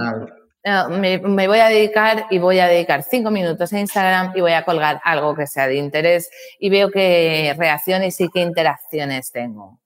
Ah, 0.63 0.87
me, 0.89 1.17
voy 1.17 1.59
a 1.59 1.69
dedicar 1.69 2.27
y 2.29 2.37
voy 2.37 2.59
a 2.59 2.67
dedicar 2.67 3.03
cinco 3.03 3.31
minutos 3.31 3.73
a 3.73 3.79
Instagram 3.79 4.33
y 4.35 4.41
voy 4.41 4.51
a 4.51 4.63
colgar 4.63 5.01
algo 5.03 5.33
que 5.35 5.47
sea 5.47 5.67
de 5.67 5.77
interés 5.77 6.29
y 6.59 6.69
veo 6.69 6.91
qué 6.91 7.55
reacciones 7.57 8.21
y 8.21 8.29
qué 8.29 8.41
interacciones 8.41 9.31
tengo. 9.31 9.79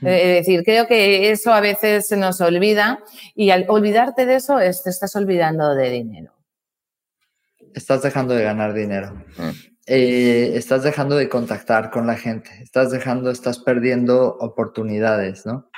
Mm. 0.00 0.06
Es 0.06 0.46
decir, 0.46 0.62
creo 0.62 0.86
que 0.86 1.30
eso 1.30 1.54
a 1.54 1.60
veces 1.60 2.06
se 2.06 2.18
nos 2.18 2.40
olvida 2.42 3.02
y 3.34 3.50
al 3.50 3.64
olvidarte 3.68 4.26
de 4.26 4.36
eso 4.36 4.58
te 4.58 4.68
estás 4.68 5.16
olvidando 5.16 5.74
de 5.74 5.90
dinero. 5.90 6.34
Estás 7.74 8.02
dejando 8.02 8.34
de 8.34 8.44
ganar 8.44 8.74
dinero. 8.74 9.14
Mm. 9.38 9.50
eh, 9.86 10.52
estás 10.54 10.82
dejando 10.82 11.16
de 11.16 11.30
contactar 11.30 11.90
con 11.90 12.06
la 12.06 12.16
gente, 12.16 12.50
estás 12.62 12.90
dejando, 12.90 13.30
estás 13.30 13.58
perdiendo 13.58 14.36
oportunidades, 14.38 15.46
¿no? 15.46 15.69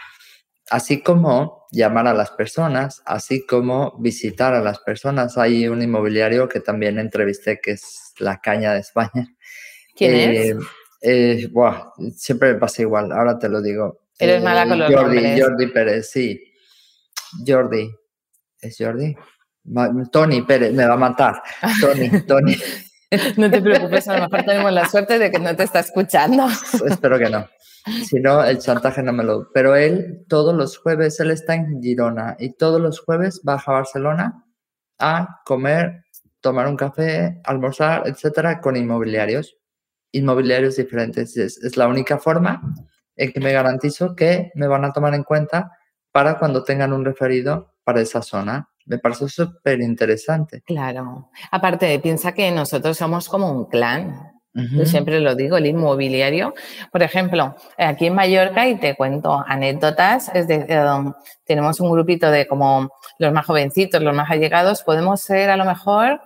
Así 0.71 1.03
como 1.03 1.67
llamar 1.71 2.07
a 2.07 2.15
las 2.15 2.31
personas, 2.31 3.03
así 3.05 3.45
como 3.47 3.99
visitar 3.99 4.55
a 4.55 4.61
las 4.61 4.79
personas. 4.81 5.39
Hay 5.39 5.69
un 5.69 5.83
inmobiliario 5.83 6.49
que 6.49 6.61
también 6.61 6.99
entrevisté 6.99 7.61
que 7.61 7.73
es 7.73 8.13
La 8.19 8.41
Caña 8.41 8.75
de 8.75 8.81
España. 8.81 9.35
¿Quién 9.97 10.15
es? 10.15 10.57
Eh, 11.05 11.51
siempre 12.15 12.53
me 12.53 12.61
pasa 12.61 12.83
igual, 12.83 13.11
ahora 13.11 13.39
te 13.39 13.49
lo 13.49 13.61
digo. 13.61 14.03
Eres 14.19 14.43
mala 14.43 14.69
con 14.69 14.79
los 14.79 14.95
Jordi, 14.95 15.17
nombres. 15.17 15.45
Jordi 15.45 15.67
Pérez, 15.69 16.11
sí. 16.11 16.41
Jordi. 17.45 17.91
¿Es 18.61 18.77
Jordi? 18.79 19.17
Tony 20.13 20.43
Pérez, 20.43 20.73
me 20.73 20.87
va 20.87 20.95
a 20.95 20.99
matar. 20.99 21.43
Tony, 21.81 22.09
Tony. 22.27 22.57
No 23.37 23.51
te 23.51 23.61
preocupes, 23.61 24.09
a 24.09 24.17
lo 24.17 24.29
mejor 24.29 24.47
tenemos 24.47 24.73
la 24.73 24.89
suerte 24.89 25.19
de 25.19 25.31
que 25.31 25.39
no 25.39 25.55
te 25.57 25.65
está 25.65 25.81
escuchando. 25.81 26.47
Espero 26.87 27.19
que 27.19 27.29
no. 27.29 27.47
Si 28.09 28.21
no, 28.21 28.45
el 28.45 28.59
chantaje 28.59 29.03
no 29.03 29.13
me 29.13 29.25
lo... 29.25 29.51
Pero 29.53 29.75
él 29.75 30.25
todos 30.29 30.55
los 30.55 30.79
jueves, 30.79 31.19
él 31.21 31.31
está 31.31 31.55
en 31.55 31.83
Girona 31.83 32.37
y 32.39 32.53
todos 32.53 32.81
los 32.81 33.01
jueves 33.01 33.41
baja 33.43 33.73
a 33.73 33.75
Barcelona 33.77 34.45
a 34.99 35.41
comer, 35.45 36.05
tomar 36.41 36.69
un 36.69 36.77
café, 36.77 37.41
almorzar, 37.45 38.05
etcétera, 38.07 38.61
con 38.61 38.77
inmobiliarios. 38.77 39.57
Inmobiliarios 40.13 40.77
diferentes. 40.77 41.37
Es, 41.37 41.59
es 41.63 41.77
la 41.77 41.89
única 41.89 42.19
forma 42.19 42.63
en 43.17 43.33
que 43.33 43.41
me 43.41 43.53
garantizo 43.53 44.15
que 44.15 44.53
me 44.55 44.67
van 44.67 44.85
a 44.85 44.93
tomar 44.93 45.15
en 45.15 45.25
cuenta 45.25 45.73
para 46.13 46.39
cuando 46.39 46.63
tengan 46.63 46.93
un 46.93 47.05
referido 47.05 47.75
para 47.85 48.01
esa 48.01 48.23
zona. 48.23 48.69
Me 48.87 48.99
parece 48.99 49.29
súper 49.29 49.81
interesante. 49.81 50.63
Claro. 50.63 51.31
Aparte, 51.51 51.99
piensa 52.01 52.33
que 52.33 52.51
nosotros 52.51 52.97
somos 52.97 53.29
como 53.29 53.51
un 53.51 53.67
clan. 53.67 54.32
Yo 54.55 54.85
siempre 54.85 55.19
lo 55.21 55.35
digo, 55.35 55.57
el 55.57 55.67
inmobiliario. 55.67 56.55
Por 56.91 57.03
ejemplo, 57.03 57.57
aquí 57.79 58.07
en 58.07 58.15
Mallorca, 58.15 58.69
y 58.69 58.77
te 58.77 58.95
cuento 58.95 59.43
anécdotas, 59.47 60.31
es 60.35 60.47
de, 60.47 60.59
um, 60.79 61.15
tenemos 61.45 61.81
un 61.81 61.91
grupito 61.91 62.31
de 62.31 62.47
como 62.47 62.91
los 63.19 63.33
más 63.33 63.47
jovencitos, 63.47 64.03
los 64.03 64.15
más 64.15 64.31
allegados, 64.31 64.83
podemos 64.83 65.23
ser 65.23 65.49
a 65.49 65.57
lo 65.57 65.65
mejor 65.65 66.21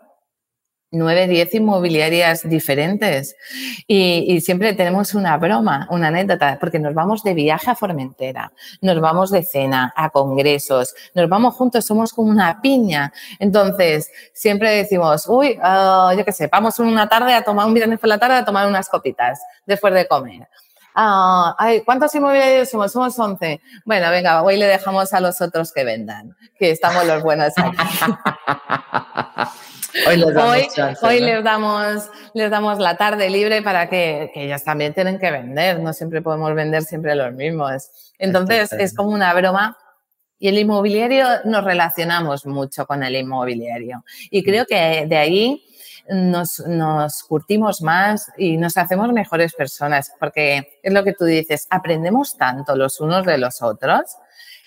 nueve, 0.91 1.27
diez 1.27 1.53
inmobiliarias 1.55 2.49
diferentes. 2.49 3.37
Y, 3.87 4.41
siempre 4.41 4.75
tenemos 4.75 5.15
una 5.15 5.37
broma, 5.37 5.87
una 5.91 6.09
anécdota, 6.09 6.59
porque 6.61 6.79
nos 6.79 6.95
vamos 6.95 7.23
de 7.23 7.35
viaje 7.35 7.71
a 7.71 7.75
Formentera, 7.75 8.53
nos 8.81 9.01
vamos 9.01 9.31
de 9.31 9.43
cena, 9.43 9.93
a 9.97 10.11
congresos, 10.11 10.95
nos 11.15 11.29
vamos 11.29 11.55
juntos, 11.55 11.85
somos 11.85 12.13
como 12.13 12.31
una 12.31 12.61
piña. 12.61 13.13
Entonces, 13.39 14.11
siempre 14.33 14.71
decimos, 14.71 15.27
uy, 15.29 15.59
uh, 15.59 16.17
yo 16.17 16.25
qué 16.25 16.33
sé, 16.33 16.49
vamos 16.49 16.79
una 16.79 17.09
tarde 17.09 17.35
a 17.35 17.43
tomar, 17.43 17.67
un 17.67 17.75
viernes 17.75 17.99
por 17.99 18.09
la 18.09 18.19
tarde 18.19 18.37
a 18.37 18.45
tomar 18.45 18.67
unas 18.69 18.89
copitas 18.89 19.41
después 19.67 19.95
de 19.95 20.07
comer. 20.07 20.49
Ah, 20.99 21.55
ay, 21.59 21.83
¿Cuántos 21.83 22.15
inmobiliarios 22.15 22.71
somos? 22.71 22.91
Somos 22.91 23.19
11. 23.19 23.61
Bueno, 23.85 24.11
venga, 24.11 24.43
hoy 24.43 24.57
le 24.57 24.67
dejamos 24.67 25.13
a 25.13 25.21
los 25.21 25.43
otros 25.43 25.71
que 25.71 25.85
vendan, 25.85 26.35
que 26.59 26.71
estamos 26.71 27.05
los 27.05 27.23
buenos 27.23 27.53
aquí. 27.59 27.77
Hoy, 30.07 30.17
les 30.17 30.35
damos, 30.35 30.57
hoy, 30.57 30.69
chance, 30.75 31.07
hoy 31.07 31.21
¿no? 31.21 31.27
les, 31.27 31.45
damos, 31.45 32.11
les 32.35 32.51
damos 32.51 32.79
la 32.79 32.97
tarde 32.97 33.31
libre 33.31 33.63
para 33.63 33.89
que, 33.89 34.31
que, 34.35 34.45
ellos 34.45 34.63
también 34.65 34.95
tienen 34.95 35.19
que 35.19 35.31
vender. 35.31 35.81
No 35.81 35.93
siempre 35.93 36.23
podemos 36.23 36.55
vender 36.55 36.83
siempre 36.83 37.15
los 37.15 37.33
mismos. 37.33 37.91
Entonces, 38.19 38.73
es 38.73 38.95
como 38.95 39.11
una 39.11 39.33
broma. 39.35 39.77
Y 40.39 40.49
el 40.49 40.59
inmobiliario, 40.59 41.27
nos 41.45 41.65
relacionamos 41.65 42.45
mucho 42.45 42.87
con 42.87 43.03
el 43.03 43.17
inmobiliario. 43.17 44.05
Y 44.31 44.43
creo 44.43 44.67
que 44.67 45.07
de 45.07 45.17
ahí 45.17 45.65
nos, 46.09 46.61
nos 46.61 47.23
curtimos 47.23 47.81
más 47.81 48.31
y 48.37 48.57
nos 48.57 48.77
hacemos 48.77 49.13
mejores 49.13 49.55
personas, 49.55 50.13
porque 50.21 50.79
es 50.83 50.93
lo 50.93 51.05
que 51.05 51.15
tú 51.15 51.25
dices, 51.25 51.67
aprendemos 51.71 52.37
tanto 52.37 52.77
los 52.77 53.01
unos 53.01 53.25
de 53.25 53.39
los 53.39 53.63
otros. 53.63 54.17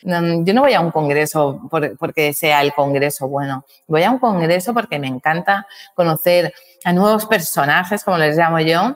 Yo 0.01 0.53
no 0.53 0.61
voy 0.61 0.73
a 0.73 0.81
un 0.81 0.91
congreso 0.91 1.67
por, 1.69 1.97
porque 1.97 2.33
sea 2.33 2.61
el 2.61 2.73
congreso 2.73 3.27
bueno, 3.27 3.65
voy 3.87 4.03
a 4.03 4.11
un 4.11 4.19
congreso 4.19 4.73
porque 4.73 4.99
me 4.99 5.07
encanta 5.07 5.67
conocer 5.95 6.53
a 6.83 6.93
nuevos 6.93 7.25
personajes, 7.25 8.03
como 8.03 8.17
les 8.17 8.37
llamo 8.37 8.59
yo. 8.59 8.95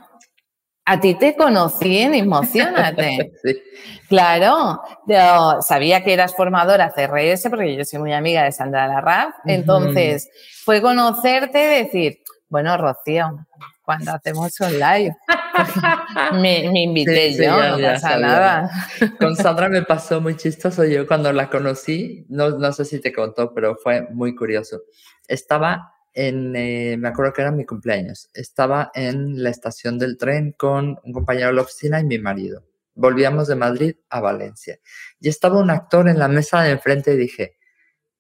A 0.85 0.99
ti 0.99 1.15
te 1.15 1.35
conocí 1.35 1.99
en 1.99 2.13
Emocionate. 2.13 3.31
sí. 3.43 3.61
Claro, 4.09 4.81
yo 5.07 5.61
sabía 5.61 6.03
que 6.03 6.13
eras 6.13 6.35
formadora 6.35 6.91
CRS 6.93 7.49
porque 7.49 7.75
yo 7.75 7.85
soy 7.85 7.99
muy 7.99 8.13
amiga 8.13 8.43
de 8.43 8.51
Sandra 8.51 8.87
Larraz. 8.87 9.27
Uh 9.27 9.29
-huh. 9.29 9.53
Entonces, 9.55 10.29
fue 10.63 10.81
conocerte 10.81 11.63
y 11.63 11.83
decir, 11.85 12.19
bueno, 12.49 12.77
Rocío, 12.77 13.45
cuando 13.83 14.11
hacemos 14.11 14.59
un 14.59 14.73
live. 14.73 15.15
me, 16.33 16.69
me, 16.71 16.81
invité 16.83 17.27
sí, 17.29 17.33
sí, 17.37 17.43
yo, 17.43 17.57
ya, 17.57 17.77
no 17.77 17.77
pasa 17.77 17.99
sabía. 17.99 18.27
nada. 18.27 18.71
Con 19.19 19.35
Sandra 19.35 19.69
me 19.69 19.83
pasó 19.83 20.21
muy 20.21 20.35
chistoso. 20.35 20.83
Yo 20.85 21.05
cuando 21.05 21.31
la 21.31 21.49
conocí, 21.49 22.25
no, 22.29 22.57
no 22.57 22.71
sé 22.71 22.85
si 22.85 22.99
te 22.99 23.13
contó, 23.13 23.53
pero 23.53 23.75
fue 23.75 24.07
muy 24.11 24.35
curioso. 24.35 24.81
Estaba 25.27 25.93
en, 26.13 26.55
eh, 26.55 26.95
me 26.97 27.09
acuerdo 27.09 27.33
que 27.33 27.41
era 27.41 27.51
mi 27.51 27.65
cumpleaños, 27.65 28.29
estaba 28.33 28.91
en 28.93 29.41
la 29.41 29.49
estación 29.49 29.97
del 29.97 30.17
tren 30.17 30.53
con 30.53 30.99
un 31.03 31.13
compañero 31.13 31.47
de 31.47 31.53
la 31.53 31.61
oficina 31.63 31.99
y 31.99 32.05
mi 32.05 32.19
marido. 32.19 32.63
Volvíamos 32.95 33.47
de 33.47 33.55
Madrid 33.55 33.95
a 34.09 34.21
Valencia. 34.21 34.79
Y 35.19 35.29
estaba 35.29 35.59
un 35.59 35.71
actor 35.71 36.07
en 36.07 36.19
la 36.19 36.27
mesa 36.27 36.61
de 36.61 36.71
enfrente 36.71 37.13
y 37.13 37.17
dije, 37.17 37.57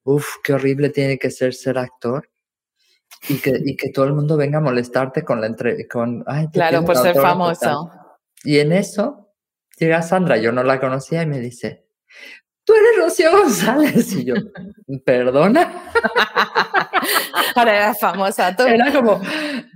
uff, 0.03 0.27
qué 0.43 0.53
horrible 0.53 0.89
tiene 0.89 1.19
que 1.19 1.29
ser 1.29 1.53
ser 1.53 1.77
actor 1.77 2.29
y 3.29 3.37
que, 3.37 3.61
y 3.63 3.75
que 3.75 3.89
todo 3.89 4.05
el 4.05 4.13
mundo 4.13 4.37
venga 4.37 4.57
a 4.57 4.61
molestarte 4.61 5.23
con 5.23 5.41
la 5.41 5.47
entre, 5.47 5.87
con 5.87 6.23
ay, 6.27 6.47
claro 6.51 6.83
por 6.83 6.97
ser 6.97 7.15
famoso 7.15 7.91
y 8.43 8.59
en 8.59 8.71
eso 8.71 9.33
llega 9.77 10.01
Sandra 10.01 10.37
yo 10.37 10.51
no 10.51 10.63
la 10.63 10.79
conocía 10.79 11.21
y 11.21 11.27
me 11.27 11.39
dice 11.39 11.85
tú 12.63 12.73
eres 12.73 13.05
Rocío 13.05 13.31
González 13.31 14.13
y 14.13 14.25
yo 14.25 14.35
perdona 15.05 15.91
ahora 17.55 17.75
eras 17.75 17.99
famosa 17.99 18.55
tú. 18.55 18.63
Era 18.63 18.91
como 18.91 19.21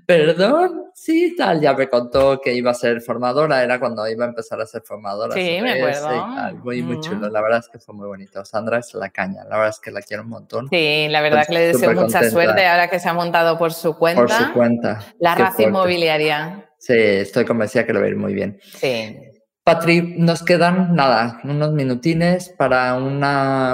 perdón 0.06 0.87
sí 1.08 1.36
tal 1.38 1.62
ya 1.62 1.74
me 1.74 1.88
contó 1.88 2.42
que 2.42 2.54
iba 2.54 2.72
a 2.72 2.74
ser 2.74 3.00
formadora 3.00 3.64
era 3.64 3.80
cuando 3.80 4.06
iba 4.10 4.26
a 4.26 4.28
empezar 4.28 4.60
a 4.60 4.66
ser 4.66 4.82
formadora 4.82 5.34
sí 5.34 5.60
me 5.62 5.72
acuerdo. 5.72 6.10
tal, 6.10 6.56
muy 6.58 6.84
muy 6.84 6.98
mm. 6.98 7.02
chulo 7.02 7.30
la 7.30 7.42
verdad 7.42 7.60
es 7.60 7.70
que 7.70 7.80
fue 7.80 7.96
muy 7.96 8.08
bonito 8.08 8.44
Sandra 8.44 8.80
es 8.80 8.94
la 8.94 9.10
caña 9.10 9.46
la 9.46 9.56
verdad 9.56 9.70
es 9.70 9.80
que 9.80 9.92
la 9.92 10.02
quiero 10.02 10.24
un 10.24 10.30
montón. 10.30 10.68
Sí 10.70 11.08
la 11.10 11.22
verdad 11.22 11.48
que 11.48 11.54
le 11.54 11.68
deseo 11.68 11.92
mucha 11.92 12.02
contenta. 12.02 12.30
suerte 12.30 12.66
ahora 12.66 12.90
que 12.90 13.00
se 13.00 13.08
ha 13.08 13.14
montado 13.14 13.58
por 13.58 13.72
su 13.72 13.98
cuenta 13.98 14.22
por 14.22 14.32
su 14.32 14.54
cuenta. 14.54 15.00
la 15.20 15.36
raza 15.36 15.64
inmobiliaria. 15.64 16.70
Sí 16.78 16.94
estoy 16.94 17.46
convencida 17.46 17.86
que 17.86 17.94
lo 17.94 18.02
va 18.02 18.06
a 18.06 18.10
ir 18.10 18.18
muy 18.18 18.34
bien. 18.34 18.60
Sí 18.62 19.27
Patri, 19.68 20.16
nos 20.18 20.44
quedan 20.44 20.96
nada, 20.96 21.42
unos 21.44 21.74
minutines 21.74 22.48
para 22.48 22.94
un 22.94 23.22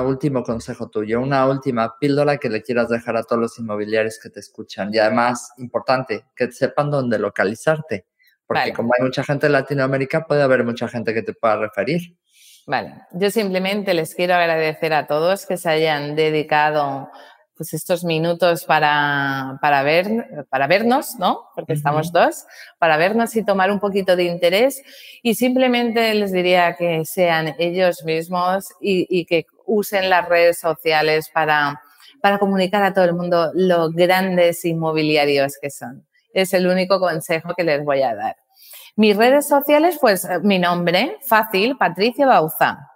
último 0.07 0.41
consejo 0.41 0.89
tuyo, 0.89 1.21
una 1.21 1.45
última 1.45 1.99
píldora 1.99 2.37
que 2.37 2.49
le 2.49 2.63
quieras 2.63 2.89
dejar 2.89 3.15
a 3.15 3.21
todos 3.21 3.39
los 3.39 3.59
inmobiliarios 3.59 4.17
que 4.17 4.31
te 4.31 4.39
escuchan. 4.39 4.89
Y 4.91 4.97
además, 4.97 5.53
importante, 5.59 6.25
que 6.35 6.51
sepan 6.51 6.89
dónde 6.89 7.19
localizarte, 7.19 8.07
porque 8.47 8.61
vale. 8.61 8.73
como 8.73 8.91
hay 8.97 9.03
mucha 9.05 9.23
gente 9.23 9.45
en 9.45 9.51
Latinoamérica, 9.51 10.25
puede 10.25 10.41
haber 10.41 10.63
mucha 10.63 10.87
gente 10.87 11.13
que 11.13 11.21
te 11.21 11.35
pueda 11.35 11.57
referir. 11.57 12.17
Vale, 12.65 12.95
yo 13.11 13.29
simplemente 13.29 13.93
les 13.93 14.15
quiero 14.15 14.33
agradecer 14.33 14.93
a 14.93 15.05
todos 15.05 15.45
que 15.45 15.57
se 15.57 15.69
hayan 15.69 16.15
dedicado 16.15 17.11
pues 17.56 17.74
estos 17.74 18.04
minutos 18.04 18.66
para, 18.66 19.58
para, 19.62 19.84
ver, 19.84 20.45
para 20.49 20.68
vernos, 20.68 21.16
¿no? 21.20 21.49
Porque 21.56 21.74
uh 21.74 21.76
-huh. 21.76 21.78
estamos 21.78 22.12
dos, 22.12 22.45
para 22.80 22.97
vernos 22.97 23.36
y 23.36 23.43
tomar 23.43 23.72
un 23.72 23.80
poquito 23.80 24.16
de 24.16 24.24
interés. 24.24 24.82
Y 25.22 25.36
simplemente 25.36 26.14
les 26.14 26.32
diría 26.32 26.76
que 26.76 27.06
sean 27.06 27.56
ellos 27.60 28.04
mismos 28.04 28.70
y, 28.82 29.06
y 29.10 29.26
que 29.26 29.45
usen 29.66 30.10
las 30.10 30.28
redes 30.28 30.60
sociales 30.60 31.30
para, 31.34 31.82
para 32.22 32.39
comunicar 32.39 32.84
a 32.84 32.93
todo 32.93 33.06
el 33.06 33.14
mundo 33.14 33.51
lo 33.54 33.89
grandes 33.91 34.64
inmobiliarios 34.66 35.58
que 35.62 35.70
son. 35.70 36.06
Es 36.34 36.54
el 36.54 36.68
único 36.68 36.99
consejo 36.99 37.54
que 37.56 37.64
les 37.64 37.84
voy 37.84 38.01
a 38.01 38.16
dar. 38.16 38.38
Mis 38.95 39.18
redes 39.18 39.47
sociales, 39.47 39.97
pues 39.99 40.28
mi 40.43 40.60
nombre, 40.60 41.18
fácil, 41.28 41.78
Patricia 41.78 42.28
Bauza. 42.28 42.92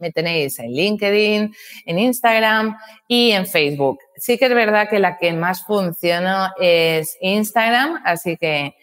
Me 0.00 0.12
tenéis 0.12 0.58
en 0.58 0.72
LinkedIn, 0.72 1.54
en 1.86 1.98
Instagram 1.98 2.76
y 3.06 3.32
en 3.32 3.46
Facebook. 3.46 3.98
Sí 4.16 4.38
que 4.38 4.46
es 4.46 4.54
verdad 4.54 4.88
que 4.88 4.98
la 4.98 5.18
que 5.18 5.32
más 5.32 5.64
funciona 5.64 6.54
es 6.60 7.16
Instagram, 7.20 8.00
así 8.04 8.36
que 8.36 8.74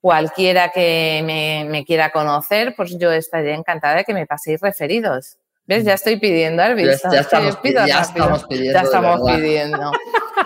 cualquiera 0.00 0.68
que 0.68 1.22
me, 1.24 1.64
me 1.70 1.84
quiera 1.84 2.10
conocer, 2.10 2.74
pues 2.76 2.98
yo 2.98 3.10
estaría 3.10 3.54
encantada 3.54 3.96
de 3.96 4.04
que 4.04 4.14
me 4.14 4.26
paséis 4.26 4.60
referidos. 4.60 5.38
¿Ves? 5.66 5.84
Ya 5.84 5.94
estoy 5.94 6.18
pidiendo, 6.20 6.62
¿has 6.62 6.76
visto? 6.76 7.08
Ya, 7.10 7.20
estamos, 7.20 7.56
pido 7.56 7.86
ya 7.86 8.00
estamos, 8.00 8.44
pidiendo. 8.44 8.72
Ya 8.72 8.82
estamos 8.82 9.20
pidiendo. 9.32 9.92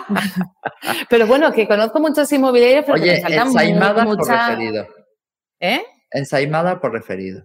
pero 1.08 1.26
bueno, 1.26 1.52
que 1.52 1.66
conozco 1.66 1.98
muchos 1.98 2.30
inmobiliarios, 2.32 2.84
pero 2.86 3.02
Oye, 3.02 3.16
que 3.16 3.22
me 3.22 3.52
faltan 3.52 4.06
mucha... 4.06 4.24
por 4.24 4.28
referido. 4.28 4.86
¿Eh? 5.58 5.82
Ensaimada 6.12 6.80
por 6.80 6.92
referido. 6.92 7.42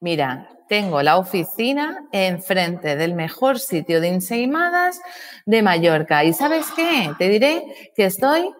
Mira, 0.00 0.48
tengo 0.68 1.02
la 1.02 1.16
oficina 1.16 2.06
enfrente 2.12 2.96
del 2.96 3.14
mejor 3.14 3.58
sitio 3.58 4.00
de 4.00 4.08
ensaimadas 4.08 5.00
de 5.44 5.62
Mallorca. 5.62 6.24
¿Y 6.24 6.32
sabes 6.32 6.66
qué? 6.74 7.12
Te 7.18 7.28
diré 7.28 7.92
que 7.94 8.04
estoy 8.04 8.50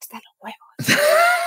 hasta 0.00 0.16
los 0.16 0.34
huevos. 0.40 1.00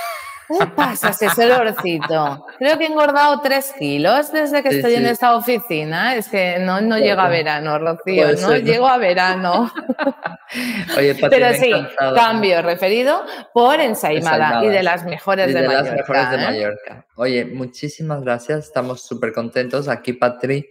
¿Qué 0.58 0.66
pasa, 0.66 1.08
asesorcito? 1.08 2.46
Creo 2.58 2.76
que 2.76 2.84
he 2.84 2.88
engordado 2.88 3.40
tres 3.40 3.72
kilos 3.78 4.32
desde 4.32 4.62
que 4.62 4.70
estoy 4.70 4.94
en 4.94 5.06
esta 5.06 5.36
oficina. 5.36 6.16
Es 6.16 6.28
que 6.28 6.58
no, 6.58 6.80
no 6.80 6.98
llego 6.98 7.20
a 7.20 7.28
verano, 7.28 7.78
Rocío, 7.78 8.32
no 8.40 8.56
llego 8.56 8.88
a 8.88 8.98
verano. 8.98 9.72
Oye, 10.98 11.14
Pero 11.14 11.54
sí, 11.54 11.72
cambio 12.14 12.62
referido 12.62 13.22
por 13.54 13.80
ensaimada, 13.80 14.64
y 14.64 14.68
de 14.68 14.82
las 14.82 15.04
mejores 15.04 15.54
de, 15.54 15.62
Las 15.62 15.92
mejores 15.92 16.30
de 16.30 16.36
¿eh? 16.36 16.40
Mallorca. 16.40 17.06
Oye, 17.14 17.44
muchísimas 17.44 18.22
gracias, 18.22 18.66
estamos 18.66 19.02
súper 19.02 19.32
contentos. 19.32 19.86
Aquí, 19.86 20.14
Patri, 20.14 20.68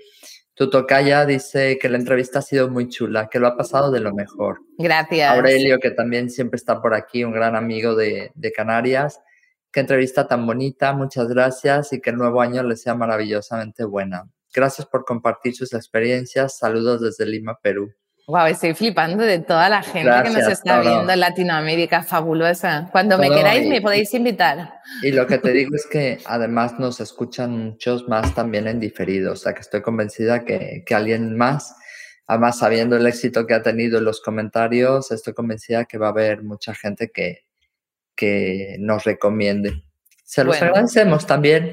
tu 0.55 0.69
tocaya 0.69 1.25
dice 1.25 1.77
que 1.79 1.87
la 1.87 1.97
entrevista 1.97 2.39
ha 2.39 2.41
sido 2.41 2.69
muy 2.69 2.89
chula, 2.89 3.29
que 3.29 3.39
lo 3.39 3.47
ha 3.47 3.55
pasado 3.55 3.91
de 3.91 4.01
lo 4.01 4.13
mejor. 4.13 4.59
Gracias. 4.77 5.31
Aurelio, 5.31 5.79
que 5.79 5.91
también 5.91 6.29
siempre 6.29 6.57
está 6.57 6.81
por 6.81 6.93
aquí, 6.93 7.23
un 7.23 7.31
gran 7.31 7.55
amigo 7.55 7.95
de, 7.95 8.31
de 8.35 8.51
Canarias. 8.51 9.21
Qué 9.71 9.81
entrevista 9.81 10.27
tan 10.27 10.47
bonita, 10.47 10.93
muchas 10.93 11.27
gracias 11.27 11.93
y 11.93 12.01
que 12.01 12.09
el 12.09 12.17
nuevo 12.17 12.41
año 12.41 12.63
les 12.63 12.81
sea 12.81 12.95
maravillosamente 12.95 13.83
buena. 13.83 14.27
Gracias 14.51 14.87
por 14.87 15.05
compartir 15.05 15.55
sus 15.55 15.73
experiencias. 15.73 16.57
Saludos 16.57 17.01
desde 17.01 17.27
Lima, 17.27 17.59
Perú. 17.61 17.93
Wow, 18.25 18.45
estoy 18.45 18.73
flipando 18.73 19.23
de 19.23 19.39
toda 19.39 19.69
la 19.69 19.83
gente 19.83 20.11
que 20.23 20.29
nos 20.29 20.47
está 20.47 20.81
viendo 20.81 21.11
en 21.11 21.19
Latinoamérica, 21.19 22.03
fabulosa. 22.03 22.87
Cuando 22.91 23.17
me 23.17 23.29
queráis 23.29 23.67
me 23.67 23.81
podéis 23.81 24.13
invitar. 24.13 24.73
Y 25.03 25.11
lo 25.11 25.27
que 25.27 25.37
te 25.37 25.51
digo 25.51 25.75
es 25.75 25.87
que 25.87 26.19
además 26.25 26.79
nos 26.79 26.99
escuchan 26.99 27.51
muchos 27.51 28.07
más 28.07 28.33
también 28.35 28.67
en 28.67 28.79
diferido, 28.79 29.33
o 29.33 29.35
sea 29.35 29.53
que 29.53 29.61
estoy 29.61 29.81
convencida 29.81 30.45
que, 30.45 30.83
que 30.85 30.93
alguien 30.93 31.37
más, 31.37 31.75
además 32.27 32.59
sabiendo 32.59 32.97
el 32.97 33.07
éxito 33.07 33.47
que 33.47 33.55
ha 33.55 33.63
tenido 33.63 33.97
en 33.97 34.05
los 34.05 34.21
comentarios, 34.21 35.11
estoy 35.11 35.33
convencida 35.33 35.85
que 35.85 35.97
va 35.97 36.07
a 36.07 36.11
haber 36.11 36.43
mucha 36.43 36.75
gente 36.75 37.09
que, 37.11 37.45
que 38.19 38.75
nos 38.79 39.05
recomiende. 39.05 39.81
Se 40.25 40.43
los 40.43 40.61
agradecemos 40.61 41.25
también 41.25 41.71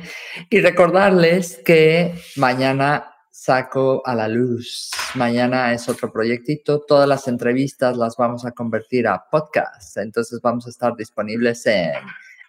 y 0.49 0.61
recordarles 0.61 1.61
que 1.65 2.15
mañana 2.37 3.13
saco 3.33 4.01
a 4.07 4.15
la 4.15 4.29
luz. 4.29 4.93
Mañana 5.17 5.73
es 5.73 5.89
otro 5.89 6.13
proyectito. 6.13 6.85
Todas 6.87 7.09
las 7.09 7.27
entrevistas 7.27 7.97
las 7.97 8.17
vamos 8.17 8.47
a 8.47 8.53
convertir 8.53 9.09
a 9.09 9.25
podcast. 9.29 9.97
Entonces 9.97 10.41
vamos 10.41 10.69
a 10.69 10.71
estar 10.71 10.95
disponibles 10.95 11.67
en 11.67 11.95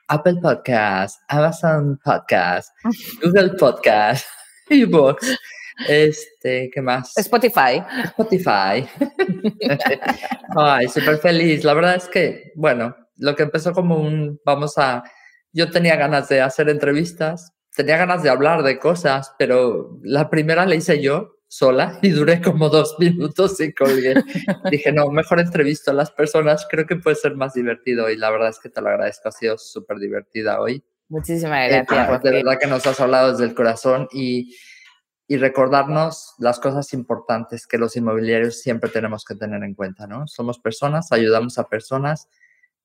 Apple 0.09 0.37
Podcast, 0.43 1.19
Amazon 1.27 1.99
Podcast, 2.03 2.69
Google 3.23 3.55
Podcast, 3.57 4.27
eBooks. 4.69 5.35
Este, 5.87 6.69
¿qué 6.71 6.81
más? 6.83 7.17
Spotify. 7.17 7.83
Spotify. 8.05 8.87
Ay, 10.55 10.87
súper 10.87 11.17
feliz. 11.17 11.63
La 11.63 11.73
verdad 11.73 11.95
es 11.95 12.07
que, 12.07 12.51
bueno, 12.55 12.95
lo 13.18 13.36
que 13.36 13.43
empezó 13.43 13.74
como 13.74 13.97
un, 13.97 14.39
vamos 14.45 14.78
a, 14.78 15.03
yo 15.51 15.70
tenía 15.72 15.95
ganas 15.95 16.30
de 16.30 16.41
hacer 16.41 16.70
entrevistas, 16.70 17.53
tenía 17.76 17.97
ganas 17.97 18.24
de 18.24 18.30
hablar 18.30 18.63
de 18.63 18.80
cosas, 18.80 19.34
pero 19.38 19.99
la 20.03 20.30
primera 20.30 20.65
la 20.65 20.76
hice 20.76 21.01
yo 21.01 21.36
sola 21.47 21.99
y 22.01 22.09
duré 22.09 22.41
como 22.41 22.70
dos 22.70 22.95
minutos 22.99 23.59
y 23.59 23.74
colgué. 23.74 24.15
Dije, 24.72 24.91
no, 24.91 25.09
mejor 25.09 25.39
entrevisto 25.39 25.91
a 25.91 25.93
las 25.93 26.11
personas, 26.11 26.68
creo 26.70 26.86
que 26.86 26.95
puede 26.95 27.15
ser 27.15 27.36
más 27.36 27.53
divertido 27.53 28.09
y 28.09 28.18
la 28.18 28.30
verdad 28.30 28.49
es 28.49 28.59
que 28.59 28.70
te 28.70 28.82
lo 28.82 28.89
agradezco, 28.89 29.30
ha 29.30 29.32
sido 29.32 29.57
súper 29.57 29.97
divertida 29.97 30.59
hoy. 30.59 30.84
Muchísimas 31.09 31.72
eh, 31.72 31.86
gracias. 31.88 32.24
de 32.24 32.32
verdad 32.32 32.57
que 32.59 32.68
nos 32.68 32.86
has 32.86 32.99
hablado 32.99 33.32
desde 33.32 33.45
el 33.45 33.55
corazón 33.55 34.09
y, 34.11 34.57
y 35.28 35.38
recordarnos 35.38 36.34
las 36.38 36.59
cosas 36.59 36.91
importantes 36.93 37.65
que 37.65 37.78
los 37.78 37.95
inmobiliarios 37.95 38.59
siempre 38.59 38.89
tenemos 38.89 39.24
que 39.24 39.36
tener 39.36 39.63
en 39.63 39.74
cuenta, 39.74 40.05
¿no? 40.05 40.28
Somos 40.28 40.59
personas, 40.59 41.11
ayudamos 41.13 41.57
a 41.59 41.70
personas 41.70 42.28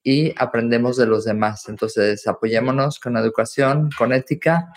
y 0.02 0.34
aprendemos 0.36 0.96
de 0.96 1.06
los 1.06 1.24
demás. 1.24 1.68
Entonces, 1.68 2.26
apoyémonos 2.26 2.98
con 2.98 3.16
educación, 3.16 3.90
con 3.96 4.12
ética, 4.12 4.72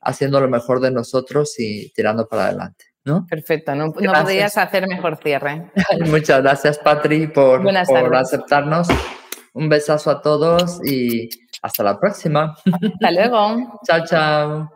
haciendo 0.00 0.40
lo 0.40 0.48
mejor 0.48 0.80
de 0.80 0.90
nosotros 0.90 1.58
y 1.58 1.90
tirando 1.90 2.28
para 2.28 2.46
adelante. 2.46 2.84
¿no? 3.04 3.24
Perfecto, 3.24 3.74
no, 3.74 3.92
podrías 3.92 4.58
hacer 4.58 4.86
mejor 4.88 5.16
cierre. 5.22 5.70
Muchas 6.10 6.42
gracias, 6.42 6.78
Patri, 6.78 7.28
por, 7.28 7.62
por 7.62 8.16
aceptarnos. 8.16 8.88
Un 9.54 9.68
besazo 9.70 10.10
a 10.10 10.20
todos 10.20 10.84
y 10.84 11.30
hasta 11.62 11.82
la 11.82 11.98
próxima. 11.98 12.56
Hasta 12.64 13.10
luego. 13.10 13.80
chao, 13.86 14.04
chao. 14.04 14.75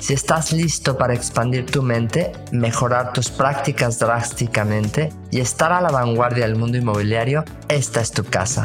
Si 0.00 0.14
estás 0.14 0.52
listo 0.52 0.96
para 0.96 1.12
expandir 1.12 1.66
tu 1.66 1.82
mente, 1.82 2.32
mejorar 2.52 3.12
tus 3.12 3.30
prácticas 3.30 3.98
drásticamente 3.98 5.12
y 5.30 5.40
estar 5.40 5.72
a 5.72 5.80
la 5.80 5.90
vanguardia 5.90 6.46
del 6.46 6.56
mundo 6.56 6.78
inmobiliario, 6.78 7.44
esta 7.68 8.00
es 8.00 8.12
tu 8.12 8.24
casa. 8.24 8.64